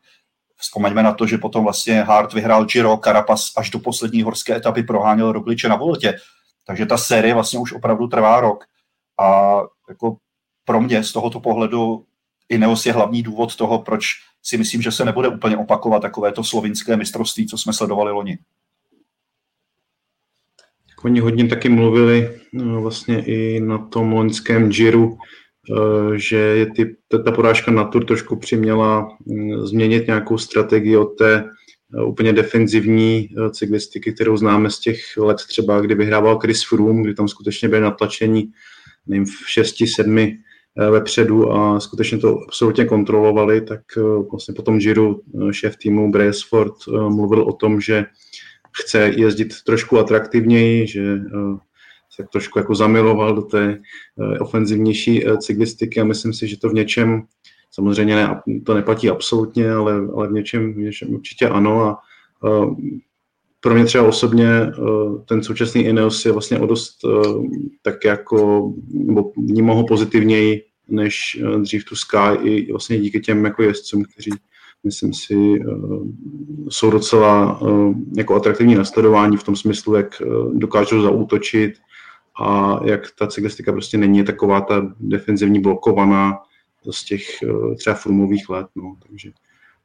Vzpomeňme 0.57 1.03
na 1.03 1.13
to, 1.13 1.27
že 1.27 1.37
potom 1.37 1.63
vlastně 1.63 2.03
Hart 2.03 2.33
vyhrál 2.33 2.65
Giro, 2.65 2.97
Carapaz 2.97 3.51
až 3.57 3.69
do 3.69 3.79
poslední 3.79 4.23
horské 4.23 4.55
etapy 4.55 4.83
proháněl 4.83 5.31
Rogliče 5.31 5.69
na 5.69 5.75
Voltě. 5.75 6.17
Takže 6.65 6.85
ta 6.85 6.97
série 6.97 7.33
vlastně 7.33 7.59
už 7.59 7.73
opravdu 7.73 8.07
trvá 8.07 8.39
rok. 8.41 8.65
A 9.19 9.57
jako 9.89 10.17
pro 10.65 10.81
mě 10.81 11.03
z 11.03 11.13
tohoto 11.13 11.39
pohledu 11.39 12.05
Ineos 12.49 12.85
je 12.85 12.93
hlavní 12.93 13.23
důvod 13.23 13.55
toho, 13.55 13.79
proč 13.79 14.05
si 14.43 14.57
myslím, 14.57 14.81
že 14.81 14.91
se 14.91 15.05
nebude 15.05 15.27
úplně 15.27 15.57
opakovat 15.57 15.99
takovéto 15.99 16.43
slovinské 16.43 16.97
mistrovství, 16.97 17.47
co 17.47 17.57
jsme 17.57 17.73
sledovali 17.73 18.11
loni. 18.11 18.37
Oni 21.03 21.19
hodně 21.19 21.47
taky 21.47 21.69
mluvili 21.69 22.29
no, 22.53 22.81
vlastně 22.81 23.25
i 23.25 23.59
na 23.59 23.77
tom 23.77 24.11
loňském 24.11 24.69
Giro, 24.69 25.09
eh, 25.09 26.19
že 26.19 26.37
je 26.37 26.65
ty, 26.65 26.95
ta 27.25 27.31
porážka 27.31 27.71
na 27.71 27.83
Tour 27.83 28.05
trošku 28.05 28.35
přiměla 28.35 29.17
mm, 29.25 29.67
změnit 29.67 30.07
nějakou 30.07 30.37
strategii 30.37 30.97
od 30.97 31.05
té 31.05 31.43
eh, 31.97 32.03
úplně 32.03 32.33
defenzivní 32.33 33.29
eh, 33.29 33.49
cyklistiky, 33.49 34.13
kterou 34.13 34.37
známe 34.37 34.69
z 34.69 34.79
těch 34.79 35.17
let 35.17 35.37
třeba, 35.47 35.81
kdy 35.81 35.95
vyhrával 35.95 36.39
Chris 36.39 36.63
Froome, 36.63 37.03
kdy 37.03 37.13
tam 37.13 37.27
skutečně 37.27 37.69
byly 37.69 37.81
natlačení 37.81 38.51
nevím, 39.07 39.25
v 39.25 39.49
šesti, 39.49 39.87
sedmi 39.87 40.37
vepředu 40.91 41.51
a 41.51 41.79
skutečně 41.79 42.17
to 42.17 42.39
absolutně 42.47 42.85
kontrolovali, 42.85 43.61
tak 43.61 43.79
vlastně 44.31 44.53
po 44.53 44.61
tom 44.61 44.79
Giro 44.79 45.15
šéf 45.51 45.77
týmu 45.77 46.11
Brailsford 46.11 46.73
mluvil 46.87 47.41
o 47.41 47.53
tom, 47.53 47.81
že 47.81 48.05
chce 48.71 49.11
jezdit 49.17 49.53
trošku 49.65 49.99
atraktivněji, 49.99 50.87
že 50.87 51.01
eh, 51.01 51.57
se 52.09 52.25
trošku 52.31 52.59
jako 52.59 52.75
zamiloval 52.75 53.35
do 53.35 53.41
té 53.41 53.77
eh, 54.19 54.39
ofenzivnější 54.39 55.27
eh, 55.27 55.37
cyklistiky 55.37 56.01
a 56.01 56.03
myslím 56.03 56.33
si, 56.33 56.47
že 56.47 56.59
to 56.59 56.69
v 56.69 56.73
něčem, 56.73 57.21
samozřejmě 57.71 58.15
ne, 58.15 58.41
to 58.65 58.73
neplatí 58.73 59.09
absolutně, 59.09 59.71
ale, 59.71 59.93
ale 60.15 60.27
v, 60.27 60.31
něčem, 60.31 60.73
v 60.73 60.77
něčem 60.77 61.13
určitě 61.13 61.49
ano 61.49 61.81
a 61.81 62.01
pro 63.59 63.73
mě 63.73 63.85
třeba 63.85 64.07
osobně 64.07 64.47
ten 65.25 65.43
současný 65.43 65.81
Ineos 65.81 66.25
je 66.25 66.31
vlastně 66.31 66.59
o 66.59 66.65
dost 66.65 66.97
tak 67.81 68.05
jako, 68.05 68.69
nebo 68.93 69.31
vnímám 69.37 69.77
ho 69.77 69.87
pozitivněji 69.87 70.63
než 70.87 71.41
dřív 71.61 71.85
tu 71.85 71.95
Sky 71.95 72.37
i 72.43 72.71
vlastně 72.71 72.99
díky 72.99 73.19
těm 73.19 73.45
jako 73.45 73.63
jezdcům, 73.63 74.03
kteří 74.03 74.31
myslím 74.87 75.13
si, 75.13 75.35
eh, 75.61 75.65
jsou 76.69 76.89
docela 76.89 77.59
eh, 77.61 77.93
jako 78.17 78.35
atraktivní 78.35 78.75
na 78.75 78.85
sledování 78.85 79.37
v 79.37 79.43
tom 79.43 79.55
smyslu, 79.55 79.95
jak 79.95 80.21
eh, 80.21 80.25
dokážou 80.53 81.01
zaútočit 81.01 81.73
a 82.41 82.79
jak 82.85 83.01
ta 83.19 83.27
cyklistika 83.27 83.71
prostě 83.71 83.97
není 83.97 84.23
taková 84.23 84.61
ta 84.61 84.93
defenzivní 84.99 85.59
blokovaná 85.59 86.39
z 86.91 87.05
těch 87.05 87.21
třeba 87.77 87.95
frumových 87.95 88.49
let. 88.49 88.67
No. 88.75 88.95
Takže 89.07 89.31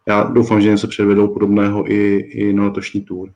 já 0.09 0.23
doufám, 0.23 0.61
že 0.61 0.69
něco 0.69 0.89
předvedou 0.89 1.29
podobného 1.29 1.93
i, 1.93 2.17
i 2.17 2.53
na 2.53 2.65
letošní 2.65 3.01
tour. 3.01 3.33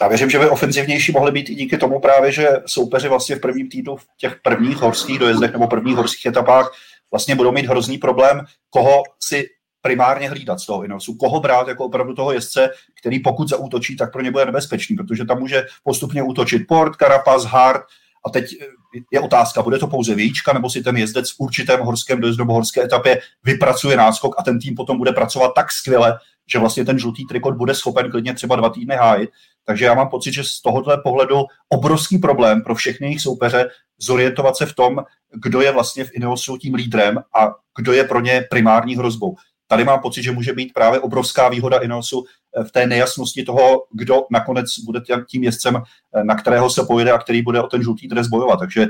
Já 0.00 0.08
věřím, 0.08 0.30
že 0.30 0.38
by 0.38 0.48
ofenzivnější 0.48 1.12
mohly 1.12 1.32
být 1.32 1.50
i 1.50 1.54
díky 1.54 1.78
tomu 1.78 2.00
právě, 2.00 2.32
že 2.32 2.48
soupeři 2.66 3.08
vlastně 3.08 3.36
v 3.36 3.40
prvním 3.40 3.68
týdnu 3.68 3.96
v 3.96 4.06
těch 4.16 4.36
prvních 4.42 4.76
horských 4.76 5.18
dojezdech 5.18 5.52
nebo 5.52 5.66
prvních 5.66 5.96
horských 5.96 6.26
etapách 6.26 6.72
vlastně 7.14 7.34
budou 7.34 7.52
mít 7.52 7.66
hrozný 7.66 7.98
problém, 7.98 8.40
koho 8.70 9.02
si 9.20 9.46
primárně 9.84 10.28
hlídat 10.28 10.60
z 10.60 10.66
toho 10.66 10.84
Inosu. 10.84 11.14
Koho 11.14 11.40
brát 11.40 11.68
jako 11.68 11.84
opravdu 11.84 12.14
toho 12.14 12.32
jezdce, 12.32 12.70
který 13.00 13.20
pokud 13.20 13.48
zaútočí, 13.48 13.96
tak 13.96 14.12
pro 14.12 14.22
ně 14.22 14.30
bude 14.30 14.44
nebezpečný, 14.44 14.96
protože 14.96 15.24
tam 15.24 15.38
může 15.38 15.66
postupně 15.82 16.22
útočit 16.22 16.62
Port, 16.68 16.96
Carapaz, 16.96 17.44
Hart, 17.44 17.82
a 18.26 18.30
teď 18.30 18.44
eh, 18.60 18.66
je 19.10 19.20
otázka, 19.20 19.62
bude 19.62 19.78
to 19.78 19.86
pouze 19.86 20.14
výčka, 20.14 20.52
nebo 20.52 20.70
si 20.70 20.82
ten 20.82 20.96
jezdec 20.96 21.30
v 21.30 21.40
určitém 21.40 21.80
horském 21.80 22.20
dojezdu 22.20 22.44
horské 22.44 22.82
etapě 22.82 23.20
vypracuje 23.44 23.96
náskok 23.96 24.34
a 24.38 24.42
ten 24.42 24.58
tým 24.58 24.74
potom 24.74 24.98
bude 24.98 25.12
pracovat 25.12 25.52
tak 25.54 25.72
skvěle, 25.72 26.18
že 26.52 26.58
vlastně 26.58 26.84
ten 26.84 26.98
žlutý 26.98 27.26
trikot 27.26 27.56
bude 27.56 27.74
schopen 27.74 28.10
klidně 28.10 28.34
třeba 28.34 28.56
dva 28.56 28.68
týdny 28.68 28.96
hájit. 28.96 29.30
Takže 29.66 29.84
já 29.84 29.94
mám 29.94 30.08
pocit, 30.08 30.32
že 30.32 30.44
z 30.44 30.60
tohohle 30.62 30.98
pohledu 31.02 31.44
obrovský 31.68 32.18
problém 32.18 32.62
pro 32.62 32.74
všechny 32.74 33.06
jejich 33.06 33.20
soupeře 33.20 33.68
zorientovat 33.98 34.56
se 34.56 34.66
v 34.66 34.74
tom, 34.74 35.04
kdo 35.42 35.60
je 35.60 35.72
vlastně 35.72 36.04
v 36.04 36.10
Ineosu 36.14 36.56
tím 36.56 36.74
lídrem 36.74 37.18
a 37.18 37.54
kdo 37.78 37.92
je 37.92 38.04
pro 38.04 38.20
ně 38.20 38.44
primární 38.50 38.96
hrozbou 38.96 39.36
tady 39.74 39.84
mám 39.84 40.00
pocit, 40.00 40.22
že 40.22 40.32
může 40.32 40.52
být 40.52 40.72
právě 40.72 41.00
obrovská 41.00 41.48
výhoda 41.48 41.78
Ineosu 41.78 42.24
eh, 42.24 42.64
v 42.64 42.72
té 42.72 42.86
nejasnosti 42.86 43.42
toho, 43.42 43.84
kdo 43.92 44.22
nakonec 44.30 44.66
bude 44.84 45.00
tím 45.30 45.44
jezdcem, 45.44 45.76
eh, 45.76 46.24
na 46.24 46.34
kterého 46.34 46.70
se 46.70 46.82
pojede 46.82 47.12
a 47.12 47.18
který 47.18 47.42
bude 47.42 47.62
o 47.62 47.66
ten 47.66 47.82
žlutý 47.82 48.08
dres 48.08 48.26
bojovat. 48.26 48.58
Takže 48.58 48.82
eh, 48.82 48.88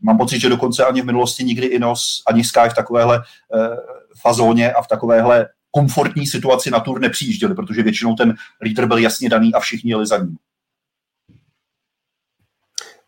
mám 0.00 0.18
pocit, 0.18 0.40
že 0.40 0.48
dokonce 0.48 0.84
ani 0.84 1.02
v 1.02 1.04
minulosti 1.04 1.44
nikdy 1.44 1.66
Ineos, 1.66 2.22
ani 2.28 2.44
Sky 2.44 2.68
v 2.70 2.74
takovéhle 2.74 3.22
fazóně 4.22 4.72
a 4.72 4.82
v 4.82 4.88
takovéhle 4.88 5.48
komfortní 5.70 6.26
situaci 6.26 6.70
na 6.70 6.80
tur 6.80 7.00
nepřijížděli, 7.00 7.54
protože 7.54 7.82
většinou 7.82 8.14
ten 8.14 8.34
lídr 8.62 8.86
byl 8.86 8.98
jasně 8.98 9.28
daný 9.28 9.54
a 9.54 9.60
všichni 9.60 9.90
jeli 9.90 10.06
za 10.06 10.18
ním. 10.18 10.36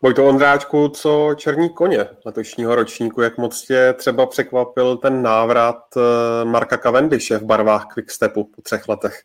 Vojto 0.02 0.26
Ondráčku, 0.26 0.88
co 0.88 1.34
černí 1.36 1.68
koně 1.68 2.06
letošního 2.24 2.74
ročníku, 2.74 3.20
jak 3.20 3.38
moc 3.38 3.62
tě 3.62 3.94
třeba 3.98 4.26
překvapil 4.26 4.96
ten 4.96 5.22
návrat 5.22 5.76
eh, 5.96 6.44
Marka 6.44 6.76
Cavendishe 6.76 7.38
v 7.38 7.42
barvách 7.42 7.86
Quickstepu 7.86 8.44
po 8.44 8.62
třech 8.62 8.88
letech? 8.88 9.22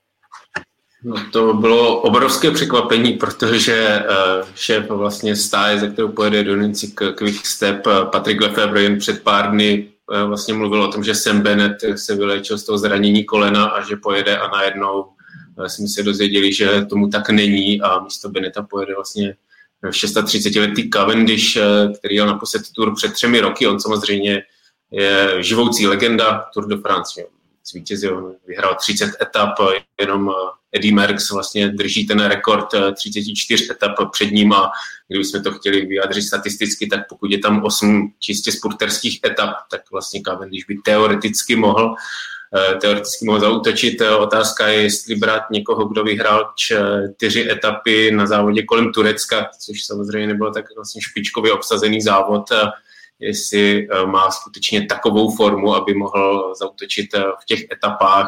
No, 1.04 1.16
to 1.32 1.54
bylo 1.54 2.02
obrovské 2.02 2.52
překvapení, 2.52 3.14
protože 3.14 4.04
uh, 4.10 4.48
šéf 4.56 4.90
vlastně 4.90 5.36
stáje, 5.36 5.80
ze 5.80 5.90
kterou 5.90 6.08
pojede 6.08 6.44
do 6.44 6.56
Ninci 6.56 6.88
Quickstep, 7.16 7.88
eh, 7.88 8.06
Patrick 8.12 8.42
Lefebvre 8.42 8.82
jen 8.82 9.00
před 9.00 9.24
pár 9.24 9.52
dny 9.52 9.88
vlastně 10.26 10.54
mluvil 10.54 10.84
o 10.84 10.92
tom, 10.92 11.04
že 11.04 11.16
Sam 11.16 11.42
Bennett 11.42 11.78
se 11.96 12.16
vylečil 12.16 12.58
z 12.58 12.64
toho 12.64 12.78
zranění 12.78 13.24
kolena 13.24 13.66
a 13.66 13.82
že 13.82 13.96
pojede 13.96 14.38
a 14.38 14.48
najednou 14.48 15.06
jsme 15.68 15.88
se 15.88 16.04
dozvěděli, 16.04 16.54
že 16.54 16.86
tomu 16.86 17.10
tak 17.10 17.30
není 17.30 17.82
a 17.82 18.00
místo 18.00 18.30
Beneta 18.30 18.64
pojede 18.64 18.96
vlastně 18.96 19.36
630-letý 19.89 20.89
Cavendish, 20.89 21.56
eh, 21.58 21.94
který 22.00 22.15
jel 22.15 22.28
naposled 22.28 22.62
Tour 22.76 22.96
před 22.96 23.13
třemi 23.13 23.39
roky. 23.39 23.67
On 23.67 23.80
samozřejmě 23.80 24.44
je 24.91 25.44
živoucí 25.44 25.88
legenda 25.88 26.46
Tour 26.54 26.67
de 26.67 26.78
France. 26.78 27.24
Zvítězil, 27.72 28.36
vyhrál 28.48 28.76
30 28.76 29.12
etap, 29.22 29.50
jenom 30.00 30.30
eh, 30.30 30.61
Eddie 30.76 30.94
Merckx 30.94 31.32
vlastně 31.32 31.70
drží 31.70 32.08
ten 32.08 32.20
rekord 32.20 32.68
34 32.96 33.68
eh, 33.70 33.74
etap 33.74 34.12
před 34.12 34.32
ním 34.32 34.54
a 34.54 34.72
kdybychom 35.08 35.44
to 35.44 35.52
chtěli 35.52 35.86
vyjádřit 35.86 36.22
statisticky, 36.22 36.88
tak 36.88 37.00
pokud 37.10 37.32
je 37.32 37.38
tam 37.38 37.64
8 37.64 38.14
čistě 38.20 38.52
sporterských 38.52 39.20
etap, 39.26 39.56
tak 39.72 39.82
vlastně 39.92 40.22
Cavendish 40.22 40.68
by 40.68 40.76
teoreticky 40.86 41.56
mohl 41.56 41.96
Eh, 42.56 42.76
teoreticky 42.76 43.26
mohl 43.26 43.40
zautočit. 43.40 44.02
Eh, 44.02 44.16
otázka 44.16 44.68
je, 44.68 44.82
jestli 44.82 45.16
brát 45.16 45.44
někoho, 45.52 45.86
kdo 45.86 46.04
vyhrál 46.04 46.54
čtyři 46.56 47.52
etapy 47.52 48.12
na 48.12 48.28
závodě 48.28 48.64
kolem 48.64 48.92
Turecka, 48.92 49.50
což 49.66 49.86
samozřejmě 49.86 50.28
nebyl 50.28 50.54
tak 50.54 50.66
vlastně 50.76 51.02
špičkově 51.02 51.54
obsazený 51.54 52.02
závod, 52.02 52.50
jestli 53.20 53.88
má 54.06 54.32
skutečně 54.32 54.86
takovou 54.86 55.36
formu, 55.36 55.76
aby 55.76 55.94
mohl 55.94 56.54
zautočit 56.60 57.14
v 57.14 57.46
těch 57.46 57.72
etapách. 57.72 58.28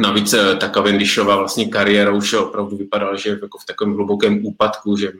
Navíc 0.00 0.34
ta 0.60 0.68
Cavendishova 0.68 1.36
vlastně 1.36 1.68
kariéra 1.68 2.12
už 2.12 2.32
opravdu 2.34 2.76
vypadala, 2.76 3.16
že 3.16 3.30
jako 3.30 3.58
v 3.58 3.64
takovém 3.64 3.94
hlubokém 3.94 4.46
úpadku, 4.46 4.96
že 4.96 5.12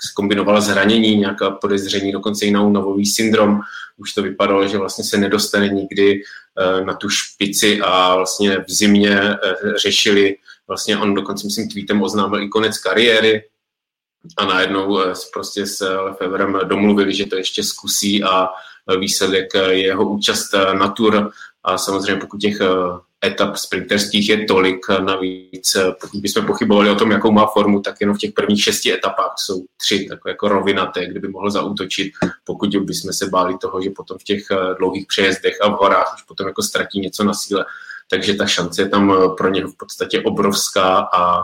zkombinovala 0.00 0.60
zranění, 0.60 1.16
nějaká 1.16 1.50
podezření, 1.50 2.12
dokonce 2.12 2.44
i 2.46 2.50
na 2.50 2.62
únavový 2.62 3.06
syndrom. 3.06 3.60
Už 3.96 4.12
to 4.12 4.22
vypadalo, 4.22 4.68
že 4.68 4.78
vlastně 4.78 5.04
se 5.04 5.18
nedostane 5.18 5.68
nikdy 5.68 6.22
eh, 6.22 6.84
na 6.84 6.94
tu 6.94 7.08
špici 7.08 7.80
a 7.80 8.16
vlastně 8.16 8.58
v 8.58 8.70
zimě 8.70 9.20
eh, 9.20 9.54
řešili, 9.76 10.36
vlastně 10.68 10.98
on 10.98 11.14
dokonce 11.14 11.46
myslím 11.46 11.68
tweetem 11.68 12.02
oznámil 12.02 12.42
i 12.42 12.48
konec 12.48 12.78
kariéry 12.78 13.44
a 14.36 14.44
najednou 14.44 15.00
eh, 15.00 15.12
prostě 15.32 15.66
s 15.66 16.00
Lefevrem 16.02 16.58
domluvili, 16.64 17.14
že 17.14 17.26
to 17.26 17.36
ještě 17.36 17.64
zkusí 17.64 18.24
a 18.24 18.48
výsledek 18.98 19.54
je 19.54 19.86
jeho 19.86 20.08
účast 20.10 20.54
na 20.72 20.88
tur 20.88 21.30
a 21.64 21.78
samozřejmě 21.78 22.20
pokud 22.20 22.40
těch 22.40 22.60
etap 23.24 23.56
sprinterských 23.56 24.28
je 24.28 24.44
tolik. 24.44 24.86
Navíc, 24.88 25.76
pokud 26.00 26.20
bychom 26.20 26.46
pochybovali 26.46 26.90
o 26.90 26.94
tom, 26.94 27.10
jakou 27.10 27.32
má 27.32 27.46
formu, 27.46 27.80
tak 27.80 27.94
jenom 28.00 28.16
v 28.16 28.18
těch 28.18 28.32
prvních 28.32 28.62
šesti 28.62 28.92
etapách 28.92 29.34
jsou 29.38 29.64
tři 29.76 30.06
takové 30.08 30.30
jako 30.30 30.48
rovinaté, 30.48 31.06
kdyby 31.06 31.28
mohl 31.28 31.50
zautočit, 31.50 32.12
pokud 32.44 32.76
bychom 32.76 33.12
se 33.12 33.26
báli 33.26 33.58
toho, 33.58 33.82
že 33.82 33.90
potom 33.90 34.18
v 34.18 34.24
těch 34.24 34.46
dlouhých 34.78 35.06
přejezdech 35.06 35.56
a 35.62 35.68
v 35.68 35.78
horách 35.78 36.14
už 36.14 36.22
potom 36.22 36.46
jako 36.46 36.62
ztratí 36.62 37.00
něco 37.00 37.24
na 37.24 37.34
síle. 37.34 37.64
Takže 38.10 38.34
ta 38.34 38.46
šance 38.46 38.82
je 38.82 38.88
tam 38.88 39.34
pro 39.36 39.48
něho 39.48 39.68
v 39.68 39.76
podstatě 39.76 40.20
obrovská 40.20 41.08
a 41.14 41.42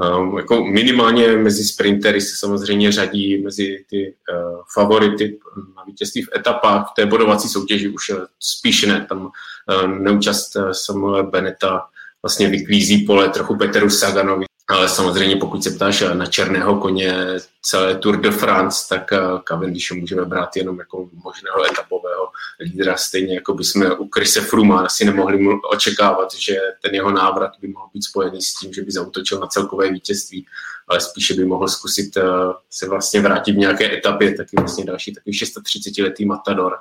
Um, 0.00 0.38
jako 0.38 0.64
minimálně 0.64 1.36
mezi 1.36 1.64
sprintery 1.64 2.20
se 2.20 2.36
samozřejmě 2.36 2.92
řadí 2.92 3.42
mezi 3.42 3.84
ty 3.90 4.14
uh, 4.32 4.60
favority 4.74 5.38
na 5.76 5.84
vítězství 5.84 6.22
v 6.22 6.36
etapách. 6.36 6.90
V 6.90 6.94
té 6.94 7.06
bodovací 7.06 7.48
soutěži 7.48 7.88
už 7.88 8.12
spíš 8.40 8.86
ne. 8.86 9.06
Tam 9.08 9.20
uh, 9.26 9.88
neúčast 9.88 10.56
Samuela 10.72 11.22
Beneta 11.22 11.86
vlastně 12.22 12.48
vyklízí 12.48 13.04
pole 13.04 13.28
trochu 13.28 13.56
Peteru 13.56 13.90
Saganovi, 13.90 14.44
ale 14.70 14.88
samozřejmě 14.88 15.36
pokud 15.36 15.64
se 15.64 15.70
ptáš 15.70 16.04
na 16.12 16.26
černého 16.26 16.80
koně 16.80 17.14
celé 17.62 17.94
Tour 17.94 18.20
de 18.20 18.30
France, 18.30 18.88
tak 18.88 19.12
eh, 19.12 19.18
Cavendish 19.48 19.92
můžeme 19.92 20.24
brát 20.24 20.56
jenom 20.56 20.78
jako 20.78 21.08
možného 21.24 21.66
etapového 21.66 22.28
lídra, 22.60 22.96
stejně 22.96 23.34
jako 23.34 23.54
bychom 23.54 23.86
u 23.98 24.08
Krise 24.08 24.40
Fruma 24.40 24.80
asi 24.80 25.04
nemohli 25.04 25.46
očekávat, 25.72 26.34
že 26.34 26.56
ten 26.82 26.94
jeho 26.94 27.10
návrat 27.10 27.50
by 27.60 27.68
mohl 27.68 27.86
být 27.94 28.04
spojený 28.04 28.42
s 28.42 28.54
tím, 28.54 28.72
že 28.72 28.82
by 28.82 28.92
zautočil 28.92 29.40
na 29.40 29.46
celkové 29.46 29.92
vítězství, 29.92 30.46
ale 30.88 31.00
spíše 31.00 31.34
by 31.34 31.44
mohl 31.44 31.68
zkusit 31.68 32.16
eh, 32.16 32.22
se 32.70 32.88
vlastně 32.88 33.20
vrátit 33.20 33.52
v 33.52 33.58
nějaké 33.58 33.98
etapě, 33.98 34.34
taky 34.34 34.56
vlastně 34.56 34.84
další 34.84 35.14
takový 35.14 35.38
630-letý 35.38 36.24
Matador, 36.24 36.78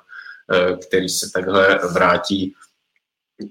eh, 0.51 0.77
který 0.87 1.09
se 1.09 1.31
takhle 1.31 1.79
vrátí 1.93 2.55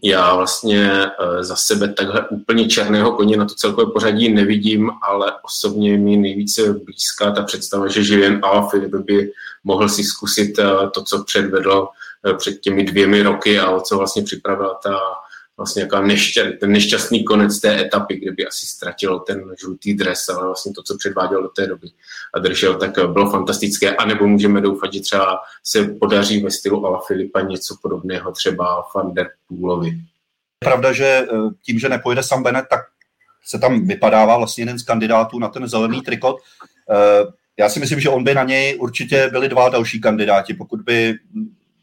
já 0.03 0.34
vlastně 0.34 0.91
eh, 1.03 1.45
za 1.45 1.57
sebe 1.57 1.89
takhle 1.89 2.28
úplně 2.28 2.68
černého 2.68 3.12
koně 3.12 3.36
na 3.36 3.45
to 3.45 3.55
celkové 3.55 3.93
pořadí 3.93 4.28
nevidím, 4.28 4.91
ale 5.03 5.32
osobně 5.43 5.99
mi 5.99 6.16
nejvíce 6.16 6.72
blízká 6.72 7.30
ta 7.30 7.43
představa, 7.43 7.89
že 7.89 8.14
Julien 8.14 8.41
Alaphilippe 8.43 8.99
by 8.99 9.32
mohl 9.64 9.89
si 9.89 10.05
zkusit 10.05 10.59
eh, 10.59 10.64
to, 10.95 11.03
co 11.03 11.24
předvedl 11.24 11.89
eh, 12.26 12.34
před 12.34 12.61
těmi 12.61 12.84
dvěmi 12.84 13.22
roky 13.22 13.61
a 13.61 13.80
co 13.80 13.99
vlastně 13.99 14.22
připravila 14.22 14.74
ta 14.82 14.99
vlastně 15.59 15.83
jaká 15.83 16.01
nešťa, 16.01 16.43
ten 16.61 16.73
nešťastný 16.73 17.25
konec 17.25 17.61
té 17.61 17.81
etapy, 17.81 18.17
kde 18.17 18.33
by 18.33 18.47
asi 18.47 18.67
ztratil 18.67 19.19
ten 19.19 19.55
žlutý 19.61 19.95
dres, 19.95 20.29
ale 20.29 20.47
vlastně 20.47 20.73
to, 20.73 20.83
co 20.83 20.97
předváděl 20.99 21.43
do 21.43 21.49
té 21.49 21.67
doby 21.67 21.89
a 22.35 22.39
držel, 22.39 22.75
tak 22.75 22.91
bylo 23.13 23.31
fantastické. 23.31 23.97
A 23.97 24.05
nebo 24.05 24.27
můžeme 24.27 24.61
doufat, 24.61 24.93
že 24.93 25.01
třeba 25.01 25.39
se 25.65 25.85
podaří 25.85 26.43
ve 26.43 26.51
stylu 26.51 26.87
Ala 26.87 27.01
Filipa 27.07 27.41
něco 27.41 27.77
podobného 27.83 28.33
třeba 28.33 28.85
Van 28.95 29.15
der 29.15 29.31
Poolovi. 29.49 29.89
Je 29.89 30.65
pravda, 30.65 30.93
že 30.93 31.05
eh, 31.05 31.27
tím, 31.63 31.79
že 31.79 31.89
nepojede 31.89 32.23
Sam 32.23 32.43
Bennett, 32.43 32.69
tak 32.69 32.81
se 33.45 33.59
tam 33.59 33.87
vypadává 33.87 34.37
vlastně 34.37 34.63
jeden 34.63 34.79
z 34.79 34.83
kandidátů 34.83 35.39
na 35.39 35.49
ten 35.49 35.69
zelený 35.69 36.03
trikot. 36.03 36.37
Eh, 36.91 37.25
já 37.59 37.69
si 37.69 37.81
myslím, 37.81 38.01
že 38.01 38.09
on 38.09 38.25
by 38.25 38.35
na 38.35 38.45
něj 38.45 38.77
určitě 38.81 39.29
byli 39.31 39.49
dva 39.49 39.69
další 39.69 40.01
kandidáti, 40.01 40.55
pokud 40.55 40.81
by 40.81 41.19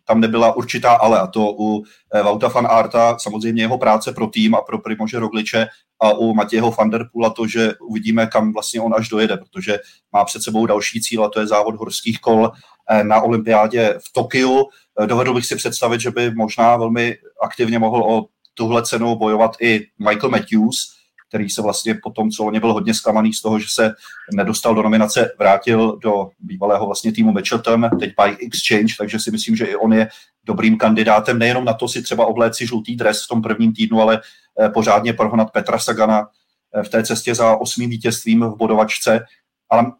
tam 0.05 0.21
nebyla 0.21 0.55
určitá 0.55 0.93
ale, 0.93 1.19
a 1.19 1.27
to 1.27 1.55
u 1.59 1.83
eh, 2.13 2.23
Vauta 2.23 2.47
van 2.47 2.67
Arta 2.69 3.17
samozřejmě 3.19 3.63
jeho 3.63 3.77
práce 3.77 4.11
pro 4.11 4.27
tým 4.27 4.55
a 4.55 4.61
pro 4.61 4.79
Primože 4.79 5.19
Rogliče 5.19 5.67
a 5.99 6.13
u 6.13 6.33
Matějeho 6.33 6.71
van 6.71 6.89
der 6.89 7.07
Poola 7.11 7.29
to, 7.29 7.47
že 7.47 7.73
uvidíme, 7.81 8.27
kam 8.27 8.53
vlastně 8.53 8.81
on 8.81 8.93
až 8.97 9.09
dojede, 9.09 9.37
protože 9.37 9.79
má 10.11 10.25
před 10.25 10.41
sebou 10.41 10.65
další 10.65 11.01
cíl 11.01 11.23
a 11.23 11.29
to 11.29 11.39
je 11.39 11.47
závod 11.47 11.75
horských 11.75 12.19
kol 12.19 12.51
eh, 12.89 13.03
na 13.03 13.21
olympiádě 13.21 13.99
v 14.07 14.13
Tokiu. 14.13 14.63
Eh, 15.01 15.07
dovedl 15.07 15.33
bych 15.33 15.45
si 15.45 15.55
představit, 15.55 16.01
že 16.01 16.11
by 16.11 16.31
možná 16.31 16.77
velmi 16.77 17.15
aktivně 17.41 17.79
mohl 17.79 18.03
o 18.03 18.25
tuhle 18.53 18.83
cenu 18.83 19.15
bojovat 19.15 19.51
i 19.61 19.87
Michael 19.99 20.29
Matthews, 20.29 20.94
který 21.35 21.49
se 21.49 21.61
vlastně 21.61 21.95
po 22.03 22.09
tom, 22.09 22.31
co 22.31 22.43
on 22.43 22.59
byl 22.59 22.73
hodně 22.73 22.93
zklamaný 22.93 23.33
z 23.33 23.41
toho, 23.41 23.59
že 23.59 23.65
se 23.69 23.93
nedostal 24.33 24.75
do 24.75 24.81
nominace, 24.81 25.31
vrátil 25.39 25.97
do 25.97 26.29
bývalého 26.39 26.85
vlastně 26.85 27.11
týmu 27.11 27.31
Mitchelton, 27.31 27.89
teď 27.99 28.13
by 28.21 28.37
Exchange, 28.45 28.93
takže 28.97 29.19
si 29.19 29.31
myslím, 29.31 29.55
že 29.55 29.65
i 29.65 29.75
on 29.75 29.93
je 29.93 30.07
dobrým 30.43 30.77
kandidátem, 30.77 31.39
nejenom 31.39 31.65
na 31.65 31.73
to 31.73 31.87
si 31.87 32.01
třeba 32.01 32.25
obléci 32.25 32.67
žlutý 32.67 32.95
dres 32.95 33.25
v 33.25 33.27
tom 33.27 33.41
prvním 33.41 33.73
týdnu, 33.73 34.01
ale 34.01 34.21
eh, 34.59 34.69
pořádně 34.69 35.13
prohnat 35.13 35.51
Petra 35.51 35.79
Sagana 35.79 36.27
eh, 36.75 36.83
v 36.83 36.89
té 36.89 37.03
cestě 37.03 37.35
za 37.35 37.55
osmým 37.55 37.89
vítězstvím 37.89 38.41
v 38.41 38.57
bodovačce. 38.57 39.25
Ale 39.69 39.91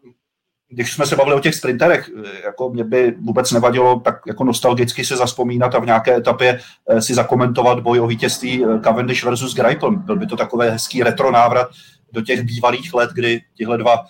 když 0.76 0.92
jsme 0.92 1.06
se 1.06 1.16
bavili 1.16 1.36
o 1.36 1.40
těch 1.40 1.54
sprinterech, 1.54 2.10
jako 2.44 2.70
mě 2.70 2.84
by 2.84 3.14
vůbec 3.20 3.52
nevadilo 3.52 4.00
tak 4.00 4.20
jako 4.26 4.44
nostalgicky 4.44 5.04
se 5.04 5.16
zaspomínat 5.16 5.74
a 5.74 5.78
v 5.78 5.86
nějaké 5.86 6.16
etapě 6.16 6.60
eh, 6.88 7.02
si 7.02 7.14
zakomentovat 7.14 7.80
boj 7.80 8.00
o 8.00 8.06
vítězství 8.06 8.64
eh, 8.64 8.80
Cavendish 8.80 9.24
versus 9.24 9.54
Greipel. 9.54 9.90
Byl 9.90 10.16
by 10.16 10.26
to 10.26 10.36
takový 10.36 10.68
hezký 10.68 11.02
retro 11.02 11.30
návrat 11.30 11.68
do 12.12 12.22
těch 12.22 12.42
bývalých 12.42 12.94
let, 12.94 13.10
kdy 13.14 13.40
tihle 13.54 13.78
dva 13.78 14.04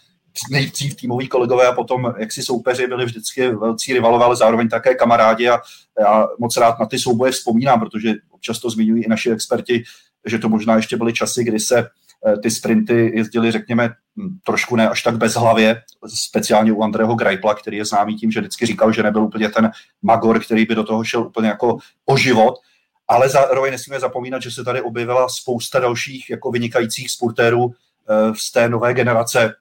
nejdřív 0.51 0.97
týmoví 0.97 1.29
kolegové 1.29 1.67
a 1.67 1.73
potom 1.73 2.15
jak 2.19 2.33
si 2.33 2.43
soupeři 2.43 2.87
byli 2.87 3.05
vždycky 3.05 3.51
velcí 3.51 3.93
rivalové, 3.93 4.25
ale 4.25 4.37
zároveň 4.37 4.69
také 4.69 4.95
kamarádi 4.95 5.49
a 5.49 5.61
já 6.01 6.27
moc 6.39 6.57
rád 6.57 6.79
na 6.79 6.87
ty 6.87 6.99
souboje 6.99 7.33
vzpomínám, 7.33 7.81
protože 7.81 8.15
občas 8.31 8.59
to 8.59 8.71
zmiňují 8.71 9.05
i 9.05 9.09
naši 9.09 9.31
experti, 9.31 9.83
že 10.27 10.39
to 10.39 10.49
možná 10.49 10.77
ještě 10.77 10.97
byly 10.97 11.13
časy, 11.13 11.45
kdy 11.45 11.61
se 11.61 11.79
Eh, 11.79 11.85
ty 12.43 12.51
sprinty 12.51 13.13
jezdili, 13.15 13.53
řekněme, 13.53 13.89
hm, 13.89 14.39
trošku 14.45 14.77
ne 14.77 14.89
až 14.89 15.03
tak 15.03 15.17
bezhlavě, 15.17 15.83
speciálně 16.07 16.73
u 16.73 16.83
Andreho 16.83 17.15
Greipla, 17.15 17.55
který 17.55 17.77
je 17.77 17.85
známý 17.85 18.17
tím, 18.17 18.31
že 18.31 18.41
vždycky 18.41 18.67
říkal, 18.67 18.93
že 18.93 19.03
nebyl 19.03 19.25
úplně 19.25 19.49
ten 19.49 19.71
magor, 20.03 20.41
který 20.41 20.67
by 20.67 20.75
do 20.75 20.85
toho 20.85 21.05
šel 21.05 21.27
úplně 21.27 21.49
jako 21.49 21.79
o 22.07 22.17
život, 22.17 22.55
ale 23.09 23.29
zároveň 23.29 23.73
nesmíme 23.73 24.01
zapomínat, 24.01 24.43
že 24.43 24.51
se 24.51 24.65
tady 24.65 24.83
objevila 24.83 25.29
spousta 25.29 25.81
dalších 25.81 26.31
jako 26.31 26.51
vynikajících 26.51 27.11
sportérů 27.11 27.71
eh, 27.71 28.33
z 28.37 28.53
té 28.53 28.69
nové 28.69 28.95
generace 28.95 29.55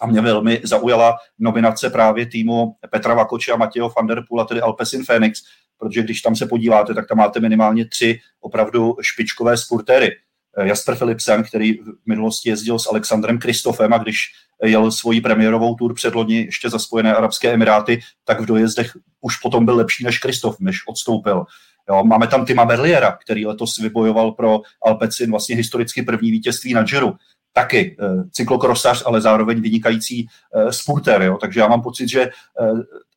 a 0.00 0.06
mě 0.06 0.20
velmi 0.20 0.60
zaujala 0.64 1.16
nominace 1.38 1.90
právě 1.90 2.26
týmu 2.26 2.76
Petra 2.90 3.14
Vakoče 3.14 3.52
a 3.52 3.56
Matějo 3.56 3.92
van 3.96 4.06
der 4.06 4.24
Poel, 4.28 4.44
tedy 4.44 4.60
Alpesin 4.60 5.04
Phoenix, 5.04 5.40
protože 5.78 6.02
když 6.02 6.22
tam 6.22 6.36
se 6.36 6.46
podíváte, 6.46 6.94
tak 6.94 7.08
tam 7.08 7.18
máte 7.18 7.40
minimálně 7.40 7.88
tři 7.88 8.20
opravdu 8.40 8.96
špičkové 9.00 9.56
sportéry. 9.56 10.10
Eh, 10.58 10.68
Jasper 10.68 10.96
Philipsen, 10.96 11.42
který 11.42 11.72
v 11.72 12.06
minulosti 12.06 12.48
jezdil 12.48 12.78
s 12.78 12.86
Alexandrem 12.86 13.38
Kristofem 13.38 13.92
a 13.92 13.98
když 13.98 14.18
jel 14.64 14.90
svoji 14.90 15.20
premiérovou 15.20 15.74
tour 15.74 15.94
předloni 15.94 16.44
ještě 16.44 16.70
za 16.70 16.78
Spojené 16.78 17.14
Arabské 17.14 17.52
Emiráty, 17.52 18.00
tak 18.24 18.40
v 18.40 18.46
dojezdech 18.46 18.96
už 19.20 19.36
potom 19.36 19.64
byl 19.64 19.76
lepší 19.76 20.04
než 20.04 20.18
Kristof, 20.18 20.56
než 20.60 20.86
odstoupil. 20.88 21.44
Jo, 21.88 22.04
máme 22.04 22.26
tam 22.26 22.46
Tima 22.46 22.64
Merliera, 22.64 23.18
který 23.22 23.46
letos 23.46 23.78
vybojoval 23.78 24.32
pro 24.32 24.60
Alpecin 24.86 25.30
vlastně 25.30 25.56
historicky 25.56 26.02
první 26.02 26.30
vítězství 26.30 26.74
na 26.74 26.82
Giro. 26.82 27.12
Taky 27.52 27.96
e, 28.00 28.06
cyklokrosař, 28.30 29.02
ale 29.06 29.20
zároveň 29.20 29.60
vynikající 29.60 30.26
e, 30.54 30.72
spurter. 30.72 31.22
Jo. 31.22 31.38
Takže 31.40 31.60
já 31.60 31.68
mám 31.68 31.82
pocit, 31.82 32.08
že 32.08 32.22
e, 32.22 32.30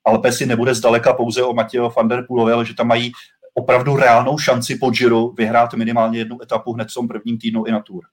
Alpecin 0.05 0.49
nebude 0.49 0.75
zdaleka 0.75 1.13
pouze 1.13 1.43
o 1.43 1.53
Matějo 1.53 1.89
van 1.89 2.07
der 2.07 2.25
Poolovi, 2.27 2.51
ale 2.51 2.65
že 2.65 2.73
tam 2.73 2.87
mají 2.87 3.11
opravdu 3.53 3.95
reálnou 3.95 4.37
šanci 4.37 4.75
po 4.75 4.89
Giro 4.89 5.27
vyhrát 5.27 5.73
minimálně 5.73 6.19
jednu 6.19 6.41
etapu 6.41 6.73
hned 6.73 6.89
v 6.89 6.93
tom 6.93 7.07
prvním 7.07 7.37
týdnu 7.37 7.65
i 7.65 7.71
na 7.71 7.79
Tour. 7.79 8.03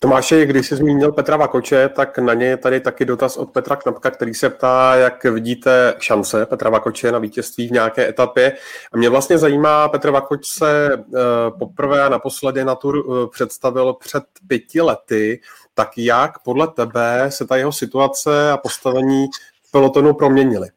Tomáši, 0.00 0.46
když 0.46 0.66
jsi 0.66 0.76
zmínil 0.76 1.12
Petra 1.12 1.36
Vakoče, 1.36 1.88
tak 1.88 2.18
na 2.18 2.34
ně 2.34 2.46
je 2.46 2.56
tady 2.56 2.80
taky 2.80 3.04
dotaz 3.04 3.36
od 3.36 3.50
Petra 3.50 3.76
Knapka, 3.76 4.10
který 4.10 4.34
se 4.34 4.50
ptá, 4.50 4.94
jak 4.94 5.24
vidíte 5.24 5.94
šance 5.98 6.46
Petra 6.46 6.70
Vakoče 6.70 7.12
na 7.12 7.18
vítězství 7.18 7.68
v 7.68 7.70
nějaké 7.70 8.08
etapě. 8.08 8.52
A 8.92 8.96
mě 8.96 9.08
vlastně 9.08 9.38
zajímá, 9.38 9.88
Petr 9.88 10.10
Vakoč 10.10 10.46
se 10.46 10.96
uh, 10.96 11.14
poprvé 11.58 12.02
a 12.02 12.08
naposledy 12.08 12.64
na 12.64 12.74
tur 12.74 12.96
uh, 12.96 13.30
představil 13.30 13.94
před 13.94 14.24
pěti 14.46 14.80
lety, 14.80 15.40
tak 15.74 15.88
jak 15.96 16.38
podle 16.38 16.68
tebe 16.68 17.26
se 17.28 17.46
ta 17.46 17.56
jeho 17.56 17.72
situace 17.72 18.52
a 18.52 18.56
postavení 18.56 19.26
v 19.62 19.70
pelotonu 19.70 20.14
proměnily? 20.14 20.68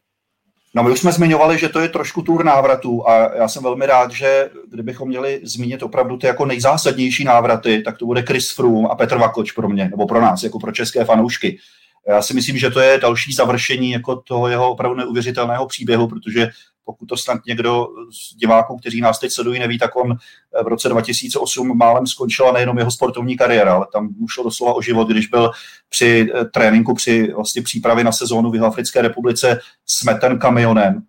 No 0.76 0.84
my 0.84 0.92
už 0.92 1.00
jsme 1.00 1.12
zmiňovali, 1.12 1.58
že 1.58 1.70
to 1.70 1.80
je 1.80 1.90
trošku 1.90 2.22
tur 2.22 2.46
návratů 2.46 3.10
a 3.10 3.36
já 3.36 3.48
jsem 3.48 3.64
velmi 3.64 3.86
rád, 3.86 4.12
že 4.12 4.50
kdybychom 4.70 5.08
měli 5.08 5.42
zmínit 5.44 5.84
opravdu 5.84 6.18
ty 6.18 6.28
jako 6.28 6.46
nejzásadnější 6.46 7.24
návraty, 7.24 7.82
tak 7.86 7.98
to 7.98 8.06
bude 8.06 8.22
Chris 8.22 8.52
Froome 8.52 8.88
a 8.92 8.96
Petr 8.96 9.18
Vakoč 9.18 9.52
pro 9.52 9.70
mě, 9.70 9.90
nebo 9.90 10.08
pro 10.08 10.22
nás, 10.22 10.44
jako 10.44 10.60
pro 10.60 10.72
české 10.72 11.06
fanoušky. 11.06 11.58
Já 12.08 12.22
si 12.22 12.34
myslím, 12.34 12.58
že 12.58 12.70
to 12.70 12.80
je 12.80 12.98
další 12.98 13.34
završení 13.34 13.92
jako 13.92 14.16
toho 14.16 14.48
jeho 14.48 14.72
opravdu 14.72 14.98
neuvěřitelného 14.98 15.68
příběhu, 15.68 16.08
protože 16.08 16.50
pokud 16.86 17.06
to 17.06 17.18
snad 17.18 17.40
někdo 17.48 17.88
z 18.12 18.36
diváků, 18.36 18.78
kteří 18.78 19.02
nás 19.02 19.20
teď 19.20 19.32
sledují, 19.32 19.60
neví, 19.60 19.80
tak 19.80 19.96
on 19.96 20.16
v 20.64 20.68
roce 20.68 20.90
2008 20.90 21.78
málem 21.78 22.08
skončila 22.08 22.52
nejenom 22.52 22.78
jeho 22.78 22.92
sportovní 22.92 23.38
kariéra, 23.38 23.74
ale 23.74 23.88
tam 23.94 24.10
mu 24.20 24.28
šlo 24.28 24.44
doslova 24.44 24.74
o 24.74 24.82
život, 24.82 25.08
když 25.08 25.28
byl 25.28 25.52
při 25.90 26.32
eh, 26.36 26.46
tréninku, 26.46 26.94
při 26.94 27.34
vlastně 27.34 27.62
přípravě 27.62 28.04
na 28.04 28.12
sezónu 28.12 28.52
v 28.52 28.56
Jihoafrické 28.56 29.02
republice 29.02 29.60
smeten 29.86 30.40
kamionem. 30.40 31.02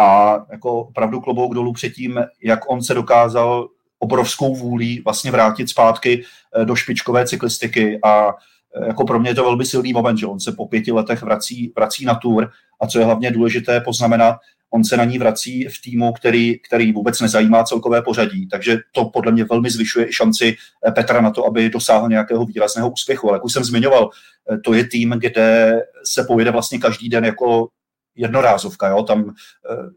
A 0.00 0.38
jako 0.50 0.80
opravdu 0.80 1.20
klobouk 1.20 1.54
dolů 1.54 1.72
před 1.72 1.90
tím, 1.90 2.20
jak 2.42 2.70
on 2.70 2.82
se 2.82 2.94
dokázal 2.94 3.68
obrovskou 3.98 4.54
vůlí 4.54 5.00
vlastně 5.04 5.30
vrátit 5.30 5.68
zpátky 5.68 6.24
eh, 6.56 6.64
do 6.64 6.76
špičkové 6.76 7.26
cyklistiky 7.26 7.98
a 8.04 8.28
eh, 8.28 8.86
jako 8.86 9.04
pro 9.04 9.20
mě 9.20 9.30
je 9.30 9.34
to 9.34 9.44
velmi 9.44 9.64
silný 9.64 9.92
moment, 9.92 10.16
že 10.16 10.26
on 10.26 10.40
se 10.40 10.52
po 10.52 10.66
pěti 10.66 10.92
letech 10.92 11.22
vrací, 11.22 11.72
vrací 11.76 12.04
na 12.04 12.14
tour. 12.14 12.50
A 12.80 12.86
co 12.86 12.98
je 12.98 13.04
hlavně 13.04 13.30
důležité 13.30 13.80
poznamenat, 13.80 14.36
on 14.70 14.84
se 14.84 14.96
na 14.96 15.04
ní 15.04 15.18
vrací 15.18 15.64
v 15.64 15.80
týmu, 15.82 16.12
který, 16.12 16.58
který 16.58 16.92
vůbec 16.92 17.20
nezajímá 17.20 17.64
celkové 17.64 18.02
pořadí. 18.02 18.48
Takže 18.48 18.78
to 18.92 19.04
podle 19.04 19.32
mě 19.32 19.44
velmi 19.44 19.70
zvyšuje 19.70 20.08
i 20.08 20.12
šanci 20.12 20.56
eh, 20.86 20.92
Petra 20.92 21.20
na 21.20 21.30
to, 21.30 21.46
aby 21.46 21.70
dosáhl 21.70 22.08
nějakého 22.08 22.44
výrazného 22.44 22.90
úspěchu. 22.90 23.28
Ale 23.28 23.36
jak 23.36 23.44
už 23.44 23.52
jsem 23.52 23.64
zmiňoval, 23.64 24.10
eh, 24.52 24.58
to 24.58 24.74
je 24.74 24.84
tým, 24.84 25.14
kde 25.18 25.80
se 26.04 26.24
pojede 26.24 26.50
vlastně 26.50 26.78
každý 26.78 27.08
den 27.08 27.24
jako 27.24 27.68
jednorázovka. 28.16 28.88
Jo? 28.88 29.02
Tam 29.02 29.34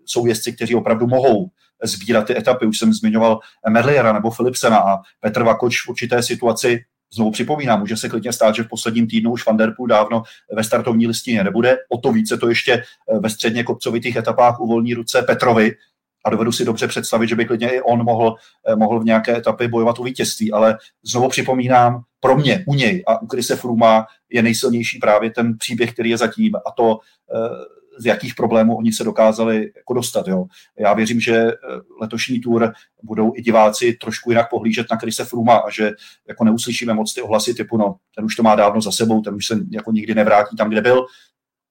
jsou 0.05 0.26
jezdci, 0.26 0.53
kteří 0.53 0.76
opravdu 0.76 1.07
mohou 1.07 1.49
sbírat 1.84 2.28
ty 2.28 2.38
etapy. 2.38 2.65
Už 2.65 2.80
jsem 2.80 2.93
zmiňoval 2.93 3.39
Merliera 3.69 4.13
nebo 4.13 4.32
Philipsena 4.32 4.78
a 4.78 4.97
Petr 5.19 5.43
Vakoč 5.43 5.86
v 5.86 5.89
určité 5.89 6.24
situaci 6.24 6.80
Znovu 7.14 7.32
připomínám, 7.32 7.80
může 7.80 7.97
se 7.97 8.09
klidně 8.09 8.34
stát, 8.34 8.55
že 8.55 8.64
v 8.64 8.68
posledním 8.68 9.07
týdnu 9.07 9.32
už 9.32 9.45
Van 9.45 9.57
Der 9.57 9.74
Poel 9.78 9.88
dávno 9.88 10.24
ve 10.53 10.64
startovní 10.64 11.07
listině 11.07 11.43
nebude. 11.43 11.78
O 11.89 11.97
to 11.97 12.12
více 12.12 12.38
to 12.38 12.49
ještě 12.49 12.74
eh, 12.74 13.20
ve 13.20 13.30
středně 13.30 13.64
kopcovitých 13.64 14.16
etapách 14.16 14.59
uvolní 14.59 14.93
ruce 14.93 15.22
Petrovi, 15.22 15.72
a 16.26 16.30
dovedu 16.30 16.51
si 16.51 16.66
dobře 16.66 16.88
představit, 16.88 17.28
že 17.28 17.36
by 17.36 17.45
klidně 17.45 17.70
i 17.70 17.82
on 17.82 18.03
mohl, 18.03 18.36
eh, 18.68 18.76
mohl 18.76 18.99
v 18.99 19.05
nějaké 19.05 19.38
etapě 19.38 19.68
bojovat 19.68 19.99
o 19.99 20.03
vítězství, 20.03 20.51
ale 20.51 20.78
znovu 21.03 21.30
připomínám, 21.30 22.01
pro 22.20 22.38
mě, 22.38 22.64
u 22.68 22.74
něj 22.74 23.03
a 23.07 23.22
u 23.22 23.28
Krise 23.28 23.55
Fruma 23.55 24.05
je 24.30 24.43
nejsilnější 24.43 24.99
právě 24.99 25.32
ten 25.32 25.57
příběh, 25.57 25.93
který 25.93 26.09
je 26.09 26.18
zatím. 26.18 26.55
A 26.55 26.72
to 26.72 26.99
eh, 27.36 27.81
z 28.00 28.06
jakých 28.06 28.36
problémů 28.36 28.78
oni 28.78 28.94
se 28.94 29.04
dokázali 29.04 29.72
jako 29.76 29.94
dostat. 29.94 30.28
Jo. 30.28 30.46
Já 30.80 30.94
věřím, 30.94 31.20
že 31.20 31.36
eh, 31.36 31.56
letošní 32.02 32.39
tour 32.39 32.74
budou 33.04 33.34
i 33.36 33.42
diváci 33.42 33.94
trošku 33.94 34.32
jinak 34.32 34.50
pohlížet 34.50 34.88
na 34.92 34.98
Krise 34.98 35.26
Fruma 35.26 35.58
a 35.58 35.70
že 35.70 35.92
jako 36.28 36.44
neuslyšíme 36.44 36.94
moc 36.94 37.14
ty 37.14 37.22
ohlasy 37.22 37.54
typu, 37.54 37.78
no, 37.78 37.96
ten 38.16 38.26
už 38.26 38.36
to 38.36 38.44
má 38.44 38.56
dávno 38.56 38.82
za 38.82 38.92
sebou, 38.92 39.22
ten 39.22 39.36
už 39.36 39.46
se 39.46 39.60
jako 39.72 39.92
nikdy 39.92 40.16
nevrátí 40.16 40.58
tam, 40.58 40.70
kde 40.70 40.82
byl. 40.82 41.06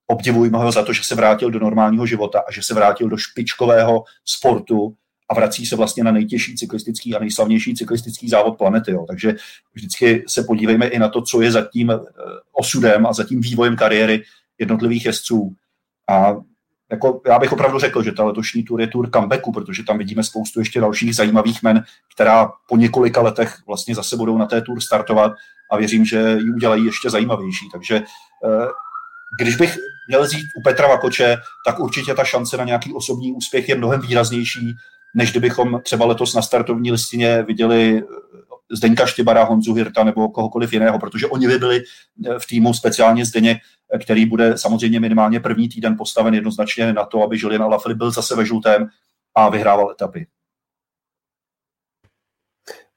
Obdivujme 0.07 0.59
ho 0.59 0.73
za 0.73 0.83
to, 0.83 0.93
že 0.93 1.05
se 1.05 1.15
vrátil 1.15 1.51
do 1.51 1.59
normálního 1.59 2.07
života 2.07 2.43
a 2.49 2.53
že 2.53 2.63
se 2.63 2.75
vrátil 2.75 3.09
do 3.09 3.17
špičkového 3.17 4.05
sportu 4.25 4.95
a 5.29 5.35
vrací 5.35 5.67
se 5.67 5.77
vlastně 5.77 6.05
na 6.05 6.13
nejtěžší 6.13 6.57
cyklistický 6.57 7.15
a 7.15 7.19
nejslavnější 7.19 7.75
cyklistický 7.75 8.29
závod 8.29 8.59
planety. 8.59 8.93
Jo. 8.93 9.05
Takže 9.09 9.35
vždycky 9.75 10.25
se 10.29 10.43
podívejme 10.43 10.87
i 10.87 10.99
na 10.99 11.09
to, 11.09 11.23
co 11.23 11.41
je 11.41 11.53
za 11.53 11.63
tím 11.73 11.91
eh, 11.91 11.97
osudem 12.53 13.07
a 13.07 13.13
za 13.13 13.25
tím 13.25 13.41
vývojem 13.41 13.77
kariéry 13.77 14.23
jednotlivých 14.59 15.07
jezdců 15.07 15.55
a 16.11 16.37
jako 16.91 17.21
já 17.27 17.39
bych 17.39 17.53
opravdu 17.53 17.79
řekl, 17.79 18.03
že 18.03 18.13
ta 18.13 18.25
letošní 18.25 18.63
tour 18.63 18.81
je 18.81 18.87
tour 18.87 19.11
comebacku, 19.11 19.53
protože 19.53 19.83
tam 19.85 19.99
vidíme 19.99 20.23
spoustu 20.23 20.61
ještě 20.61 20.81
dalších 20.81 21.17
zajímavých 21.17 21.63
men, 21.63 21.85
která 22.15 22.53
po 22.69 22.77
několika 22.77 23.23
letech 23.23 23.57
vlastně 23.67 23.95
zase 23.95 24.17
budou 24.17 24.39
na 24.39 24.47
té 24.47 24.63
tour 24.63 24.81
startovat 24.81 25.33
a 25.71 25.77
věřím, 25.77 26.05
že 26.05 26.37
ji 26.39 26.51
udělají 26.51 26.85
ještě 26.85 27.11
zajímavější. 27.11 27.69
Takže 27.73 27.97
eh, 27.97 28.67
když 29.41 29.57
bych 29.57 29.77
měl 30.09 30.27
říct 30.27 30.47
u 30.59 30.63
Petra 30.63 30.89
Vakoče, 30.89 31.37
tak 31.67 31.81
určitě 31.81 32.15
ta 32.15 32.25
šance 32.25 32.57
na 32.57 32.65
nějaký 32.65 32.93
osobní 32.93 33.33
úspěch 33.33 33.69
je 33.69 33.77
mnohem 33.77 34.01
výraznější, 34.01 34.75
než 35.15 35.31
kdybychom 35.31 35.81
třeba 35.85 36.07
letos 36.07 36.35
na 36.35 36.43
startovní 36.43 36.93
listině 36.93 37.43
viděli 37.43 38.03
Zdeňka 38.73 39.07
Štybara, 39.07 39.45
Honzu 39.45 39.75
Hirta 39.75 40.05
nebo 40.05 40.29
kohokoliv 40.29 40.73
jiného, 40.73 40.99
protože 40.99 41.27
oni 41.27 41.47
by 41.47 41.59
byli 41.59 41.83
eh, 42.27 42.39
v 42.39 42.47
týmu 42.47 42.75
speciálně 42.75 43.25
Zdeněk, 43.25 43.59
eh, 43.95 43.99
který 43.99 44.27
bude 44.27 44.59
samozřejmě 44.59 45.01
minimálně 45.01 45.41
první 45.41 45.69
týden 45.69 45.97
postaven 45.99 46.35
jednoznačně 46.35 46.93
na 46.93 47.05
to, 47.05 47.23
aby 47.23 47.37
Julian 47.39 47.63
Alaphilippe 47.63 47.99
byl 47.99 48.11
zase 48.11 48.37
ve 48.37 48.47
žlutém 48.47 48.89
a 49.35 49.49
vyhrával 49.49 49.91
etapy. 49.91 50.27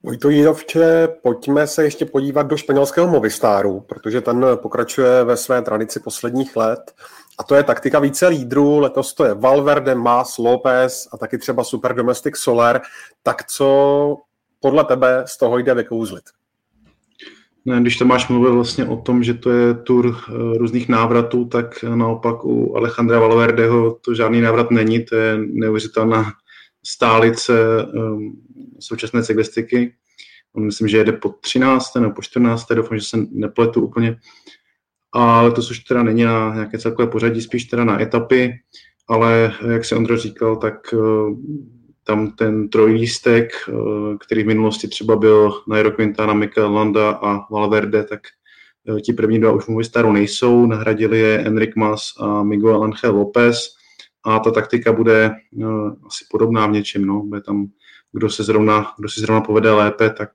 Vojto 0.05 0.29
Jírovče, 0.29 1.07
pojďme 1.07 1.67
se 1.67 1.83
ještě 1.83 2.05
podívat 2.05 2.43
do 2.43 2.57
španělského 2.57 3.07
Movistaru, 3.07 3.79
protože 3.79 4.21
ten 4.21 4.45
pokračuje 4.55 5.23
ve 5.23 5.37
své 5.37 5.61
tradici 5.61 5.99
posledních 5.99 6.55
let. 6.55 6.93
A 7.39 7.43
to 7.43 7.55
je 7.55 7.63
taktika 7.63 7.99
více 7.99 8.27
lídrů. 8.27 8.79
Letos 8.79 9.13
to 9.13 9.25
je 9.25 9.33
Valverde, 9.33 9.95
Mas, 9.95 10.37
López 10.37 11.07
a 11.11 11.17
taky 11.17 11.37
třeba 11.37 11.63
Super 11.63 11.95
Domestic 11.95 12.37
Soler. 12.37 12.81
Tak 13.23 13.47
co 13.47 14.17
podle 14.63 14.83
tebe 14.83 15.23
z 15.27 15.37
toho 15.37 15.57
jde 15.57 15.73
vykouzlit? 15.73 16.23
Ne, 17.65 17.81
když 17.81 18.01
máš 18.01 18.27
mluvil 18.27 18.55
vlastně 18.55 18.85
o 18.85 18.97
tom, 18.97 19.23
že 19.23 19.33
to 19.33 19.49
je 19.49 19.73
tur 19.73 20.17
eh, 20.17 20.57
různých 20.57 20.89
návratů, 20.89 21.45
tak 21.45 21.83
naopak 21.83 22.45
u 22.45 22.75
Alejandra 22.75 23.19
Valverdeho 23.19 23.97
to 24.01 24.15
žádný 24.15 24.41
návrat 24.41 24.71
není, 24.71 25.05
to 25.05 25.15
je 25.15 25.37
neuvěřitelná 25.37 26.33
stálice 26.85 27.53
um, 27.85 28.41
současné 28.79 29.23
cyklistiky. 29.23 29.93
On 30.55 30.65
myslím, 30.65 30.87
že 30.87 30.97
jede 30.97 31.11
po 31.11 31.29
13. 31.29 31.95
nebo 31.95 32.13
po 32.13 32.21
14. 32.21 32.67
doufám, 32.75 32.97
že 32.97 33.05
se 33.05 33.17
nepletu 33.31 33.81
úplně. 33.81 34.17
Ale 35.11 35.51
to 35.51 35.61
už 35.61 35.79
teda 35.79 36.03
není 36.03 36.23
na 36.23 36.53
nějaké 36.53 36.77
celkové 36.77 37.07
pořadí, 37.07 37.41
spíš 37.41 37.65
teda 37.65 37.83
na 37.83 38.01
etapy, 38.01 38.53
ale 39.07 39.53
jak 39.71 39.85
se 39.85 39.95
Ondro 39.95 40.17
říkal, 40.17 40.55
tak 40.55 40.93
uh, 40.93 41.37
tam 42.03 42.31
ten 42.31 42.69
trojlístek, 42.69 43.51
eh, 43.69 43.73
který 44.25 44.43
v 44.43 44.47
minulosti 44.47 44.87
třeba 44.87 45.15
byl 45.15 45.61
Nairo 45.67 45.91
Quintana, 45.91 46.33
Mikel 46.33 46.73
Landa 46.73 47.11
a 47.11 47.53
Valverde, 47.53 48.03
tak 48.03 48.19
eh, 48.97 49.01
ti 49.01 49.13
první 49.13 49.39
dva 49.39 49.51
už 49.51 49.67
mluví 49.67 49.85
starou 49.85 50.11
nejsou, 50.11 50.65
nahradili 50.65 51.19
je 51.19 51.39
Enric 51.39 51.75
Mas 51.75 52.01
a 52.19 52.43
Miguel 52.43 52.83
Angel 52.83 53.15
López 53.15 53.69
a 54.25 54.39
ta 54.39 54.51
taktika 54.51 54.93
bude 54.93 55.31
uh, 55.55 55.91
asi 56.07 56.25
podobná 56.31 56.67
v 56.67 56.71
něčem, 56.71 57.05
no. 57.05 57.23
bude 57.23 57.41
tam, 57.41 57.67
kdo 58.11 58.29
se 58.29 58.43
zrovna, 58.43 58.93
kdo 58.97 59.09
si 59.09 59.21
zrovna 59.21 59.41
povede 59.41 59.71
lépe, 59.71 60.09
tak 60.09 60.29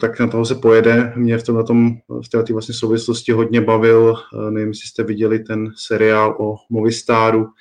tak 0.00 0.20
na 0.20 0.26
toho 0.26 0.44
se 0.44 0.54
pojede. 0.54 1.12
Mě 1.16 1.38
v 1.38 1.42
tomhle 1.42 1.64
tom, 1.64 1.90
v 2.24 2.28
této 2.28 2.52
vlastně 2.52 2.74
souvislosti 2.74 3.32
hodně 3.32 3.60
bavil, 3.60 4.14
nevím, 4.50 4.68
jestli 4.68 4.88
jste 4.88 5.02
viděli 5.02 5.38
ten 5.38 5.72
seriál 5.76 6.36
o 6.40 6.56
Movistaru, 6.70 7.46
Eh, 7.46 7.52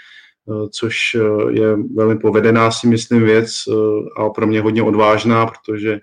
což 0.70 1.16
eh, 1.16 1.52
je 1.52 1.78
velmi 1.96 2.20
povedená 2.20 2.72
si 2.72 2.88
myslím 2.88 3.24
věc 3.24 3.50
eh, 3.68 4.22
a 4.22 4.30
pro 4.30 4.48
mě 4.48 4.62
hodně 4.62 4.84
odvážná, 4.84 5.46
protože 5.46 6.00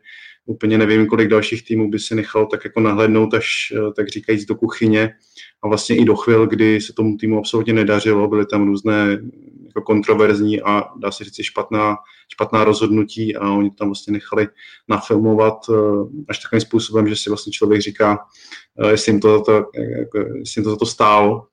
úplně 0.47 0.79
nevím, 0.79 1.07
kolik 1.07 1.29
dalších 1.29 1.65
týmů 1.65 1.91
by 1.91 1.99
si 1.99 2.15
nechal 2.15 2.47
tak 2.47 2.65
jako 2.65 2.81
nahlednout 2.81 3.35
až 3.35 3.73
tak 3.97 4.09
říkajíc 4.09 4.45
do 4.45 4.55
kuchyně. 4.55 5.15
A 5.63 5.69
vlastně 5.69 5.97
i 5.97 6.05
do 6.05 6.17
chvil, 6.17 6.47
kdy 6.47 6.81
se 6.81 6.93
tomu 6.93 7.17
týmu 7.17 7.39
absolutně 7.39 7.73
nedařilo, 7.73 8.29
byly 8.29 8.47
tam 8.47 8.67
různé 8.67 9.19
jako 9.67 9.83
kontroverzní 9.83 10.63
a 10.63 10.85
dá 10.97 11.11
se 11.11 11.25
říct 11.25 11.43
špatná, 11.43 11.97
špatná 12.33 12.65
rozhodnutí 12.65 13.37
a 13.37 13.53
oni 13.53 13.71
tam 13.71 13.89
vlastně 13.89 14.13
nechali 14.13 14.49
nafilmovat 14.89 15.55
až 16.29 16.39
takovým 16.39 16.61
způsobem, 16.61 17.09
že 17.09 17.17
si 17.17 17.31
vlastně 17.31 17.53
člověk 17.53 17.81
říká, 17.81 18.19
jestli 18.91 19.13
jim 19.13 19.21
to, 19.21 19.43
to, 19.43 19.53
jako, 19.99 20.19
jestli 20.19 20.59
jim 20.61 20.65
to 20.65 20.71
za 20.71 20.77
to 20.77 20.87
stálo, 20.87 21.47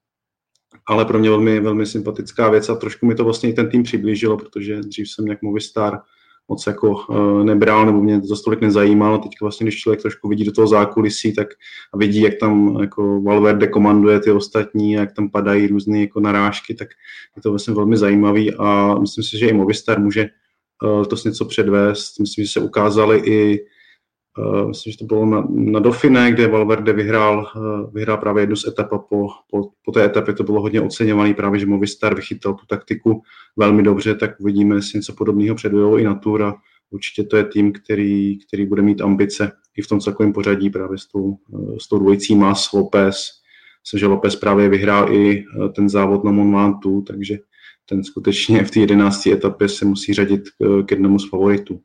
ale 0.86 1.04
pro 1.04 1.18
mě 1.18 1.30
velmi, 1.30 1.60
velmi 1.60 1.86
sympatická 1.86 2.50
věc 2.50 2.68
a 2.68 2.74
trošku 2.74 3.06
mi 3.06 3.14
to 3.14 3.24
vlastně 3.24 3.50
i 3.50 3.52
ten 3.52 3.68
tým 3.68 3.82
přiblížilo, 3.82 4.36
protože 4.36 4.80
dřív 4.80 5.10
jsem 5.10 5.26
jak 5.26 5.42
Movistar 5.42 6.00
moc 6.48 6.66
jako 6.66 6.90
uh, 6.90 7.44
nebral, 7.44 7.86
nebo 7.86 8.02
mě 8.02 8.20
to 8.20 8.42
tolik 8.44 8.60
nezajímalo. 8.60 9.18
Teď 9.18 9.32
vlastně, 9.42 9.64
když 9.64 9.80
člověk 9.80 10.02
trošku 10.02 10.28
vidí 10.28 10.44
do 10.44 10.52
toho 10.52 10.66
zákulisí, 10.66 11.34
tak 11.34 11.48
vidí, 11.96 12.20
jak 12.20 12.34
tam 12.40 12.78
jako 12.80 13.22
Valverde 13.22 13.66
komanduje 13.66 14.20
ty 14.20 14.30
ostatní, 14.30 14.92
jak 14.92 15.12
tam 15.12 15.30
padají 15.30 15.66
různé 15.66 16.00
jako 16.00 16.20
narážky, 16.20 16.74
tak 16.74 16.88
je 17.36 17.42
to 17.42 17.50
vlastně 17.50 17.74
velmi 17.74 17.96
zajímavý 17.96 18.54
a 18.58 18.94
myslím 19.00 19.24
si, 19.24 19.38
že 19.38 19.46
i 19.48 19.52
Movistar 19.52 20.00
může 20.00 20.28
uh, 20.82 21.04
to 21.04 21.16
něco 21.24 21.44
předvést. 21.44 22.20
Myslím, 22.20 22.44
že 22.44 22.50
se 22.52 22.60
ukázali 22.60 23.22
i 23.24 23.66
myslím, 24.68 24.90
že 24.90 24.98
to 24.98 25.04
bylo 25.04 25.26
na, 25.26 25.46
na 25.50 25.80
Dauphine, 25.80 26.32
kde 26.32 26.48
Valverde 26.48 26.92
vyhrál, 26.92 27.50
uh, 27.56 27.94
vyhrál 27.94 28.16
právě 28.16 28.42
jednu 28.42 28.56
z 28.56 28.66
etap 28.66 28.92
a 28.92 28.98
po, 28.98 29.28
po, 29.50 29.68
po 29.84 29.92
té 29.92 30.04
etapě 30.04 30.34
to 30.34 30.44
bylo 30.44 30.60
hodně 30.60 30.80
oceňovaný, 30.80 31.34
právě 31.34 31.60
že 31.60 31.66
Movistar 31.66 32.14
vychytal 32.14 32.54
tu 32.54 32.66
taktiku 32.66 33.22
velmi 33.56 33.82
dobře, 33.82 34.14
tak 34.14 34.40
uvidíme, 34.40 34.74
jestli 34.74 34.98
něco 34.98 35.12
podobného 35.12 35.56
předvedou 35.56 35.96
i 35.96 36.04
na 36.04 36.14
Tour 36.14 36.42
a 36.42 36.54
určitě 36.90 37.22
to 37.24 37.36
je 37.36 37.44
tým, 37.44 37.72
který, 37.72 38.38
který 38.46 38.66
bude 38.66 38.82
mít 38.82 39.00
ambice 39.00 39.52
i 39.76 39.82
v 39.82 39.86
tom 39.86 40.00
celkovém 40.00 40.32
pořadí 40.32 40.70
právě 40.70 40.98
s 40.98 41.06
tou, 41.06 41.36
uh, 41.48 41.76
s 41.76 41.88
tou 41.88 41.98
dvojicí 41.98 42.34
Mas, 42.34 42.72
Lopez. 42.72 43.30
Myslím, 43.84 44.00
že 44.00 44.06
Lopez 44.06 44.36
právě 44.36 44.68
vyhrál 44.68 45.12
i 45.12 45.44
ten 45.74 45.88
závod 45.88 46.24
na 46.24 46.32
Mont 46.32 46.54
Ventoux, 46.54 47.06
takže 47.06 47.38
ten 47.88 48.04
skutečně 48.04 48.64
v 48.64 48.70
té 48.70 48.80
jedenácté 48.80 49.32
etapě 49.32 49.68
se 49.68 49.84
musí 49.84 50.14
řadit 50.14 50.42
k 50.86 50.90
jednomu 50.90 51.18
z 51.18 51.28
favoritů. 51.28 51.80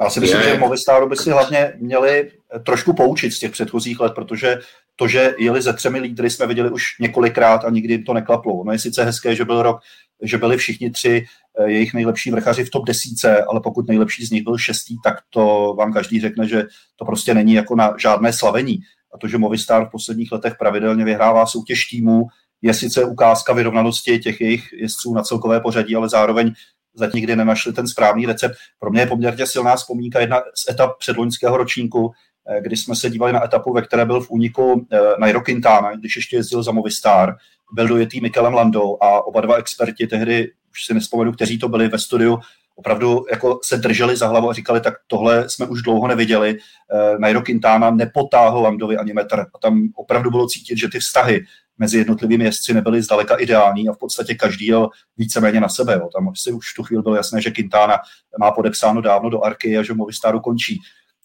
Já 0.00 0.10
si 0.10 0.20
myslím, 0.20 0.40
je. 0.40 0.46
že 0.46 0.58
Movistaru 0.58 1.08
by 1.08 1.16
si 1.16 1.30
hlavně 1.30 1.72
měli 1.78 2.30
trošku 2.66 2.92
poučit 2.92 3.32
z 3.32 3.38
těch 3.38 3.50
předchozích 3.50 4.00
let, 4.00 4.12
protože 4.14 4.58
to, 4.96 5.08
že 5.08 5.34
jeli 5.38 5.62
ze 5.62 5.72
třemi 5.72 6.00
lídry, 6.00 6.30
jsme 6.30 6.46
viděli 6.46 6.70
už 6.70 6.84
několikrát 7.00 7.64
a 7.64 7.70
nikdy 7.70 7.94
jim 7.94 8.04
to 8.04 8.14
neklaplo. 8.14 8.64
No 8.64 8.72
je 8.72 8.78
sice 8.78 9.04
hezké, 9.04 9.34
že 9.34 9.44
byl 9.44 9.62
rok, 9.62 9.80
že 10.22 10.38
byli 10.38 10.56
všichni 10.56 10.90
tři 10.90 11.24
eh, 11.58 11.70
jejich 11.70 11.94
nejlepší 11.94 12.30
vrchaři 12.30 12.64
v 12.64 12.70
top 12.70 12.86
desíce, 12.86 13.44
ale 13.44 13.60
pokud 13.60 13.88
nejlepší 13.88 14.26
z 14.26 14.30
nich 14.30 14.44
byl 14.44 14.58
šestý, 14.58 14.96
tak 15.04 15.14
to 15.30 15.74
vám 15.78 15.92
každý 15.92 16.20
řekne, 16.20 16.48
že 16.48 16.64
to 16.96 17.04
prostě 17.04 17.34
není 17.34 17.54
jako 17.54 17.76
na 17.76 17.94
žádné 17.98 18.32
slavení. 18.32 18.78
A 19.14 19.18
to, 19.18 19.28
že 19.28 19.38
Movistar 19.38 19.86
v 19.86 19.90
posledních 19.90 20.32
letech 20.32 20.54
pravidelně 20.58 21.04
vyhrává 21.04 21.46
soutěž 21.46 21.84
týmů, 21.84 22.26
je 22.62 22.74
sice 22.74 23.04
ukázka 23.04 23.52
vyrovnanosti 23.52 24.18
těch 24.18 24.40
jejich 24.40 24.72
jezdců 24.72 25.14
na 25.14 25.22
celkové 25.22 25.60
pořadí, 25.60 25.96
ale 25.96 26.08
zároveň 26.08 26.52
zatím 26.98 27.18
nikdy 27.18 27.36
nenašli 27.36 27.72
ten 27.72 27.88
správný 27.88 28.26
recept. 28.26 28.54
Pro 28.78 28.90
mě 28.90 29.00
je 29.00 29.06
poměrně 29.06 29.46
silná 29.46 29.76
vzpomínka 29.76 30.20
jedna 30.20 30.40
z 30.54 30.70
etap 30.70 30.98
předloňského 30.98 31.56
ročníku, 31.56 32.10
eh, 32.48 32.60
kdy 32.60 32.76
jsme 32.76 32.96
se 32.96 33.10
dívali 33.10 33.32
na 33.32 33.44
etapu, 33.44 33.72
ve 33.72 33.82
které 33.82 34.04
byl 34.04 34.20
v 34.20 34.30
úniku 34.30 34.86
eh, 34.92 34.98
Nairo 35.18 35.40
Quintana, 35.40 35.96
když 35.96 36.16
ještě 36.16 36.36
jezdil 36.36 36.62
za 36.62 36.72
Movistar, 36.72 37.36
byl 37.72 37.88
dojetý 37.88 38.20
Mikelem 38.20 38.54
Landou 38.54 38.98
a 39.00 39.26
oba 39.26 39.40
dva 39.40 39.56
experti 39.56 40.06
tehdy, 40.06 40.50
už 40.70 40.84
si 40.86 40.94
nespomenu, 40.94 41.32
kteří 41.32 41.58
to 41.58 41.68
byli 41.68 41.88
ve 41.88 41.98
studiu, 41.98 42.38
opravdu 42.78 43.24
jako 43.30 43.58
se 43.62 43.76
drželi 43.76 44.16
za 44.16 44.26
hlavu 44.26 44.50
a 44.50 44.52
říkali, 44.52 44.80
tak 44.80 44.94
tohle 45.06 45.48
jsme 45.48 45.66
už 45.66 45.82
dlouho 45.82 46.08
neviděli. 46.08 46.58
Eh, 46.58 47.18
Nairo 47.18 47.42
Quintana 47.42 47.90
nepotáhl 47.90 48.62
Landovi 48.62 48.96
ani 48.96 49.12
metr 49.12 49.40
a 49.54 49.58
tam 49.58 49.88
opravdu 49.94 50.30
bylo 50.30 50.48
cítit, 50.48 50.78
že 50.78 50.88
ty 50.88 50.98
vztahy 50.98 51.40
mezi 51.78 51.98
jednotlivými 51.98 52.44
jezdci 52.44 52.74
nebyly 52.74 53.02
zdaleka 53.02 53.36
ideální 53.36 53.88
a 53.88 53.92
v 53.92 53.98
podstatě 53.98 54.34
každý 54.34 54.66
jel 54.66 54.88
víceméně 55.16 55.60
na 55.60 55.68
sebe. 55.68 55.92
Jo. 55.92 56.08
Tam 56.14 56.32
si 56.34 56.52
už 56.52 56.74
tu 56.74 56.82
chvíli 56.82 57.02
bylo 57.02 57.16
jasné, 57.16 57.40
že 57.40 57.50
Quintana 57.50 57.96
má 58.40 58.50
podepsáno 58.50 59.00
dávno 59.00 59.30
do 59.30 59.44
Arky 59.44 59.78
a 59.78 59.82
že 59.82 59.94
Movistaru 59.94 60.40
končí. 60.40 60.80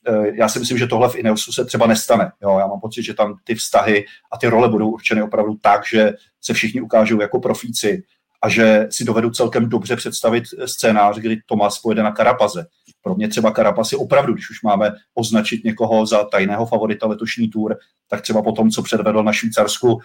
Eh, 0.08 0.32
já 0.34 0.50
si 0.50 0.60
myslím, 0.60 0.78
že 0.78 0.88
tohle 0.88 1.10
v 1.10 1.16
Ineosu 1.16 1.52
se 1.52 1.66
třeba 1.66 1.88
nestane. 1.88 2.32
Jo, 2.42 2.58
já 2.60 2.68
mám 2.68 2.80
pocit, 2.80 3.04
že 3.04 3.14
tam 3.14 3.36
ty 3.44 3.56
vztahy 3.56 4.06
a 4.32 4.38
ty 4.38 4.48
role 4.48 4.70
budou 4.70 4.92
určeny 4.92 5.24
opravdu 5.24 5.56
tak, 5.62 5.82
že 5.92 6.14
se 6.42 6.54
všichni 6.54 6.82
ukážou 6.82 7.22
jako 7.22 7.40
profíci 7.40 8.04
a 8.44 8.50
že 8.50 8.88
si 8.90 9.04
dovedu 9.04 9.30
celkem 9.30 9.70
dobře 9.70 9.96
představit 9.96 10.44
scénář, 10.66 11.18
kdy 11.18 11.42
Tomas 11.46 11.80
pojede 11.80 12.04
na 12.04 12.12
Karapaze. 12.12 12.66
Pro 13.02 13.16
mě 13.16 13.28
třeba 13.28 13.52
Karapaz 13.52 13.92
je 13.92 13.98
opravdu, 13.98 14.34
když 14.34 14.50
už 14.50 14.62
máme 14.62 14.92
označit 15.16 15.64
někoho 15.64 16.06
za 16.06 16.24
tajného 16.24 16.66
favorita 16.66 17.08
letošní 17.08 17.50
tour, 17.50 17.78
tak 18.08 18.22
třeba 18.22 18.42
po 18.42 18.52
tom, 18.52 18.70
co 18.70 18.84
předvedl 18.84 19.24
na 19.24 19.34
Švýcarsku, 19.34 20.00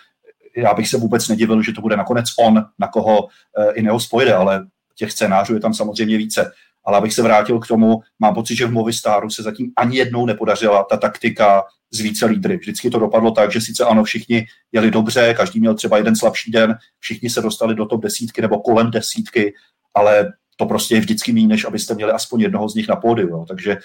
já 0.62 0.74
bych 0.74 0.88
se 0.88 0.96
vůbec 0.96 1.28
nedivil, 1.28 1.62
že 1.62 1.72
to 1.72 1.80
bude 1.80 1.96
nakonec 1.96 2.26
on, 2.38 2.64
na 2.78 2.88
koho 2.88 3.28
eh, 3.28 3.72
Ineos 3.72 4.08
pojede, 4.08 4.34
ale 4.34 4.66
těch 4.94 5.12
scénářů 5.12 5.54
je 5.54 5.60
tam 5.60 5.74
samozřejmě 5.74 6.16
více. 6.16 6.52
Ale 6.84 6.98
abych 6.98 7.14
se 7.14 7.22
vrátil 7.22 7.58
k 7.58 7.66
tomu, 7.66 8.00
mám 8.18 8.34
pocit, 8.34 8.56
že 8.56 8.66
v 8.66 8.72
Movistaru 8.72 9.30
se 9.30 9.42
zatím 9.42 9.72
ani 9.76 9.96
jednou 9.96 10.26
nepodařila 10.26 10.82
ta 10.90 10.96
taktika 10.96 11.64
z 11.90 12.00
více 12.00 12.26
lídry. 12.26 12.56
Vždycky 12.56 12.90
to 12.90 12.98
dopadlo 12.98 13.30
tak, 13.30 13.52
že 13.52 13.60
sice 13.60 13.84
ano, 13.84 14.04
všichni 14.04 14.46
jeli 14.72 14.90
dobře, 14.90 15.34
každý 15.34 15.60
měl 15.60 15.74
třeba 15.74 15.96
jeden 15.96 16.16
slabší 16.16 16.50
den, 16.50 16.78
všichni 16.98 17.30
se 17.30 17.40
dostali 17.40 17.74
do 17.74 17.86
top 17.86 18.02
desítky 18.02 18.42
nebo 18.42 18.60
kolem 18.60 18.90
desítky, 18.90 19.54
ale 19.94 20.32
to 20.56 20.66
prostě 20.66 20.94
je 20.94 21.00
vždycky 21.00 21.32
méně, 21.32 21.48
než 21.48 21.64
abyste 21.64 21.94
měli 21.94 22.12
aspoň 22.12 22.40
jednoho 22.40 22.68
z 22.68 22.74
nich 22.74 22.88
na 22.88 22.96
pódiu. 22.96 23.28
Jo. 23.28 23.44
Takže 23.48 23.72
eh, 23.72 23.78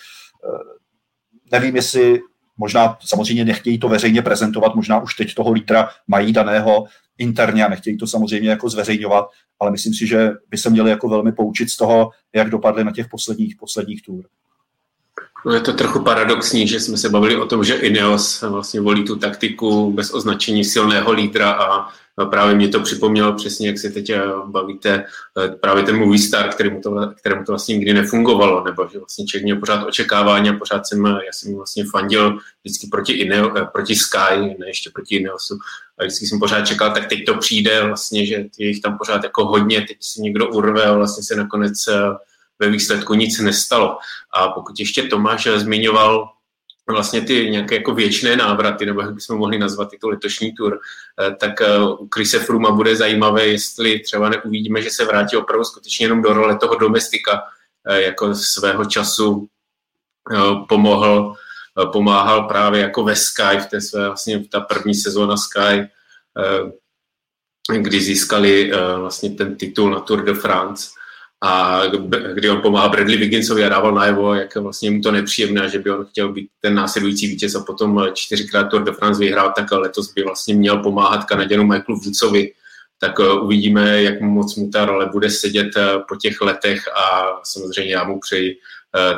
nevím, 1.52 1.76
jestli 1.76 2.20
možná 2.58 2.98
samozřejmě 3.02 3.46
nechtějí 3.46 3.80
to 3.80 3.90
veřejně 3.90 4.22
prezentovat, 4.22 4.76
možná 4.76 5.00
už 5.00 5.16
teď 5.16 5.34
toho 5.34 5.52
lítra 5.52 5.90
mají 6.08 6.34
daného 6.34 6.86
interně 7.18 7.66
a 7.66 7.70
nechtějí 7.70 7.98
to 7.98 8.08
samozřejmě 8.08 8.50
jako 8.50 8.70
zveřejňovat, 8.70 9.26
ale 9.60 9.72
myslím 9.72 9.94
si, 9.94 10.08
že 10.08 10.32
by 10.50 10.58
se 10.58 10.70
měli 10.70 10.90
jako 10.90 11.10
velmi 11.10 11.32
poučit 11.32 11.70
z 11.70 11.78
toho, 11.78 12.10
jak 12.36 12.50
dopadly 12.50 12.84
na 12.84 12.92
těch 12.92 13.08
posledních, 13.08 13.56
posledních 13.56 14.02
tour. 14.02 14.26
No 15.46 15.54
je 15.54 15.62
to 15.62 15.74
trochu 15.74 16.00
paradoxní, 16.00 16.68
že 16.68 16.80
jsme 16.80 16.98
se 16.98 17.10
bavili 17.10 17.36
o 17.36 17.46
tom, 17.46 17.64
že 17.64 17.74
Ineos 17.74 18.42
vlastně 18.42 18.82
volí 18.82 19.04
tu 19.04 19.16
taktiku 19.16 19.92
bez 19.92 20.14
označení 20.14 20.66
silného 20.66 21.12
lídra 21.12 21.52
a 21.52 21.90
právě 22.30 22.56
mě 22.56 22.68
to 22.68 22.80
připomnělo 22.80 23.34
přesně, 23.34 23.68
jak 23.68 23.80
se 23.80 23.90
teď 23.90 24.10
eh, 24.10 24.22
bavíte, 24.46 25.06
eh, 25.44 25.48
právě 25.48 25.84
ten 25.84 25.98
movie 25.98 26.20
star, 26.20 26.50
kterému 26.50 26.82
to, 26.82 27.14
kterému 27.16 27.44
to 27.46 27.52
vlastně 27.52 27.76
nikdy 27.76 27.94
nefungovalo, 27.94 28.64
nebo 28.64 28.88
že 28.92 29.00
vlastně 29.00 29.26
člověk 29.26 29.44
měl 29.44 29.60
pořád 29.60 29.88
očekávání 29.88 30.50
a 30.50 30.54
pořád 30.54 30.88
jsem, 30.88 31.06
já 31.06 31.32
jsem 31.34 31.56
vlastně 31.56 31.86
fandil 31.92 32.38
vždycky 32.64 32.88
proti, 32.88 33.14
Ineo, 33.14 33.58
eh, 33.58 33.66
proti 33.74 33.96
Sky, 33.96 34.56
ne 34.60 34.68
ještě 34.68 34.90
proti 34.90 35.16
Ineosu, 35.16 35.58
a 36.00 36.04
vždycky 36.04 36.26
jsem 36.28 36.40
pořád 36.40 36.68
čekal, 36.68 36.94
tak 36.94 37.10
teď 37.10 37.26
to 37.26 37.36
přijde 37.36 37.84
vlastně, 37.88 38.26
že 38.26 38.36
je 38.58 38.68
jich 38.68 38.82
tam 38.82 38.98
pořád 38.98 39.24
jako 39.24 39.46
hodně, 39.46 39.82
teď 39.82 39.98
si 40.00 40.22
někdo 40.22 40.50
urve 40.50 40.84
a 40.84 40.94
vlastně 40.94 41.24
se 41.24 41.36
nakonec 41.36 41.74
ve 42.64 42.70
výsledku 42.70 43.14
nic 43.14 43.40
nestalo. 43.40 43.98
A 44.34 44.48
pokud 44.48 44.80
ještě 44.80 45.04
Tomáš 45.04 45.48
zmiňoval 45.56 46.30
vlastně 46.88 47.22
ty 47.22 47.50
nějaké 47.50 47.76
jako 47.76 47.94
věčné 47.94 48.36
návraty, 48.36 48.86
nebo 48.86 49.02
jak 49.02 49.14
bychom 49.14 49.38
mohli 49.38 49.58
nazvat 49.58 49.94
i 49.94 49.98
tu 49.98 50.10
letošní 50.10 50.52
tur, 50.52 50.80
eh, 51.22 51.36
tak 51.36 51.62
eh, 51.62 51.80
u 52.00 52.08
Krise 52.08 52.40
Fruma 52.40 52.72
bude 52.72 52.96
zajímavé, 52.96 53.48
jestli 53.48 54.00
třeba 54.00 54.30
neuvidíme, 54.30 54.82
že 54.82 54.90
se 54.90 55.06
vrátí 55.06 55.38
opravdu 55.38 55.64
skutečně 55.64 56.06
jenom 56.06 56.22
do 56.22 56.34
role 56.34 56.58
toho 56.58 56.76
domestika, 56.76 57.44
eh, 57.88 58.02
jako 58.02 58.36
svého 58.36 58.86
času 58.86 59.48
pomohl, 60.70 61.36
pomáhal 61.92 62.48
právě 62.48 62.82
jako 62.82 63.04
ve 63.04 63.16
Sky, 63.16 63.60
v 63.60 63.66
té 63.66 63.82
své 63.82 64.08
vlastně 64.08 64.48
ta 64.48 64.60
první 64.60 64.96
sezóna 64.96 65.38
Sky, 65.38 65.90
kdy 67.78 68.02
získali 68.02 68.72
vlastně 68.98 69.30
ten 69.30 69.56
titul 69.56 69.92
na 69.92 70.00
Tour 70.00 70.24
de 70.24 70.34
France 70.34 70.90
a 71.46 71.82
kdy 72.34 72.50
on 72.50 72.62
pomáhal 72.62 72.90
Bradley 72.90 73.18
Wigginsovi 73.18 73.66
a 73.66 73.70
dával 73.70 73.94
najevo, 73.94 74.34
jak 74.34 74.56
vlastně 74.56 74.92
mu 74.92 75.02
to 75.02 75.12
nepříjemné, 75.12 75.70
že 75.70 75.80
by 75.80 75.92
on 75.92 76.06
chtěl 76.06 76.34
být 76.34 76.48
ten 76.62 76.76
následující 76.76 77.28
vítěz 77.28 77.56
a 77.56 77.64
potom 77.64 78.08
čtyřikrát 78.14 78.64
Tour 78.64 78.84
de 78.84 78.92
France 78.92 79.20
vyhrál, 79.20 79.54
tak 79.56 79.72
letos 79.72 80.14
by 80.14 80.24
vlastně 80.24 80.56
měl 80.56 80.78
pomáhat 80.78 81.24
Kanaděnu 81.24 81.64
Michaelu 81.64 82.00
Woodsovi, 82.00 82.52
tak 83.00 83.20
eh, 83.20 83.34
uvidíme, 83.34 84.02
jak 84.02 84.22
moc 84.22 84.56
mu 84.56 84.70
ta 84.70 84.86
role 84.86 85.10
bude 85.12 85.30
sedět 85.30 85.78
eh, 85.78 86.00
po 86.08 86.16
těch 86.16 86.42
letech 86.42 86.88
a 86.88 87.28
samozřejmě 87.44 87.94
já 87.94 88.04
mu 88.04 88.20
přeji 88.20 88.52
eh, 88.52 88.58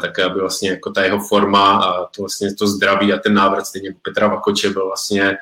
tak 0.02 0.20
aby 0.20 0.40
vlastně 0.40 0.70
jako 0.70 0.92
ta 0.92 1.04
jeho 1.04 1.20
forma 1.20 1.84
a 1.84 2.06
to 2.06 2.22
vlastně 2.22 2.56
to 2.56 2.68
zdraví 2.68 3.14
a 3.14 3.18
ten 3.18 3.34
návrat 3.34 3.66
stejně 3.66 3.90
jako 3.90 4.00
Petra 4.04 4.28
Vakoče 4.28 4.70
byl 4.70 4.86
vlastně 4.86 5.38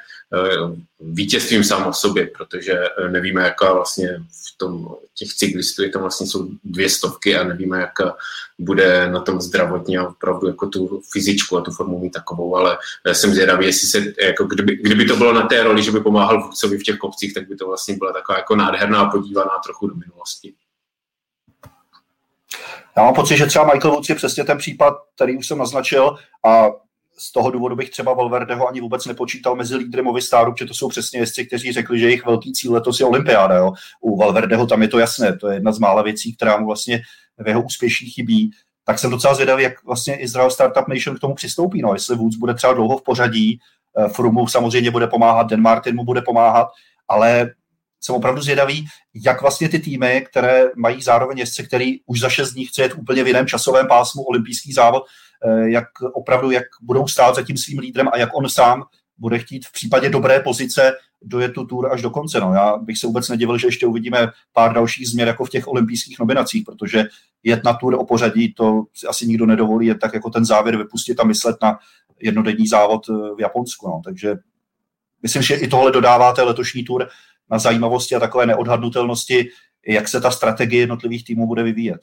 vítězstvím 0.99 1.63
sám 1.63 1.87
o 1.87 1.93
sobě, 1.93 2.27
protože 2.37 2.79
nevíme, 3.11 3.41
jaká 3.41 3.73
vlastně 3.73 4.09
v 4.17 4.57
tom 4.57 4.95
těch 5.15 5.33
cyklistů 5.33 5.83
je 5.83 5.89
tam 5.89 6.01
vlastně 6.01 6.27
jsou 6.27 6.49
dvě 6.63 6.89
stovky 6.89 7.37
a 7.37 7.43
nevíme, 7.43 7.79
jak 7.79 7.91
bude 8.59 9.09
na 9.09 9.19
tom 9.19 9.41
zdravotně 9.41 9.99
a 9.99 10.07
opravdu 10.07 10.47
jako 10.47 10.67
tu 10.67 11.01
fyzičku 11.11 11.57
a 11.57 11.61
tu 11.61 11.71
formu 11.71 11.99
mít 11.99 12.09
takovou, 12.09 12.55
ale 12.55 12.77
jsem 13.11 13.33
zvědavý, 13.33 13.65
jestli 13.65 13.87
se, 13.87 14.03
jako 14.21 14.43
kdyby, 14.43 14.75
kdyby, 14.75 15.05
to 15.05 15.15
bylo 15.15 15.33
na 15.33 15.47
té 15.47 15.63
roli, 15.63 15.83
že 15.83 15.91
by 15.91 15.99
pomáhal 15.99 16.43
Vůdcovi 16.43 16.77
v 16.77 16.83
těch 16.83 16.97
kopcích, 16.97 17.33
tak 17.33 17.47
by 17.47 17.55
to 17.55 17.67
vlastně 17.67 17.97
byla 17.97 18.13
taková 18.13 18.37
jako 18.37 18.55
nádherná 18.55 19.05
podívaná 19.05 19.51
trochu 19.63 19.87
do 19.87 19.95
minulosti. 19.95 20.53
Já 22.97 23.03
mám 23.03 23.13
pocit, 23.13 23.37
že 23.37 23.45
třeba 23.45 23.65
Michael 23.73 23.91
Woods 23.93 24.09
je 24.09 24.15
přesně 24.15 24.43
ten 24.43 24.57
případ, 24.57 24.93
který 25.15 25.37
už 25.37 25.47
jsem 25.47 25.57
naznačil 25.57 26.17
a 26.47 26.67
z 27.17 27.31
toho 27.31 27.51
důvodu 27.51 27.75
bych 27.75 27.89
třeba 27.89 28.13
Valverdeho 28.13 28.67
ani 28.67 28.81
vůbec 28.81 29.05
nepočítal 29.05 29.55
mezi 29.55 29.75
lídry 29.75 30.01
Movistaru, 30.01 30.51
protože 30.51 30.65
to 30.65 30.73
jsou 30.73 30.87
přesně 30.89 31.19
jezdci, 31.19 31.45
kteří 31.45 31.71
řekli, 31.71 31.99
že 31.99 32.05
jejich 32.05 32.25
velký 32.25 32.53
cíl 32.53 32.73
letos 32.73 32.99
je 32.99 33.05
olympiáda. 33.05 33.55
Jo. 33.55 33.73
U 34.01 34.17
Valverdeho 34.17 34.67
tam 34.67 34.81
je 34.81 34.87
to 34.87 34.99
jasné, 34.99 35.37
to 35.37 35.47
je 35.47 35.55
jedna 35.55 35.71
z 35.71 35.79
mála 35.79 36.01
věcí, 36.01 36.35
která 36.35 36.57
mu 36.57 36.65
vlastně 36.65 37.01
v 37.37 37.47
jeho 37.47 37.61
úspěších 37.61 38.13
chybí. 38.13 38.51
Tak 38.85 38.99
jsem 38.99 39.11
docela 39.11 39.33
zvědavý, 39.33 39.63
jak 39.63 39.83
vlastně 39.83 40.15
Israel 40.15 40.49
Startup 40.49 40.87
Nation 40.87 41.17
k 41.17 41.19
tomu 41.19 41.35
přistoupí. 41.35 41.81
No, 41.81 41.93
jestli 41.93 42.15
Woods 42.15 42.35
bude 42.35 42.53
třeba 42.53 42.73
dlouho 42.73 42.97
v 42.97 43.03
pořadí, 43.03 43.59
eh, 43.97 44.09
Frumu 44.09 44.47
samozřejmě 44.47 44.91
bude 44.91 45.07
pomáhat, 45.07 45.47
Den 45.47 45.61
Martin 45.61 45.95
mu 45.95 46.03
bude 46.03 46.21
pomáhat, 46.21 46.67
ale 47.07 47.51
jsem 48.05 48.15
opravdu 48.15 48.41
zvědavý, 48.41 48.87
jak 49.25 49.41
vlastně 49.41 49.69
ty 49.69 49.79
týmy, 49.79 50.25
které 50.29 50.63
mají 50.75 51.01
zároveň 51.01 51.37
jezdce, 51.37 51.63
který 51.63 51.99
už 52.05 52.19
za 52.19 52.29
šest 52.29 52.53
dní 52.53 52.65
chce 52.65 52.81
jet 52.81 52.93
úplně 52.97 53.23
v 53.23 53.27
jiném 53.27 53.47
časovém 53.47 53.87
pásmu 53.87 54.23
olympijský 54.23 54.73
závod, 54.73 55.03
Eh, 55.45 55.69
jak 55.69 55.87
opravdu, 56.13 56.51
jak 56.51 56.63
budou 56.81 57.07
stát 57.07 57.35
za 57.35 57.41
tím 57.41 57.57
svým 57.57 57.79
lídrem 57.79 58.07
a 58.13 58.17
jak 58.17 58.29
on 58.33 58.49
sám 58.49 58.83
bude 59.17 59.39
chtít 59.39 59.65
v 59.65 59.71
případě 59.71 60.09
dobré 60.09 60.39
pozice 60.39 60.93
dojet 61.21 61.53
tu 61.53 61.65
tour 61.65 61.93
až 61.93 62.01
do 62.01 62.09
konce. 62.09 62.39
No, 62.39 62.53
já 62.53 62.77
bych 62.77 62.97
se 62.97 63.07
vůbec 63.07 63.29
nedivil, 63.29 63.57
že 63.57 63.67
ještě 63.67 63.87
uvidíme 63.87 64.27
pár 64.53 64.73
dalších 64.73 65.09
změn 65.09 65.27
jako 65.27 65.45
v 65.45 65.49
těch 65.49 65.67
olympijských 65.67 66.19
nominacích, 66.19 66.63
protože 66.65 67.03
jet 67.43 67.63
na 67.63 67.73
tour 67.73 67.93
o 67.93 68.05
pořadí, 68.05 68.53
to 68.53 68.83
si 68.93 69.07
asi 69.07 69.27
nikdo 69.27 69.45
nedovolí, 69.45 69.87
je 69.87 69.95
tak 69.95 70.13
jako 70.13 70.29
ten 70.29 70.45
závěr 70.45 70.77
vypustit 70.77 71.19
a 71.19 71.23
myslet 71.23 71.55
na 71.61 71.79
jednodenní 72.19 72.67
závod 72.67 73.09
eh, 73.09 73.35
v 73.35 73.41
Japonsku. 73.41 73.87
No. 73.87 74.01
Takže 74.03 74.35
myslím, 75.21 75.41
že 75.41 75.55
i 75.55 75.67
tohle 75.67 75.91
dodává 75.91 76.33
té 76.33 76.41
letošní 76.41 76.83
tour 76.83 77.07
na 77.51 77.59
zajímavosti 77.59 78.15
a 78.15 78.19
takové 78.19 78.45
neodhadnutelnosti, 78.45 79.49
jak 79.87 80.07
se 80.07 80.21
ta 80.21 80.31
strategie 80.31 80.81
jednotlivých 80.81 81.25
týmů 81.25 81.47
bude 81.47 81.63
vyvíjet. 81.63 81.99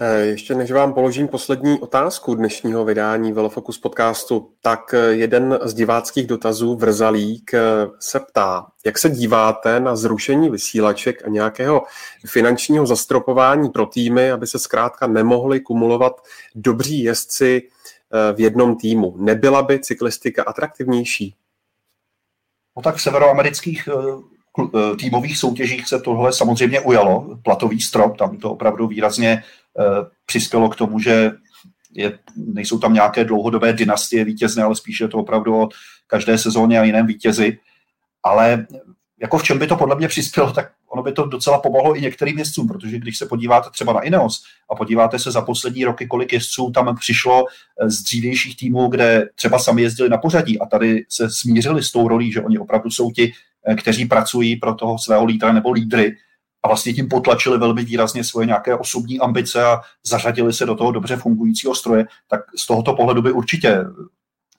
Eh, 0.00 0.20
ještě 0.20 0.54
než 0.54 0.70
vám 0.70 0.94
položím 0.94 1.28
poslední 1.28 1.80
otázku 1.80 2.34
dnešního 2.34 2.84
vydání 2.84 3.32
Velofocus 3.32 3.78
podcastu, 3.78 4.50
tak 4.62 4.94
eh, 4.94 4.98
jeden 4.98 5.58
z 5.62 5.74
diváckých 5.74 6.26
dotazů 6.26 6.76
Vrzalík 6.76 7.54
eh, 7.54 7.60
se 8.00 8.20
ptá, 8.20 8.66
jak 8.86 8.98
se 8.98 9.10
díváte 9.10 9.80
na 9.80 9.96
zrušení 9.96 10.50
vysílaček 10.50 11.26
a 11.26 11.28
nějakého 11.28 11.82
finančního 12.26 12.86
zastropování 12.86 13.68
pro 13.70 13.86
týmy, 13.86 14.30
aby 14.30 14.46
se 14.46 14.58
zkrátka 14.58 15.06
nemohli 15.06 15.60
kumulovat 15.60 16.12
dobří 16.54 17.02
jezdci 17.02 17.68
v 18.34 18.40
jednom 18.40 18.76
týmu. 18.76 19.14
Nebyla 19.18 19.62
by 19.62 19.80
cyklistika 19.80 20.42
atraktivnější? 20.42 21.34
No 22.76 22.82
tak 22.82 22.96
v 22.96 23.02
severoamerických 23.02 23.88
týmových 25.00 25.38
soutěžích 25.38 25.88
se 25.88 26.00
tohle 26.00 26.32
samozřejmě 26.32 26.80
ujalo. 26.80 27.38
Platový 27.42 27.80
strop, 27.80 28.16
tam 28.16 28.36
to 28.36 28.52
opravdu 28.52 28.86
výrazně 28.86 29.42
Eh, 29.78 30.06
přispělo 30.26 30.68
k 30.68 30.76
tomu, 30.76 31.00
že 31.00 31.30
je, 31.92 32.18
nejsou 32.36 32.78
tam 32.78 32.94
nějaké 32.94 33.24
dlouhodobé 33.24 33.72
dynastie 33.72 34.24
vítězné, 34.24 34.62
ale 34.62 34.76
spíše 34.76 35.04
je 35.04 35.08
to 35.08 35.18
opravdu 35.18 35.60
o 35.60 35.68
každé 36.06 36.38
sezóně 36.38 36.80
a 36.80 36.84
jiném 36.84 37.06
vítězi. 37.06 37.58
Ale 38.22 38.66
jako 39.20 39.38
v 39.38 39.42
čem 39.42 39.58
by 39.58 39.66
to 39.66 39.76
podle 39.76 39.96
mě 39.96 40.08
přispělo, 40.08 40.52
tak 40.52 40.72
ono 40.88 41.02
by 41.02 41.12
to 41.12 41.26
docela 41.26 41.58
pomohlo 41.58 41.96
i 41.96 42.00
některým 42.00 42.38
jezdcům, 42.38 42.68
protože 42.68 42.98
když 42.98 43.18
se 43.18 43.26
podíváte 43.26 43.70
třeba 43.70 43.92
na 43.92 44.00
Ineos 44.00 44.42
a 44.70 44.74
podíváte 44.74 45.18
se 45.18 45.30
za 45.30 45.42
poslední 45.42 45.84
roky, 45.84 46.06
kolik 46.06 46.32
jezdců 46.32 46.70
tam 46.70 46.96
přišlo 46.96 47.44
eh, 47.46 47.90
z 47.90 48.02
dřívějších 48.02 48.56
týmů, 48.56 48.88
kde 48.88 49.28
třeba 49.34 49.58
sami 49.58 49.82
jezdili 49.82 50.08
na 50.08 50.18
pořadí 50.18 50.58
a 50.58 50.66
tady 50.66 51.04
se 51.08 51.30
smířili 51.30 51.82
s 51.82 51.92
tou 51.92 52.08
rolí, 52.08 52.32
že 52.32 52.42
oni 52.42 52.58
opravdu 52.58 52.90
jsou 52.90 53.10
ti 53.10 53.32
kteří 53.78 54.04
pracují 54.04 54.56
pro 54.56 54.74
toho 54.74 54.98
svého 54.98 55.24
lídra 55.24 55.52
nebo 55.52 55.70
lídry 55.70 56.16
a 56.62 56.68
vlastně 56.68 56.92
tím 56.92 57.08
potlačili 57.08 57.58
velmi 57.58 57.84
výrazně 57.84 58.24
svoje 58.24 58.46
nějaké 58.46 58.76
osobní 58.76 59.20
ambice 59.20 59.64
a 59.64 59.80
zařadili 60.06 60.52
se 60.52 60.66
do 60.66 60.74
toho 60.74 60.92
dobře 60.92 61.16
fungujícího 61.16 61.74
stroje, 61.74 62.06
tak 62.28 62.40
z 62.56 62.66
tohoto 62.66 62.94
pohledu 62.94 63.22
by 63.22 63.32
určitě 63.32 63.84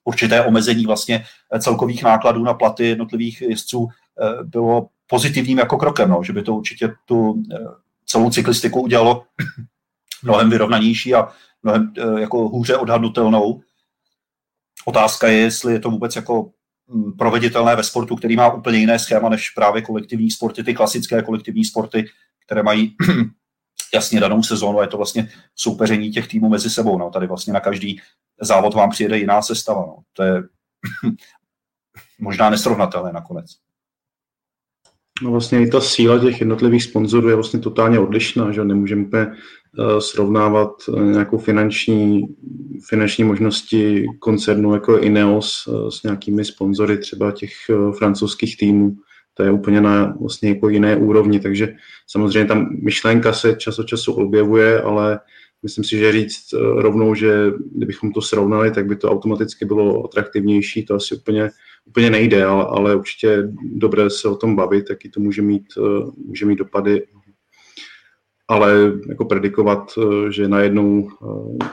určité 0.03 0.45
omezení 0.45 0.85
vlastně 0.85 1.25
celkových 1.59 2.03
nákladů 2.03 2.43
na 2.43 2.53
platy 2.53 2.85
jednotlivých 2.85 3.41
jezdců 3.41 3.87
bylo 4.43 4.87
pozitivním 5.07 5.57
jako 5.57 5.77
krokem, 5.77 6.09
no, 6.09 6.23
že 6.23 6.33
by 6.33 6.43
to 6.43 6.55
určitě 6.55 6.93
tu 7.05 7.43
celou 8.05 8.29
cyklistiku 8.29 8.81
udělalo 8.81 9.23
mnohem 10.23 10.49
vyrovnanější 10.49 11.15
a 11.15 11.29
mnohem 11.63 11.93
jako 12.17 12.49
hůře 12.49 12.77
odhadnutelnou. 12.77 13.61
Otázka 14.85 15.27
je, 15.27 15.37
jestli 15.37 15.73
je 15.73 15.79
to 15.79 15.89
vůbec 15.89 16.15
jako 16.15 16.51
proveditelné 17.17 17.75
ve 17.75 17.83
sportu, 17.83 18.15
který 18.15 18.35
má 18.35 18.53
úplně 18.53 18.77
jiné 18.77 18.99
schéma 18.99 19.29
než 19.29 19.49
právě 19.49 19.81
kolektivní 19.81 20.31
sporty, 20.31 20.63
ty 20.63 20.73
klasické 20.73 21.21
kolektivní 21.21 21.65
sporty, 21.65 22.05
které 22.45 22.63
mají 22.63 22.95
jasně 23.93 24.19
danou 24.19 24.43
sezónu 24.43 24.79
a 24.79 24.81
je 24.81 24.87
to 24.87 24.97
vlastně 24.97 25.29
soupeření 25.55 26.11
těch 26.11 26.27
týmů 26.27 26.49
mezi 26.49 26.69
sebou. 26.69 26.97
No. 26.97 27.09
Tady 27.09 27.27
vlastně 27.27 27.53
na 27.53 27.59
každý 27.59 28.01
závod 28.41 28.73
vám 28.73 28.89
přijede 28.89 29.17
jiná 29.17 29.41
sestava. 29.41 29.81
No. 29.81 29.97
To 30.13 30.23
je 30.23 30.43
možná 32.19 32.49
nesrovnatelné 32.49 33.13
nakonec. 33.13 33.45
No 35.21 35.31
vlastně 35.31 35.61
i 35.61 35.69
ta 35.69 35.81
síla 35.81 36.19
těch 36.19 36.39
jednotlivých 36.39 36.83
sponzorů 36.83 37.29
je 37.29 37.35
vlastně 37.35 37.59
totálně 37.59 37.99
odlišná, 37.99 38.51
že 38.51 38.63
nemůžeme 38.63 39.03
uh, 39.03 39.33
srovnávat 39.99 40.71
uh, 40.87 41.03
nějakou 41.03 41.37
finanční, 41.37 42.21
finanční 42.89 43.23
možnosti 43.23 44.05
koncernu 44.19 44.73
jako 44.73 44.97
Ineos 44.97 45.67
uh, 45.67 45.89
s 45.89 46.03
nějakými 46.03 46.45
sponzory 46.45 46.97
třeba 46.97 47.31
těch 47.31 47.51
francouzských 47.97 48.57
týmů. 48.57 48.95
To 49.33 49.43
je 49.43 49.51
úplně 49.51 49.81
na 49.81 50.15
vlastně 50.21 50.49
jako 50.49 50.69
jiné 50.69 50.95
úrovni, 50.95 51.39
takže 51.39 51.75
samozřejmě 52.07 52.47
tam 52.47 52.69
myšlenka 52.81 53.33
se 53.33 53.55
čas 53.55 53.79
od 53.79 53.83
času 53.83 54.13
objevuje, 54.13 54.81
ale 54.81 55.19
myslím 55.63 55.83
si, 55.83 55.97
že 55.97 56.11
říct 56.11 56.53
rovnou, 56.75 57.15
že 57.15 57.51
kdybychom 57.75 58.11
to 58.11 58.21
srovnali, 58.21 58.71
tak 58.71 58.85
by 58.85 58.95
to 58.95 59.11
automaticky 59.11 59.65
bylo 59.65 60.05
atraktivnější, 60.05 60.85
to 60.85 60.95
asi 60.95 61.15
úplně 61.15 61.49
úplně 61.89 62.09
nejde, 62.09 62.45
ale, 62.45 62.65
ale 62.69 62.95
určitě 62.95 63.49
dobré 63.63 64.09
se 64.09 64.27
o 64.27 64.35
tom 64.35 64.55
bavit, 64.55 64.87
taky 64.87 65.09
to 65.09 65.19
může 65.19 65.41
mít, 65.41 65.65
eh, 65.77 66.11
může 66.25 66.45
mít 66.45 66.55
dopady. 66.55 67.07
Ale 68.49 68.93
jako 69.09 69.25
predikovat, 69.25 69.91
eh, 69.97 70.31
že 70.31 70.47
najednou 70.47 71.09
eh, 71.09 71.69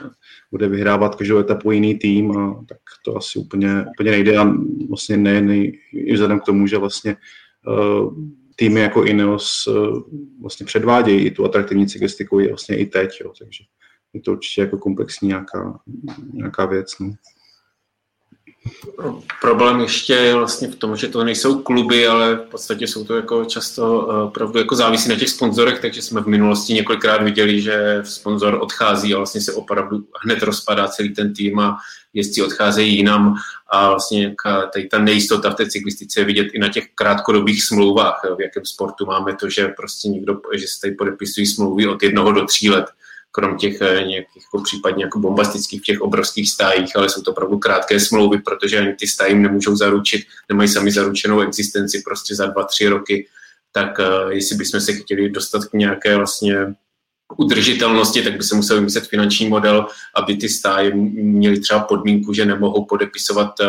bude 0.51 0.67
vyhrávat 0.67 1.15
každou 1.15 1.37
etapu 1.37 1.71
jiný 1.71 1.95
tým, 1.95 2.37
a 2.37 2.65
tak 2.67 2.77
to 3.05 3.17
asi 3.17 3.39
úplně, 3.39 3.85
úplně 3.95 4.11
nejde 4.11 4.37
a 4.37 4.53
vlastně 4.89 5.17
ne, 5.17 5.41
ne 5.41 5.57
i 5.93 6.13
vzhledem 6.13 6.39
k 6.39 6.45
tomu, 6.45 6.67
že 6.67 6.77
vlastně 6.77 7.15
týmy 8.55 8.79
jako 8.79 9.03
Ineos 9.03 9.67
vlastně 10.41 10.65
předvádějí 10.65 11.31
tu 11.31 11.45
atraktivní 11.45 11.87
cyklistiku 11.87 12.37
vlastně 12.49 12.77
i 12.77 12.85
teď, 12.85 13.09
jo, 13.23 13.33
takže 13.39 13.63
je 14.13 14.21
to 14.21 14.31
určitě 14.31 14.61
jako 14.61 14.77
komplexní 14.77 15.27
nějaká, 15.27 15.79
nějaká 16.33 16.65
věc. 16.65 16.99
No. 16.99 17.13
Problém 19.41 19.79
ještě 19.79 20.13
je 20.13 20.35
vlastně 20.35 20.67
v 20.67 20.75
tom, 20.75 20.95
že 20.95 21.07
to 21.07 21.23
nejsou 21.23 21.61
kluby, 21.61 22.07
ale 22.07 22.35
v 22.35 22.49
podstatě 22.49 22.87
jsou 22.87 23.05
to 23.05 23.15
jako 23.15 23.45
často 23.45 24.09
eh, 24.11 24.23
opravdu 24.23 24.59
jako 24.59 24.75
závisí 24.75 25.09
na 25.09 25.15
těch 25.15 25.29
sponzorech, 25.29 25.79
takže 25.79 26.01
jsme 26.01 26.21
v 26.21 26.27
minulosti 26.27 26.73
několikrát 26.73 27.23
viděli, 27.23 27.61
že 27.61 28.01
sponzor 28.03 28.57
odchází 28.61 29.13
a 29.13 29.17
vlastně 29.17 29.41
se 29.41 29.53
opravdu 29.53 30.03
hned 30.23 30.43
rozpadá 30.43 30.87
celý 30.87 31.13
ten 31.13 31.33
tým 31.33 31.59
a 31.59 31.77
jezdci 32.13 32.43
odcházejí 32.43 32.95
jinam. 32.95 33.35
A 33.69 33.89
vlastně 33.89 34.35
tady 34.73 34.87
ta 34.87 34.99
nejistota 34.99 35.49
v 35.49 35.55
té 35.55 35.69
cyklistice 35.69 36.19
je 36.19 36.25
vidět 36.25 36.47
i 36.53 36.59
na 36.59 36.69
těch 36.69 36.87
krátkodobých 36.95 37.63
smlouvách, 37.63 38.21
v 38.37 38.41
jakém 38.41 38.65
sportu 38.65 39.05
máme 39.05 39.35
to, 39.35 39.49
že 39.49 39.67
prostě 39.67 40.09
někdo, 40.09 40.39
že 40.55 40.67
se 40.67 40.81
tady 40.81 40.93
podepisují 40.93 41.47
smlouvy 41.47 41.87
od 41.87 42.03
jednoho 42.03 42.31
do 42.31 42.45
tří 42.45 42.69
let 42.69 42.85
krom 43.37 43.57
těch 43.57 43.81
eh, 43.81 44.03
nějakých 44.03 44.43
jako 44.43 44.63
případně 44.63 45.03
jako 45.03 45.19
bombastických 45.19 45.81
těch 45.81 46.01
obrovských 46.01 46.49
stájích, 46.49 46.95
ale 46.95 47.09
jsou 47.09 47.21
to 47.21 47.31
opravdu 47.31 47.59
krátké 47.59 47.99
smlouvy, 47.99 48.41
protože 48.41 48.79
ani 48.79 48.93
ty 48.93 49.07
stáji 49.07 49.35
nemůžou 49.35 49.75
zaručit, 49.75 50.21
nemají 50.49 50.69
sami 50.69 50.91
zaručenou 50.91 51.39
existenci 51.41 52.01
prostě 52.05 52.35
za 52.35 52.45
dva, 52.45 52.63
tři 52.63 52.87
roky, 52.87 53.27
tak 53.71 53.99
uh, 53.99 54.31
jestli 54.31 54.55
bychom 54.55 54.81
se 54.81 54.93
chtěli 54.93 55.29
dostat 55.29 55.65
k 55.65 55.73
nějaké 55.73 56.17
vlastně 56.17 56.55
udržitelnosti, 57.37 58.21
tak 58.21 58.37
by 58.37 58.43
se 58.43 58.55
musel 58.55 58.77
vymyslet 58.77 59.07
finanční 59.07 59.47
model, 59.49 59.87
aby 60.15 60.37
ty 60.37 60.49
stáje 60.49 60.95
měly 60.95 61.59
třeba 61.59 61.79
podmínku, 61.79 62.33
že 62.33 62.45
nemohou 62.45 62.85
podepisovat 62.85 63.59
uh, 63.59 63.67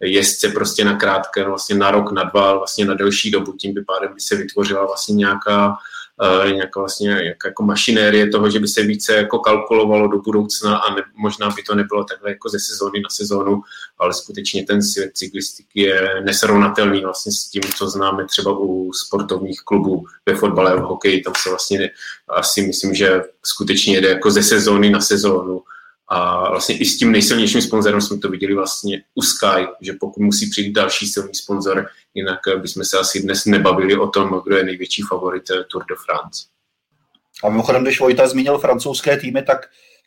jezdce 0.00 0.48
prostě 0.48 0.84
na 0.84 0.96
krátké, 0.96 1.44
vlastně 1.44 1.76
na 1.76 1.90
rok, 1.90 2.12
na 2.12 2.24
dva, 2.24 2.56
vlastně 2.56 2.84
na 2.84 2.94
delší 2.94 3.30
dobu. 3.30 3.52
Tím 3.52 3.74
by 3.74 3.84
pádem 3.84 4.14
by 4.14 4.20
se 4.20 4.36
vytvořila 4.36 4.86
vlastně 4.86 5.14
nějaká 5.14 5.76
nějaká 6.52 6.80
vlastně 6.80 7.10
jak, 7.10 7.36
jako 7.44 7.62
mašinérie 7.62 8.28
toho, 8.28 8.50
že 8.50 8.60
by 8.60 8.68
se 8.68 8.82
více 8.82 9.14
jako 9.14 9.38
kalkulovalo 9.38 10.08
do 10.08 10.18
budoucna 10.18 10.76
a 10.76 10.94
ne, 10.94 11.02
možná 11.16 11.50
by 11.50 11.62
to 11.62 11.74
nebylo 11.74 12.04
takhle 12.04 12.30
jako 12.30 12.48
ze 12.48 12.58
sezóny 12.60 13.00
na 13.00 13.08
sezónu, 13.10 13.60
ale 13.98 14.14
skutečně 14.14 14.64
ten 14.64 14.82
svět 14.82 15.10
cyklistiky 15.14 15.80
je 15.80 16.22
nesrovnatelný 16.24 17.00
vlastně 17.00 17.32
s 17.32 17.48
tím, 17.48 17.62
co 17.76 17.90
známe 17.90 18.24
třeba 18.24 18.58
u 18.58 18.92
sportovních 18.92 19.60
klubů 19.60 20.04
ve 20.26 20.34
fotbale 20.34 20.72
a 20.72 20.76
v 20.76 20.82
hokeji. 20.82 21.20
Tam 21.20 21.32
se 21.42 21.48
vlastně 21.48 21.90
asi 22.28 22.62
myslím, 22.62 22.94
že 22.94 23.22
skutečně 23.42 23.94
jede 23.94 24.08
jako 24.08 24.30
ze 24.30 24.42
sezóny 24.42 24.90
na 24.90 25.00
sezónu 25.00 25.62
a 26.08 26.50
vlastně 26.50 26.78
i 26.78 26.84
s 26.84 26.98
tím 26.98 27.12
nejsilnějším 27.12 27.62
sponzorem 27.62 28.00
jsme 28.00 28.18
to 28.18 28.28
viděli 28.28 28.54
vlastně 28.54 29.02
u 29.14 29.22
Sky, 29.22 29.66
že 29.80 29.92
pokud 30.00 30.22
musí 30.22 30.50
přijít 30.50 30.72
další 30.72 31.06
silný 31.06 31.34
sponzor, 31.34 31.86
jinak 32.14 32.40
bychom 32.60 32.84
se 32.84 32.98
asi 32.98 33.22
dnes 33.22 33.44
nebavili 33.44 33.96
o 33.96 34.06
tom, 34.06 34.42
kdo 34.44 34.56
je 34.56 34.64
největší 34.64 35.02
favorit 35.02 35.50
eh, 35.50 35.64
Tour 35.64 35.84
de 35.88 35.94
France. 36.06 36.44
A 37.44 37.48
mimochodem, 37.48 37.82
když 37.82 38.00
Vojta 38.00 38.28
zmínil 38.28 38.58
francouzské 38.58 39.16
týmy, 39.16 39.42
tak 39.42 39.58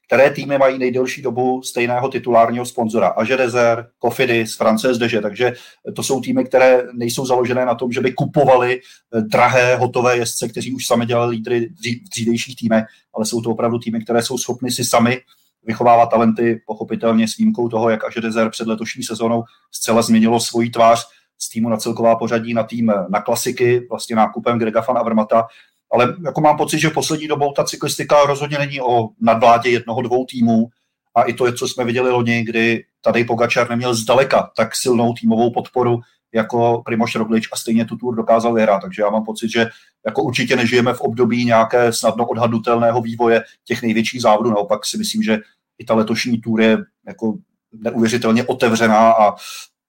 které 0.08 0.32
týmy 0.32 0.58
mají 0.58 0.78
nejdelší 0.78 1.22
dobu 1.22 1.62
stejného 1.64 2.10
titulárního 2.10 2.66
sponzora? 2.66 3.08
Age 3.08 3.38
Desert, 3.38 3.86
Cofidis, 4.06 4.56
Frances 4.56 4.98
Deže, 4.98 5.22
takže 5.22 5.54
to 5.96 6.04
jsou 6.04 6.22
týmy, 6.22 6.44
které 6.44 6.84
nejsou 6.94 7.26
založené 7.26 7.66
na 7.66 7.76
tom, 7.76 7.92
že 7.92 8.02
by 8.02 8.14
kupovali 8.14 8.80
eh, 8.80 9.22
drahé, 9.22 9.76
hotové 9.76 10.18
jezdce, 10.18 10.48
kteří 10.48 10.74
už 10.74 10.88
sami 10.88 11.06
dělali 11.06 11.32
lídry 11.36 11.70
v 12.06 12.10
dřívějších 12.10 12.56
týmech, 12.56 12.86
ale 13.16 13.26
jsou 13.26 13.42
to 13.42 13.50
opravdu 13.50 13.80
týmy, 13.80 14.04
které 14.04 14.22
jsou 14.22 14.38
schopny 14.38 14.72
si 14.72 14.86
sami 14.86 15.22
vychovává 15.64 16.06
talenty, 16.06 16.62
pochopitelně 16.66 17.28
s 17.28 17.38
výjimkou 17.38 17.70
toho, 17.70 17.90
jak 17.90 18.04
až 18.04 18.14
Dezer 18.14 18.50
před 18.50 18.68
letošní 18.68 19.04
sezónou 19.04 19.44
zcela 19.72 20.02
změnilo 20.02 20.40
svoji 20.40 20.70
tvář 20.70 21.08
z 21.38 21.50
týmu 21.50 21.70
na 21.70 21.78
celková 21.78 22.16
pořadí 22.16 22.54
na 22.54 22.64
tým 22.64 22.94
na 23.10 23.22
klasiky, 23.22 23.88
vlastně 23.90 24.16
nákupem 24.16 24.60
Grega 24.60 24.82
van 24.88 24.98
Avermata, 24.98 25.48
ale 25.92 26.16
jako 26.26 26.42
mám 26.42 26.58
pocit, 26.58 26.80
že 26.80 26.90
poslední 26.90 27.28
dobou 27.28 27.52
ta 27.52 27.64
cyklistika 27.64 28.26
rozhodně 28.26 28.58
není 28.58 28.82
o 28.82 29.10
nadvládě 29.22 29.70
jednoho, 29.70 30.02
dvou 30.02 30.26
týmů. 30.26 30.68
A 31.16 31.24
i 31.24 31.34
to 31.34 31.46
je, 31.46 31.54
co 31.54 31.68
jsme 31.68 31.86
viděli 31.86 32.12
loni, 32.12 32.44
kdy 32.44 32.84
tady 33.02 33.24
Pogačar 33.24 33.70
neměl 33.70 33.96
zdaleka 33.96 34.52
tak 34.56 34.76
silnou 34.76 35.14
týmovou 35.14 35.52
podporu 35.52 36.00
jako 36.34 36.82
Primoš 36.86 37.16
Roglič 37.16 37.50
a 37.54 37.56
stejně 37.56 37.86
tu 37.86 37.96
tour 37.96 38.16
dokázal 38.16 38.54
vyhrát. 38.54 38.82
Takže 38.82 39.02
já 39.02 39.10
mám 39.10 39.26
pocit, 39.26 39.52
že 39.52 39.70
jako 40.06 40.24
určitě 40.24 40.56
nežijeme 40.56 40.94
v 40.94 41.02
období 41.02 41.46
nějaké 41.46 41.94
snadno 41.94 42.28
odhadnutelného 42.28 43.02
vývoje 43.02 43.44
těch 43.66 43.82
největších 43.82 44.22
závodů. 44.22 44.50
Naopak 44.50 44.86
si 44.86 44.98
myslím, 44.98 45.24
že 45.24 45.40
i 45.80 45.86
ta 45.86 45.94
letošní 45.94 46.42
tour 46.42 46.62
je 46.62 46.78
jako 47.08 47.38
neuvěřitelně 47.74 48.44
otevřená 48.44 49.12
a 49.12 49.36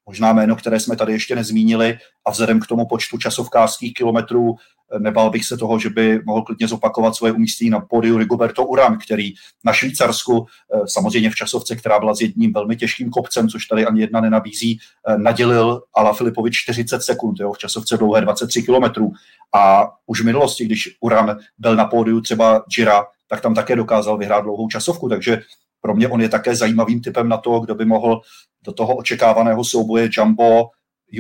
možná 0.07 0.33
jméno, 0.33 0.57
které 0.57 0.81
jsme 0.81 0.97
tady 0.97 1.13
ještě 1.13 1.35
nezmínili 1.35 1.99
a 2.27 2.31
vzhledem 2.31 2.61
k 2.61 2.67
tomu 2.67 2.87
počtu 2.87 3.19
časovkářských 3.19 3.95
kilometrů 3.95 4.55
nebal 4.99 5.31
bych 5.31 5.45
se 5.45 5.57
toho, 5.57 5.79
že 5.79 5.91
by 5.91 6.21
mohl 6.27 6.43
klidně 6.43 6.69
zopakovat 6.69 7.15
svoje 7.15 7.33
umístění 7.33 7.71
na 7.71 7.81
pódiu 7.81 8.19
Rigoberto 8.19 8.65
Uran, 8.65 8.99
který 8.99 9.33
na 9.65 9.73
Švýcarsku, 9.73 10.47
eh, 10.75 10.81
samozřejmě 10.87 11.31
v 11.31 11.35
časovce, 11.35 11.77
která 11.77 11.99
byla 11.99 12.15
s 12.15 12.21
jedním 12.21 12.53
velmi 12.53 12.77
těžkým 12.77 13.11
kopcem, 13.11 13.49
což 13.49 13.67
tady 13.67 13.87
ani 13.87 14.01
jedna 14.01 14.21
nenabízí, 14.21 14.79
eh, 15.09 15.19
nadělil 15.19 15.83
Ala 15.95 16.13
Filipovi 16.13 16.51
40 16.51 17.03
sekund, 17.03 17.41
jo, 17.41 17.53
v 17.53 17.59
časovce 17.59 17.97
dlouhé 17.97 18.21
23 18.21 18.63
kilometrů. 18.63 19.13
A 19.55 19.89
už 20.07 20.21
v 20.21 20.25
minulosti, 20.25 20.65
když 20.65 20.97
Uran 21.01 21.37
byl 21.59 21.77
na 21.77 21.85
pódiu 21.85 22.21
třeba 22.21 22.65
Gira, 22.77 23.05
tak 23.29 23.41
tam 23.41 23.55
také 23.55 23.77
dokázal 23.77 24.19
vyhrát 24.19 24.45
dlouhou 24.45 24.69
časovku, 24.69 25.09
takže 25.09 25.43
pro 25.81 25.95
mě 25.95 26.09
on 26.09 26.21
je 26.21 26.29
také 26.29 26.57
zajímavým 26.57 27.01
typem 27.01 27.29
na 27.29 27.37
to, 27.37 27.61
kdo 27.61 27.75
by 27.75 27.85
mohl 27.85 28.21
do 28.65 28.73
toho 28.73 28.97
očekávaného 28.97 29.65
souboje 29.65 30.09
Jumbo, 30.13 30.71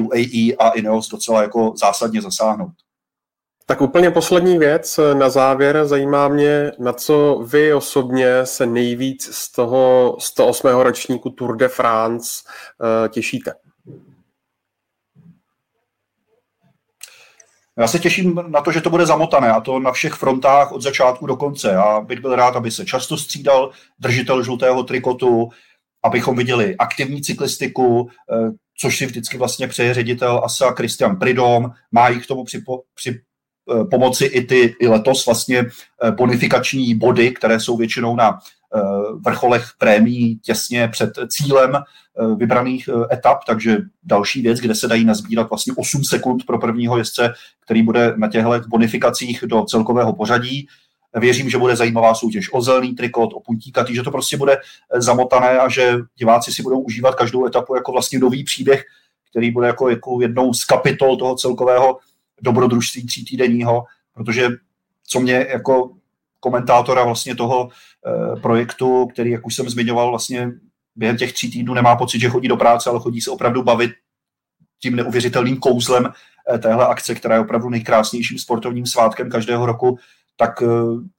UAE 0.01 0.57
a 0.59 0.69
Ineos 0.69 1.09
docela 1.09 1.43
jako 1.43 1.75
zásadně 1.77 2.23
zasáhnout. 2.23 2.73
Tak 3.73 3.81
úplně 3.81 4.11
poslední 4.11 4.59
věc 4.59 5.01
na 5.15 5.31
závěr. 5.31 5.87
Zajímá 5.87 6.29
mě, 6.29 6.73
na 6.79 6.93
co 6.93 7.45
vy 7.47 7.75
osobně 7.75 8.47
se 8.47 8.67
nejvíc 8.67 9.35
z 9.35 9.53
toho 9.53 10.17
108. 10.21 10.69
ročníku 10.69 11.31
Tour 11.31 11.57
de 11.57 11.69
France 11.69 12.31
uh, 12.81 13.09
těšíte. 13.09 13.53
Já 17.79 17.89
se 17.89 17.99
těším 17.99 18.41
na 18.49 18.61
to, 18.61 18.73
že 18.73 18.81
to 18.81 18.91
bude 18.91 19.07
zamotané 19.07 19.51
a 19.51 19.61
to 19.61 19.79
na 19.79 19.93
všech 19.93 20.13
frontách 20.13 20.73
od 20.73 20.83
začátku 20.83 21.27
do 21.27 21.37
konce. 21.37 21.71
Já 21.71 22.01
bych 22.01 22.21
byl 22.21 22.37
rád, 22.37 22.57
aby 22.57 22.71
se 22.71 22.85
často 22.85 23.17
střídal 23.17 23.71
držitel 23.99 24.43
žlutého 24.43 24.83
trikotu, 24.83 25.49
abychom 26.03 26.37
viděli 26.37 26.77
aktivní 26.77 27.23
cyklistiku, 27.23 28.09
eh, 28.33 28.51
což 28.81 28.99
si 28.99 29.07
vždycky 29.07 29.39
vlastně 29.39 29.69
přeje 29.69 29.95
ředitel 29.95 30.41
ASA 30.45 30.73
Christian 30.73 31.17
Pridom, 31.17 31.71
má 31.93 32.09
jí 32.09 32.21
k 32.21 32.27
tomu 32.27 32.45
při, 32.45 32.63
při 32.95 33.21
Eh, 33.21 33.32
pomoci 33.91 34.25
i 34.25 34.45
ty 34.45 34.75
i 34.81 34.89
letos 34.89 35.27
vlastně 35.27 35.59
eh, 35.59 36.11
bonifikační 36.11 36.95
body, 36.95 37.31
které 37.31 37.61
jsou 37.61 37.77
většinou 37.77 38.17
na 38.17 38.39
eh, 38.39 38.81
vrcholech 39.27 39.71
prémií 39.79 40.39
těsně 40.39 40.89
před 40.89 41.11
cílem 41.29 41.73
vybraných 42.37 42.89
etap, 43.13 43.45
takže 43.47 43.79
další 44.03 44.43
věc, 44.43 44.59
kde 44.59 44.75
se 44.75 44.89
dají 44.89 45.05
nazbírat 45.05 45.49
vlastně 45.51 45.73
8 45.77 46.05
sekund 46.05 46.47
pro 46.47 46.59
prvního 46.59 46.99
jezdce, 46.99 47.33
který 47.61 47.83
bude 47.83 48.15
na 48.17 48.29
těchto 48.29 48.61
bonifikacích 48.69 49.45
do 49.47 49.65
celkového 49.65 50.13
pořadí. 50.13 50.67
Věřím, 51.15 51.51
že 51.51 51.59
bude 51.59 51.77
zajímavá 51.77 52.15
soutěž 52.15 52.53
o 52.53 52.63
zelený 52.63 52.95
trikot, 52.95 53.31
o 53.35 53.41
puntíka, 53.41 53.85
že 53.91 54.03
to 54.03 54.11
prostě 54.11 54.37
bude 54.37 54.57
zamotané 54.95 55.59
a 55.59 55.69
že 55.69 55.97
diváci 56.19 56.53
si 56.53 56.63
budou 56.63 56.81
užívat 56.81 57.15
každou 57.15 57.47
etapu 57.47 57.75
jako 57.75 57.93
vlastně 57.93 58.19
nový 58.19 58.45
příběh, 58.45 58.85
který 59.31 59.51
bude 59.51 59.67
jako, 59.67 59.89
jako 59.89 60.21
jednou 60.21 60.55
z 60.55 60.65
kapitol 60.65 61.17
toho 61.17 61.35
celkového 61.37 61.99
dobrodružství 62.43 63.07
týdenního, 63.25 63.85
protože 64.15 64.49
co 65.07 65.21
mě 65.21 65.47
jako 65.51 65.91
komentátora 66.41 67.05
vlastně 67.05 67.35
toho 67.35 67.69
eh, 67.71 68.41
projektu, 68.41 69.07
který, 69.07 69.31
jak 69.31 69.47
už 69.47 69.55
jsem 69.55 69.69
zmiňoval, 69.69 70.11
vlastně 70.11 70.51
během 70.97 71.17
těch 71.17 71.33
tří 71.33 71.51
týdnů 71.51 71.75
nemá 71.75 71.97
pocit, 71.97 72.21
že 72.21 72.29
chodí 72.29 72.49
do 72.49 72.57
práce, 72.57 72.91
ale 72.91 73.01
chodí 73.01 73.21
se 73.21 73.31
opravdu 73.31 73.63
bavit 73.63 73.91
tím 74.79 74.97
neuvěřitelným 74.97 75.57
kouzlem 75.57 76.09
eh, 76.55 76.59
téhle 76.59 76.87
akce, 76.87 77.15
která 77.15 77.35
je 77.35 77.41
opravdu 77.41 77.69
nejkrásnějším 77.71 78.39
sportovním 78.39 78.87
svátkem 78.87 79.31
každého 79.31 79.67
roku, 79.67 79.99
tak 80.37 80.63
eh, 80.63 80.67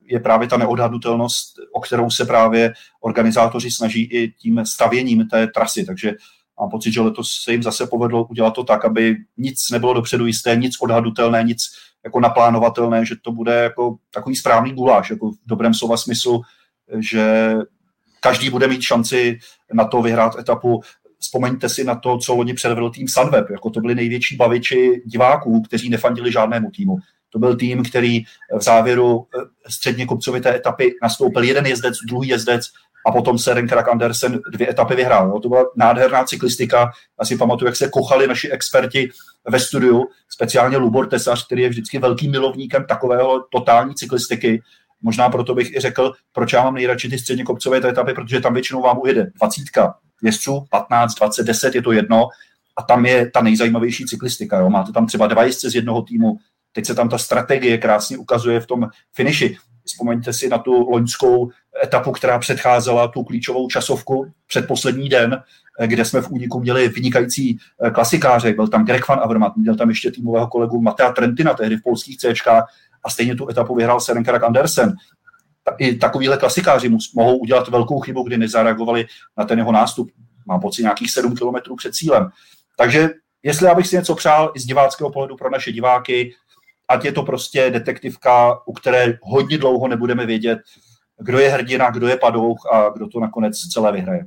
je 0.02 0.20
právě 0.20 0.48
ta 0.48 0.58
neodhadnutelnost, 0.58 1.56
o 1.74 1.82
kterou 1.82 2.10
se 2.10 2.26
právě 2.26 2.74
organizátoři 3.02 3.72
snaží 3.72 4.04
i 4.04 4.32
tím 4.32 4.66
stavěním 4.66 5.28
té 5.28 5.48
trasy. 5.48 5.86
Takže 5.86 6.12
Mám 6.60 6.70
pocit, 6.70 6.92
že 6.92 7.02
letos 7.02 7.42
se 7.44 7.52
jim 7.52 7.64
zase 7.64 7.88
povedlo 7.88 8.26
udělat 8.26 8.52
to 8.52 8.64
tak, 8.64 8.86
aby 8.86 9.16
nic 9.38 9.70
nebylo 9.72 9.94
dopředu 9.94 10.26
jisté, 10.26 10.56
nic 10.56 10.82
odhadutelné, 10.82 11.44
nic 11.44 11.58
jako 12.04 12.20
naplánovatelné, 12.20 13.06
že 13.06 13.16
to 13.22 13.32
bude 13.32 13.54
jako 13.54 13.96
takový 14.14 14.36
správný 14.36 14.74
guláš, 14.74 15.10
jako 15.10 15.32
v 15.32 15.36
dobrém 15.46 15.74
slova 15.74 15.98
smyslu, 15.98 16.42
že 17.00 17.56
každý 18.20 18.50
bude 18.50 18.68
mít 18.68 18.82
šanci 18.82 19.40
na 19.74 19.86
to 19.86 20.02
vyhrát 20.02 20.40
etapu. 20.40 20.82
Vzpomeňte 21.20 21.70
si 21.70 21.84
na 21.84 21.96
to, 21.96 22.18
co 22.18 22.36
oni 22.36 22.54
předvedl 22.54 22.90
tým 22.90 23.08
Sunweb, 23.08 23.50
jako 23.50 23.70
to 23.70 23.80
byli 23.80 23.96
největší 23.96 24.36
baviči 24.36 25.02
diváků, 25.06 25.62
kteří 25.62 25.90
nefandili 25.90 26.32
žádnému 26.32 26.72
týmu. 26.72 26.98
To 27.30 27.40
byl 27.40 27.56
tým, 27.56 27.84
který 27.84 28.24
v 28.58 28.62
závěru 28.62 29.26
eh, 29.26 29.42
středně 29.70 30.06
kopcovité 30.06 30.56
etapy 30.56 30.96
nastoupil 31.02 31.44
jeden 31.44 31.66
jezdec, 31.66 31.96
druhý 32.08 32.30
jezdec 32.30 32.66
a 33.06 33.12
potom 33.12 33.38
se 33.38 33.54
Renkrak 33.54 33.88
Andersen 33.88 34.40
dvě 34.52 34.70
etapy 34.70 34.96
vyhrál. 34.96 35.28
Jo. 35.28 35.40
To 35.40 35.50
byla 35.50 35.66
nádherná 35.76 36.24
cyklistika. 36.24 36.92
Asi 37.18 37.38
pamatuju, 37.38 37.68
jak 37.68 37.76
se 37.76 37.90
kochali 37.90 38.28
naši 38.28 38.50
experti 38.50 39.10
ve 39.50 39.60
studiu, 39.60 40.06
speciálně 40.30 40.78
Lubor 40.78 41.08
Tesař, 41.08 41.46
který 41.46 41.62
je 41.62 41.70
vždycky 41.70 42.00
velkým 42.00 42.32
milovníkem 42.32 42.86
takového 42.86 43.46
totální 43.52 43.96
cyklistiky. 43.96 44.62
Možná 45.02 45.30
proto 45.30 45.56
bych 45.56 45.76
i 45.76 45.80
řekl, 45.80 46.14
proč 46.32 46.54
já 46.54 46.64
mám 46.64 46.74
nejradši 46.74 47.10
ty 47.10 47.20
středně 47.20 47.44
kopcové 47.44 47.78
etapy, 47.78 48.14
protože 48.14 48.40
tam 48.40 48.54
většinou 48.54 48.82
vám 48.82 49.00
ujede 49.02 49.32
20 49.36 49.62
jezdců, 50.24 50.66
15, 50.70 51.16
20, 51.16 51.44
10, 51.44 51.76
je 51.76 51.82
to 51.82 51.92
jedno, 51.92 52.28
a 52.78 52.84
tam 52.84 53.06
je 53.06 53.32
ta 53.32 53.42
nejzajímavější 53.42 54.06
cyklistika. 54.06 54.60
Jo. 54.60 54.70
Máte 54.70 54.92
tam 54.92 55.08
třeba 55.08 55.28
dva 55.28 55.44
jezdce 55.44 55.70
z 55.70 55.76
jednoho 55.76 56.02
týmu, 56.02 56.38
teď 56.72 56.86
se 56.86 56.96
tam 56.96 57.10
ta 57.10 57.18
strategie 57.18 57.78
krásně 57.78 58.18
ukazuje 58.18 58.60
v 58.60 58.68
tom 58.68 58.88
finiši. 59.16 59.58
Vzpomeňte 59.86 60.34
si 60.34 60.50
na 60.50 60.58
tu 60.58 60.90
loňskou 60.90 61.50
etapu, 61.84 62.12
která 62.12 62.40
předcházela 62.40 63.08
tu 63.08 63.24
klíčovou 63.24 63.68
časovku 63.68 64.32
před 64.48 64.68
poslední 64.68 65.10
den, 65.10 65.44
kde 65.86 66.06
jsme 66.06 66.22
v 66.22 66.32
úniku 66.32 66.60
měli 66.60 66.90
vynikající 66.90 67.58
eh, 67.84 67.92
klasikáře. 67.92 68.54
Byl 68.54 68.68
tam 68.68 68.86
Greg 68.86 69.08
van 69.08 69.20
Avermaet, 69.24 69.56
měl 69.56 69.76
tam 69.76 69.90
ještě 69.90 70.12
týmového 70.12 70.48
kolegu 70.48 70.82
Matea 70.82 71.12
Trentina, 71.12 71.54
tehdy 71.54 71.78
v 71.78 71.84
polských 71.84 72.18
C 72.18 72.34
a 73.04 73.10
stejně 73.10 73.36
tu 73.36 73.50
etapu 73.50 73.76
vyhrál 73.76 74.00
Søren 74.00 74.24
Krag 74.24 74.44
Andersen. 74.44 74.94
I 75.78 75.96
takovýhle 75.96 76.38
klasikáři 76.38 76.90
mohou 77.16 77.38
udělat 77.38 77.68
velkou 77.68 78.00
chybu, 78.00 78.24
kdy 78.24 78.38
nezareagovali 78.38 79.06
na 79.38 79.46
ten 79.46 79.60
jeho 79.60 79.72
nástup. 79.72 80.12
Mám 80.48 80.60
pocit 80.60 80.82
nějakých 80.82 81.12
7 81.12 81.36
kilometrů 81.36 81.76
před 81.76 81.96
cílem. 81.96 82.30
Takže 82.78 83.10
jestli 83.44 83.66
já 83.66 83.76
bych 83.76 83.88
si 83.88 83.96
něco 83.96 84.16
přál 84.16 84.52
i 84.56 84.60
z 84.60 84.66
diváckého 84.66 85.12
pohledu 85.12 85.36
pro 85.36 85.50
naše 85.50 85.72
diváky, 85.72 86.34
ať 86.90 87.06
je 87.06 87.12
to 87.12 87.24
prostě 87.24 87.70
detektivka, 87.70 88.68
u 88.68 88.74
které 88.74 89.18
hodně 89.22 89.58
dlouho 89.58 89.88
nebudeme 89.88 90.26
vědět, 90.26 90.60
kdo 91.20 91.40
je 91.40 91.50
hrdina, 91.50 91.92
kdo 91.92 92.08
je 92.08 92.18
padouch 92.18 92.60
a 92.72 92.90
kdo 92.90 93.08
to 93.08 93.20
nakonec 93.20 93.58
celé 93.58 93.92
vyhraje. 93.92 94.26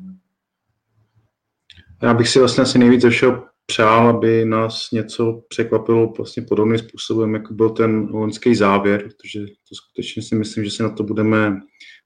Já 2.03 2.15
bych 2.15 2.29
si 2.29 2.39
vlastně 2.39 2.63
asi 2.63 2.79
nejvíc 2.79 3.03
ze 3.03 3.11
všeho 3.11 3.45
přál, 3.67 4.09
aby 4.09 4.45
nás 4.45 4.91
něco 4.93 5.43
překvapilo 5.49 6.13
vlastně 6.17 6.43
podobným 6.43 6.79
způsobem, 6.79 7.35
jako 7.35 7.55
byl 7.55 7.71
ten 7.71 8.09
loňský 8.11 8.55
závěr, 8.55 9.03
protože 9.03 9.41
to 9.41 9.75
skutečně 9.75 10.23
si 10.23 10.35
myslím, 10.35 10.65
že 10.65 10.71
si 10.71 10.83
na 10.83 10.89
to 10.89 11.03
budeme, 11.03 11.61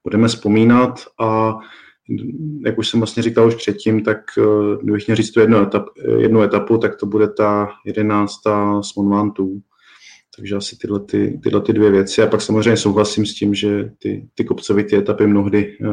budeme 0.04 0.28
vzpomínat 0.28 1.00
a 1.20 1.58
jak 2.66 2.78
už 2.78 2.88
jsem 2.88 3.00
vlastně 3.00 3.22
říkal 3.22 3.46
už 3.46 3.54
předtím, 3.54 4.04
tak 4.04 4.18
eh, 4.38 4.42
kdybych 4.82 5.06
měl 5.06 5.16
říct 5.16 5.30
tu 5.30 5.40
jednu, 5.40 5.58
etap, 5.58 5.84
jednu 6.18 6.42
etapu, 6.42 6.78
tak 6.78 6.96
to 6.96 7.06
bude 7.06 7.28
ta 7.28 7.68
jedenáctá 7.86 8.82
s 8.82 8.94
Monvantů, 8.94 9.60
takže 10.40 10.56
asi 10.56 10.76
tyhle, 10.78 11.00
ty, 11.00 11.40
tyhle 11.42 11.60
ty 11.60 11.72
dvě 11.72 11.90
věci. 11.90 12.22
A 12.22 12.26
pak 12.26 12.40
samozřejmě 12.40 12.76
souhlasím 12.76 13.26
s 13.26 13.34
tím, 13.34 13.54
že 13.54 13.90
ty, 13.98 14.28
ty 14.34 14.44
kopcovité 14.44 14.96
etapy 14.96 15.26
mnohdy 15.26 15.76
eh, 15.80 15.86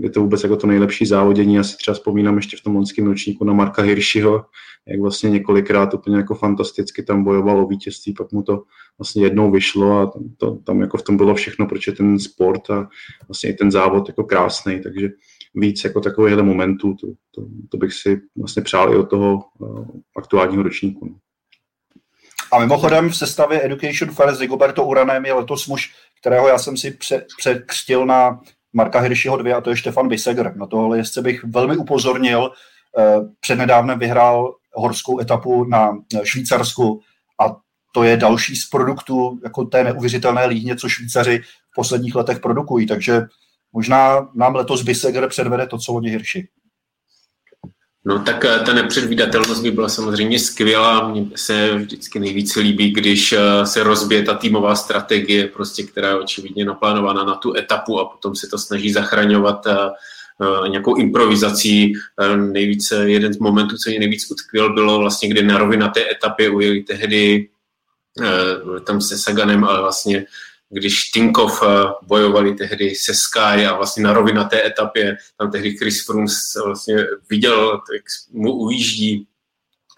je 0.00 0.10
to 0.10 0.20
vůbec 0.20 0.42
jako 0.42 0.56
to 0.56 0.66
nejlepší 0.66 1.06
závodění. 1.06 1.54
Já 1.54 1.64
si 1.64 1.76
třeba 1.76 1.94
vzpomínám 1.94 2.36
ještě 2.36 2.56
v 2.56 2.60
tom 2.60 2.76
loňském 2.76 3.06
ročníku 3.06 3.44
na 3.44 3.52
Marka 3.52 3.82
Hirschiho, 3.82 4.44
jak 4.88 5.00
vlastně 5.00 5.30
několikrát 5.30 5.94
úplně 5.94 6.16
jako 6.16 6.34
fantasticky 6.34 7.02
tam 7.02 7.24
bojoval 7.24 7.60
o 7.60 7.66
vítězství, 7.66 8.14
pak 8.14 8.32
mu 8.32 8.42
to 8.42 8.62
vlastně 8.98 9.22
jednou 9.22 9.50
vyšlo 9.50 9.98
a 9.98 10.06
tam, 10.06 10.22
to, 10.36 10.58
tam 10.64 10.80
jako 10.80 10.98
v 10.98 11.02
tom 11.02 11.16
bylo 11.16 11.34
všechno, 11.34 11.66
proč 11.66 11.86
je 11.86 11.92
ten 11.92 12.18
sport 12.18 12.70
a 12.70 12.88
vlastně 13.28 13.50
i 13.50 13.52
ten 13.52 13.70
závod 13.70 14.08
jako 14.08 14.24
krásný, 14.24 14.80
takže 14.82 15.08
víc 15.54 15.84
jako 15.84 16.00
takovýchhle 16.00 16.42
momentů, 16.42 16.94
to, 16.94 17.06
to, 17.30 17.48
to 17.68 17.76
bych 17.76 17.92
si 17.92 18.20
vlastně 18.38 18.62
přál 18.62 18.92
i 18.92 18.96
od 18.96 19.10
toho 19.10 19.38
uh, 19.58 19.86
aktuálního 20.16 20.62
ročníku. 20.62 21.16
A 22.52 22.58
mimochodem 22.58 23.08
v 23.08 23.16
sestavě 23.16 23.64
Education 23.64 24.10
Fair 24.10 24.34
s 24.34 24.40
Rigoberto 24.40 24.84
Uranem 24.84 25.26
je 25.26 25.32
letos 25.32 25.66
muž, 25.66 25.94
kterého 26.20 26.48
já 26.48 26.58
jsem 26.58 26.76
si 26.76 26.90
pře- 26.90 27.24
překřtil 27.38 28.06
na 28.06 28.40
Marka 28.72 29.00
Hirschiho 29.00 29.36
2 29.36 29.56
a 29.56 29.60
to 29.60 29.70
je 29.70 29.76
Štefan 29.76 30.08
Biseger. 30.08 30.56
Na 30.56 30.66
tohle 30.66 30.98
jezdce 30.98 31.22
bych 31.22 31.44
velmi 31.44 31.76
upozornil. 31.76 32.52
Eh, 32.98 33.16
přednedávnem 33.40 33.98
vyhrál 33.98 34.54
horskou 34.72 35.20
etapu 35.20 35.64
na 35.64 35.98
Švýcarsku 36.24 37.00
a 37.40 37.56
to 37.94 38.02
je 38.02 38.16
další 38.16 38.56
z 38.56 38.68
produktů 38.68 39.40
jako 39.44 39.64
té 39.64 39.84
neuvěřitelné 39.84 40.46
líhně, 40.46 40.76
co 40.76 40.88
Švýcaři 40.88 41.42
v 41.72 41.74
posledních 41.74 42.14
letech 42.14 42.40
produkují. 42.40 42.86
Takže 42.86 43.22
možná 43.72 44.28
nám 44.34 44.54
letos 44.54 44.82
Biseger 44.82 45.28
předvede 45.28 45.66
to, 45.66 45.78
co 45.78 45.92
oni 45.92 46.10
Hirši. 46.10 46.48
No 48.04 48.18
tak 48.18 48.44
eh, 48.44 48.58
ta 48.58 48.72
nepředvídatelnost 48.72 49.62
by 49.62 49.70
byla 49.70 49.88
samozřejmě 49.88 50.38
skvělá. 50.38 51.08
Mně 51.08 51.26
se 51.36 51.74
vždycky 51.74 52.20
nejvíce 52.20 52.60
líbí, 52.60 52.90
když 52.90 53.32
eh, 53.32 53.66
se 53.66 53.82
rozbije 53.82 54.22
ta 54.22 54.34
týmová 54.34 54.74
strategie, 54.74 55.46
prostě, 55.46 55.82
která 55.82 56.08
je 56.08 56.14
očividně 56.14 56.64
naplánovaná 56.64 57.24
na 57.24 57.34
tu 57.34 57.56
etapu 57.56 58.00
a 58.00 58.04
potom 58.04 58.36
se 58.36 58.46
to 58.46 58.58
snaží 58.58 58.92
zachraňovat 58.92 59.66
eh, 59.66 59.74
nějakou 60.68 60.96
improvizací. 60.96 61.92
Nejvíce, 62.36 63.10
jeden 63.10 63.32
z 63.32 63.38
momentů, 63.38 63.76
co 63.76 63.90
mě 63.90 63.98
nejvíc 63.98 64.30
utkvěl, 64.30 64.74
bylo 64.74 64.98
vlastně, 64.98 65.28
kdy 65.28 65.42
na 65.42 65.58
na 65.58 65.88
té 65.88 66.10
etapě 66.10 66.50
ujeli 66.50 66.82
tehdy 66.82 67.48
tam 68.86 69.00
se 69.00 69.18
Saganem, 69.18 69.64
ale 69.64 69.80
vlastně 69.80 70.26
když 70.72 71.10
Tinkov 71.10 71.62
eh, 71.62 71.66
bojovali 72.02 72.54
tehdy 72.54 72.94
se 72.94 73.14
Sky 73.14 73.66
a 73.66 73.76
vlastně 73.76 74.02
na 74.02 74.12
rovinaté 74.12 74.66
etapě, 74.66 75.16
tam 75.38 75.50
tehdy 75.50 75.76
Chris 75.76 76.06
Froome 76.06 76.26
vlastně 76.64 76.96
viděl, 77.30 77.80
jak 77.94 78.04
mu 78.32 78.52
ujíždí 78.52 79.26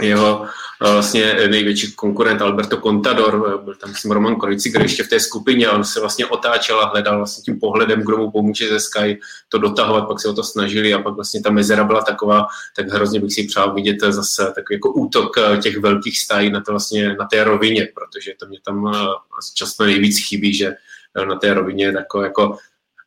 jeho 0.02 0.46
eh, 0.82 0.92
vlastně 0.92 1.34
největší 1.50 1.92
konkurent 1.92 2.42
Alberto 2.42 2.80
Contador, 2.80 3.54
eh, 3.54 3.64
byl 3.64 3.74
tam 3.74 3.90
myslím 3.90 4.10
Roman 4.10 4.36
Krojciger 4.36 4.82
ještě 4.82 5.02
v 5.02 5.08
té 5.08 5.20
skupině 5.20 5.70
on 5.70 5.84
se 5.84 6.00
vlastně 6.00 6.26
otáčel 6.26 6.80
a 6.80 6.88
hledal 6.88 7.16
vlastně 7.16 7.42
tím 7.42 7.60
pohledem, 7.60 8.02
kdo 8.02 8.16
mu 8.16 8.30
pomůže 8.30 8.68
ze 8.68 8.80
Sky 8.80 9.20
to 9.48 9.58
dotahovat, 9.58 10.08
pak 10.08 10.20
se 10.20 10.28
o 10.28 10.32
to 10.32 10.42
snažili 10.42 10.94
a 10.94 10.98
pak 10.98 11.14
vlastně 11.14 11.42
ta 11.42 11.50
mezera 11.50 11.84
byla 11.84 12.02
taková, 12.02 12.46
tak 12.76 12.88
hrozně 12.88 13.20
bych 13.20 13.32
si 13.32 13.44
přál 13.44 13.74
vidět 13.74 13.96
zase 14.00 14.52
takový 14.54 14.76
jako 14.76 14.92
útok 14.92 15.38
eh, 15.38 15.56
těch 15.56 15.78
velkých 15.78 16.18
stájí 16.20 16.50
na, 16.50 16.60
to 16.60 16.72
vlastně, 16.72 17.14
na 17.14 17.26
té 17.26 17.44
rovině, 17.44 17.88
protože 17.94 18.32
to 18.40 18.46
mě 18.46 18.58
tam 18.64 18.92
často 19.54 19.84
nejvíc 19.84 20.28
chybí, 20.28 20.54
že 20.54 20.74
na 21.28 21.36
té 21.36 21.54
rovině 21.54 21.84
je 21.84 21.94
jako 22.22 22.56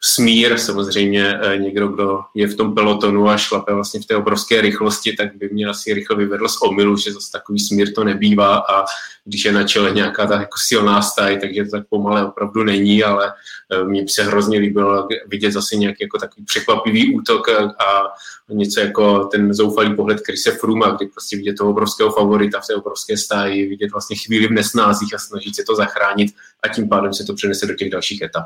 smír, 0.01 0.57
samozřejmě 0.57 1.39
eh, 1.41 1.57
někdo, 1.57 1.87
kdo 1.87 2.19
je 2.35 2.47
v 2.47 2.55
tom 2.55 2.75
pelotonu 2.75 3.29
a 3.29 3.37
šlape 3.37 3.73
vlastně 3.73 3.99
v 3.99 4.05
té 4.05 4.15
obrovské 4.15 4.61
rychlosti, 4.61 5.15
tak 5.15 5.35
by 5.35 5.49
mě 5.51 5.65
asi 5.65 5.93
rychle 5.93 6.15
vyvedl 6.15 6.47
z 6.47 6.61
omilu, 6.61 6.97
že 6.97 7.13
zase 7.13 7.31
takový 7.31 7.59
smír 7.59 7.93
to 7.93 8.03
nebývá 8.03 8.57
a 8.57 8.85
když 9.25 9.45
je 9.45 9.51
na 9.51 9.63
čele 9.63 9.91
nějaká 9.91 10.27
ta 10.27 10.33
jako 10.33 10.57
silná 10.67 11.01
staj, 11.01 11.39
takže 11.39 11.63
to 11.63 11.71
tak 11.71 11.87
pomalé 11.89 12.25
opravdu 12.25 12.63
není, 12.63 13.03
ale 13.03 13.33
eh, 13.71 13.83
mně 13.83 14.05
se 14.09 14.23
hrozně 14.23 14.59
líbilo 14.59 15.07
vidět 15.27 15.51
zase 15.51 15.75
nějaký 15.75 15.97
jako 16.03 16.17
takový 16.17 16.45
překvapivý 16.45 17.15
útok 17.15 17.49
a 17.49 18.03
něco 18.49 18.79
jako 18.79 19.25
ten 19.25 19.53
zoufalý 19.53 19.95
pohled 19.95 20.21
Krise 20.21 20.51
Fruma, 20.51 20.89
kdy 20.89 21.05
prostě 21.05 21.37
vidět 21.37 21.53
toho 21.53 21.69
obrovského 21.69 22.11
favorita 22.11 22.59
v 22.59 22.67
té 22.67 22.75
obrovské 22.75 23.17
stáji, 23.17 23.69
vidět 23.69 23.91
vlastně 23.91 24.15
chvíli 24.15 24.47
v 24.47 24.51
nesnázích 24.51 25.13
a 25.13 25.17
snažit 25.17 25.55
se 25.55 25.63
to 25.63 25.75
zachránit 25.75 26.33
a 26.63 26.67
tím 26.67 26.89
pádem 26.89 27.13
se 27.13 27.23
to 27.23 27.33
přenese 27.33 27.65
do 27.65 27.73
těch 27.73 27.89
dalších 27.89 28.21
etap. 28.21 28.45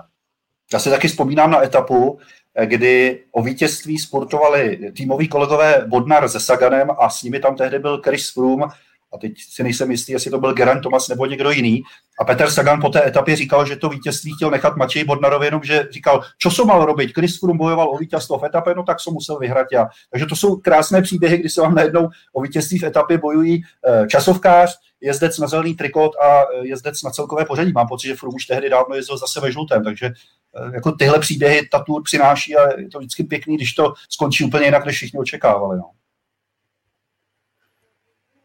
Já 0.74 0.80
si 0.80 0.90
taky 0.90 1.08
vzpomínám 1.08 1.52
na 1.52 1.64
etapu, 1.64 2.20
eh, 2.56 2.66
kdy 2.66 3.24
o 3.32 3.44
vítězství 3.44 4.00
sportovali 4.00 4.92
týmoví 4.98 5.28
kolegové 5.28 5.86
Bodnar 5.88 6.30
se 6.30 6.40
Saganem 6.40 6.88
a 7.00 7.10
s 7.10 7.24
nimi 7.24 7.40
tam 7.40 7.56
tehdy 7.56 7.80
byl 7.80 8.02
Chris 8.02 8.32
Froome 8.34 8.66
a 9.14 9.18
teď 9.18 9.32
si 9.50 9.64
nejsem 9.64 9.92
jistý, 9.92 10.12
jestli 10.12 10.32
to 10.32 10.40
byl 10.40 10.54
Geraint 10.54 10.84
Thomas 10.84 11.08
nebo 11.08 11.26
někdo 11.26 11.52
jiný. 11.52 11.82
A 12.20 12.26
Peter 12.26 12.52
Sagan 12.52 12.82
po 12.82 12.90
té 12.90 13.08
etapě 13.08 13.36
říkal, 13.36 13.66
že 13.66 13.76
to 13.76 13.90
vítězství 13.90 14.34
chtěl 14.36 14.52
nechat 14.52 14.78
Matěji 14.78 15.06
Bodnarovi, 15.06 15.48
jenom 15.48 15.64
že 15.64 15.88
říkal, 15.92 16.24
co 16.40 16.52
jsem 16.52 16.68
mal 16.68 16.86
robiť, 16.86 17.14
Chris 17.14 17.40
Froome 17.40 17.58
bojoval 17.58 17.90
o 17.90 17.98
vítězstvo 17.98 18.40
v 18.40 18.44
etapě, 18.44 18.74
no 18.76 18.84
tak 18.84 19.00
jsem 19.00 19.14
musel 19.14 19.40
vyhrát 19.40 19.68
já. 19.72 19.88
Takže 20.12 20.26
to 20.26 20.36
jsou 20.36 20.56
krásné 20.56 21.02
příběhy, 21.02 21.38
kdy 21.38 21.50
se 21.50 21.62
vám 21.62 21.76
najednou 21.76 22.10
o 22.34 22.42
vítězství 22.42 22.80
v 22.80 22.84
etapě 22.84 23.18
bojují 23.18 23.64
eh, 23.88 24.08
časovkář, 24.08 24.78
jezdec 25.02 25.38
na 25.38 25.48
zelený 25.48 25.76
trikot 25.76 26.12
a 26.16 26.42
eh, 26.42 26.68
jezdec 26.68 27.04
na 27.04 27.10
celkové 27.10 27.46
pořadí. 27.46 27.72
Mám 27.72 27.88
pocit, 27.88 28.08
že 28.08 28.16
Froome 28.16 28.36
už 28.36 28.46
tehdy 28.46 28.70
dávno 28.70 28.96
jezdil 28.96 29.18
zase 29.18 29.40
ve 29.40 29.52
žlutém, 29.52 29.84
takže 29.84 30.06
eh, 30.06 30.72
jako 30.74 30.92
tyhle 30.92 31.20
příběhy 31.20 31.68
ta 31.72 31.80
tour 31.80 32.04
přináší 32.04 32.56
a 32.56 32.80
je 32.80 32.90
to 32.90 33.00
vždycky 33.00 33.24
pěkný, 33.24 33.56
když 33.58 33.74
to 33.74 33.94
skončí 34.10 34.44
úplně 34.44 34.66
jinak, 34.66 34.86
než 34.86 34.96
všichni 34.96 35.20
očekávali. 35.20 35.78
No. 35.78 36.01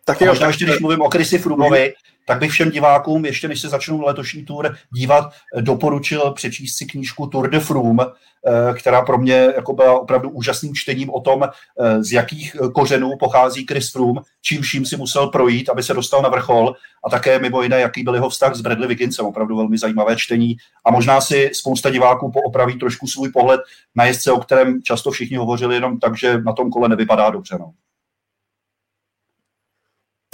Tak 0.08 0.20
jo, 0.20 0.26
možná 0.26 0.46
ještě, 0.46 0.64
když 0.64 0.80
mluvím 0.80 1.00
o 1.02 1.10
Chrisi 1.10 1.38
Frumovi, 1.38 1.92
tak 2.26 2.38
bych 2.38 2.50
všem 2.50 2.70
divákům, 2.70 3.24
ještě 3.24 3.48
než 3.48 3.60
se 3.60 3.68
začnou 3.68 4.00
letošní 4.00 4.44
tour 4.44 4.76
dívat, 4.94 5.24
doporučil 5.60 6.32
přečíst 6.32 6.76
si 6.76 6.86
knížku 6.86 7.26
Tour 7.26 7.50
de 7.50 7.60
Froome, 7.60 8.04
eh, 8.04 8.74
která 8.74 9.02
pro 9.02 9.18
mě 9.18 9.52
jako 9.56 9.72
byla 9.72 10.00
opravdu 10.00 10.30
úžasným 10.30 10.74
čtením 10.74 11.10
o 11.10 11.20
tom, 11.20 11.42
eh, 11.42 12.02
z 12.02 12.12
jakých 12.12 12.56
kořenů 12.74 13.10
pochází 13.18 13.66
Chris 13.66 13.92
Froome, 13.92 14.20
čím 14.42 14.62
vším 14.62 14.86
si 14.86 14.96
musel 14.96 15.26
projít, 15.26 15.68
aby 15.68 15.82
se 15.82 15.94
dostal 15.94 16.22
na 16.22 16.28
vrchol 16.28 16.74
a 17.04 17.10
také 17.10 17.38
mimo 17.38 17.62
jiné, 17.62 17.80
jaký 17.80 18.02
byl 18.02 18.14
jeho 18.14 18.28
vztah 18.28 18.54
s 18.54 18.60
Bradley 18.60 18.88
Wigginsem, 18.88 19.26
opravdu 19.26 19.56
velmi 19.56 19.78
zajímavé 19.78 20.16
čtení. 20.16 20.56
A 20.84 20.90
možná 20.90 21.20
si 21.20 21.50
spousta 21.52 21.90
diváků 21.90 22.30
poopraví 22.30 22.78
trošku 22.78 23.06
svůj 23.06 23.32
pohled 23.32 23.60
na 23.94 24.04
jezdce, 24.04 24.32
o 24.32 24.38
kterém 24.38 24.82
často 24.82 25.10
všichni 25.10 25.36
hovořili 25.36 25.74
jenom 25.74 25.98
tak, 25.98 26.18
že 26.18 26.38
na 26.38 26.52
tom 26.52 26.70
kole 26.70 26.88
nevypadá 26.88 27.30
dobře. 27.30 27.56
No 27.60 27.72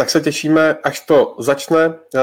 tak 0.03 0.11
se 0.11 0.21
těšíme, 0.21 0.75
až 0.75 1.01
to 1.01 1.37
začne 1.39 1.85
eh, 1.85 2.21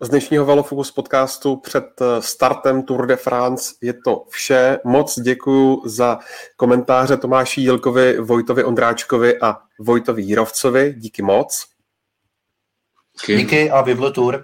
z 0.00 0.08
dnešního 0.08 0.44
Velofocus 0.44 0.90
podcastu 0.90 1.56
před 1.56 1.84
eh, 2.00 2.22
startem 2.22 2.82
Tour 2.82 3.06
de 3.06 3.16
France. 3.16 3.74
Je 3.82 3.94
to 4.04 4.24
vše. 4.28 4.78
Moc 4.84 5.20
děkuji 5.20 5.82
za 5.84 6.18
komentáře 6.56 7.16
Tomáši 7.16 7.60
Jílkovi, 7.60 8.20
Vojtovi 8.20 8.64
Ondráčkovi 8.64 9.40
a 9.40 9.56
Vojtovi 9.80 10.22
Jírovcovi. 10.22 10.94
Díky 10.98 11.22
moc. 11.22 11.66
Díky 13.26 13.70
a 13.70 13.82
Vivle 13.82 14.12
Tour. 14.12 14.42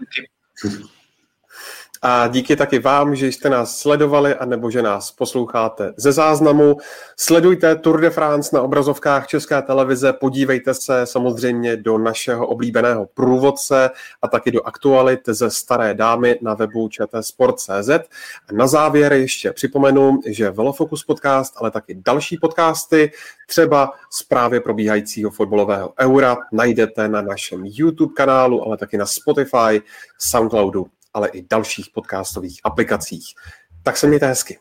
A 2.06 2.28
díky 2.28 2.56
taky 2.56 2.78
vám, 2.78 3.16
že 3.16 3.26
jste 3.26 3.50
nás 3.50 3.78
sledovali 3.78 4.34
a 4.34 4.44
nebo 4.44 4.70
že 4.70 4.82
nás 4.82 5.10
posloucháte 5.10 5.94
ze 5.96 6.12
záznamu. 6.12 6.76
Sledujte 7.16 7.76
Tour 7.76 8.00
de 8.00 8.10
France 8.10 8.56
na 8.56 8.62
obrazovkách 8.62 9.26
České 9.26 9.62
televize, 9.62 10.12
podívejte 10.12 10.74
se 10.74 11.06
samozřejmě 11.06 11.76
do 11.76 11.98
našeho 11.98 12.46
oblíbeného 12.46 13.06
průvodce 13.14 13.90
a 14.22 14.28
taky 14.28 14.50
do 14.50 14.66
aktualit 14.66 15.20
ze 15.26 15.50
Staré 15.50 15.94
dámy 15.94 16.38
na 16.42 16.54
webu 16.54 16.88
čtsport.cz. 16.88 17.90
Na 18.52 18.66
závěr 18.66 19.12
ještě 19.12 19.52
připomenu, 19.52 20.20
že 20.26 20.50
Velofocus 20.50 21.04
podcast, 21.04 21.54
ale 21.56 21.70
taky 21.70 21.94
další 22.06 22.36
podcasty, 22.36 23.12
třeba 23.46 23.92
zprávě 24.10 24.60
probíhajícího 24.60 25.30
fotbalového 25.30 25.92
eura, 26.00 26.36
najdete 26.52 27.08
na 27.08 27.22
našem 27.22 27.62
YouTube 27.64 28.14
kanálu, 28.14 28.66
ale 28.66 28.76
taky 28.76 28.98
na 28.98 29.06
Spotify, 29.06 29.82
Soundcloudu 30.18 30.86
ale 31.14 31.28
i 31.28 31.46
dalších 31.50 31.86
podcastových 31.94 32.60
aplikacích. 32.64 33.34
Tak 33.82 33.96
se 33.96 34.06
mějte 34.06 34.26
hezky. 34.26 34.58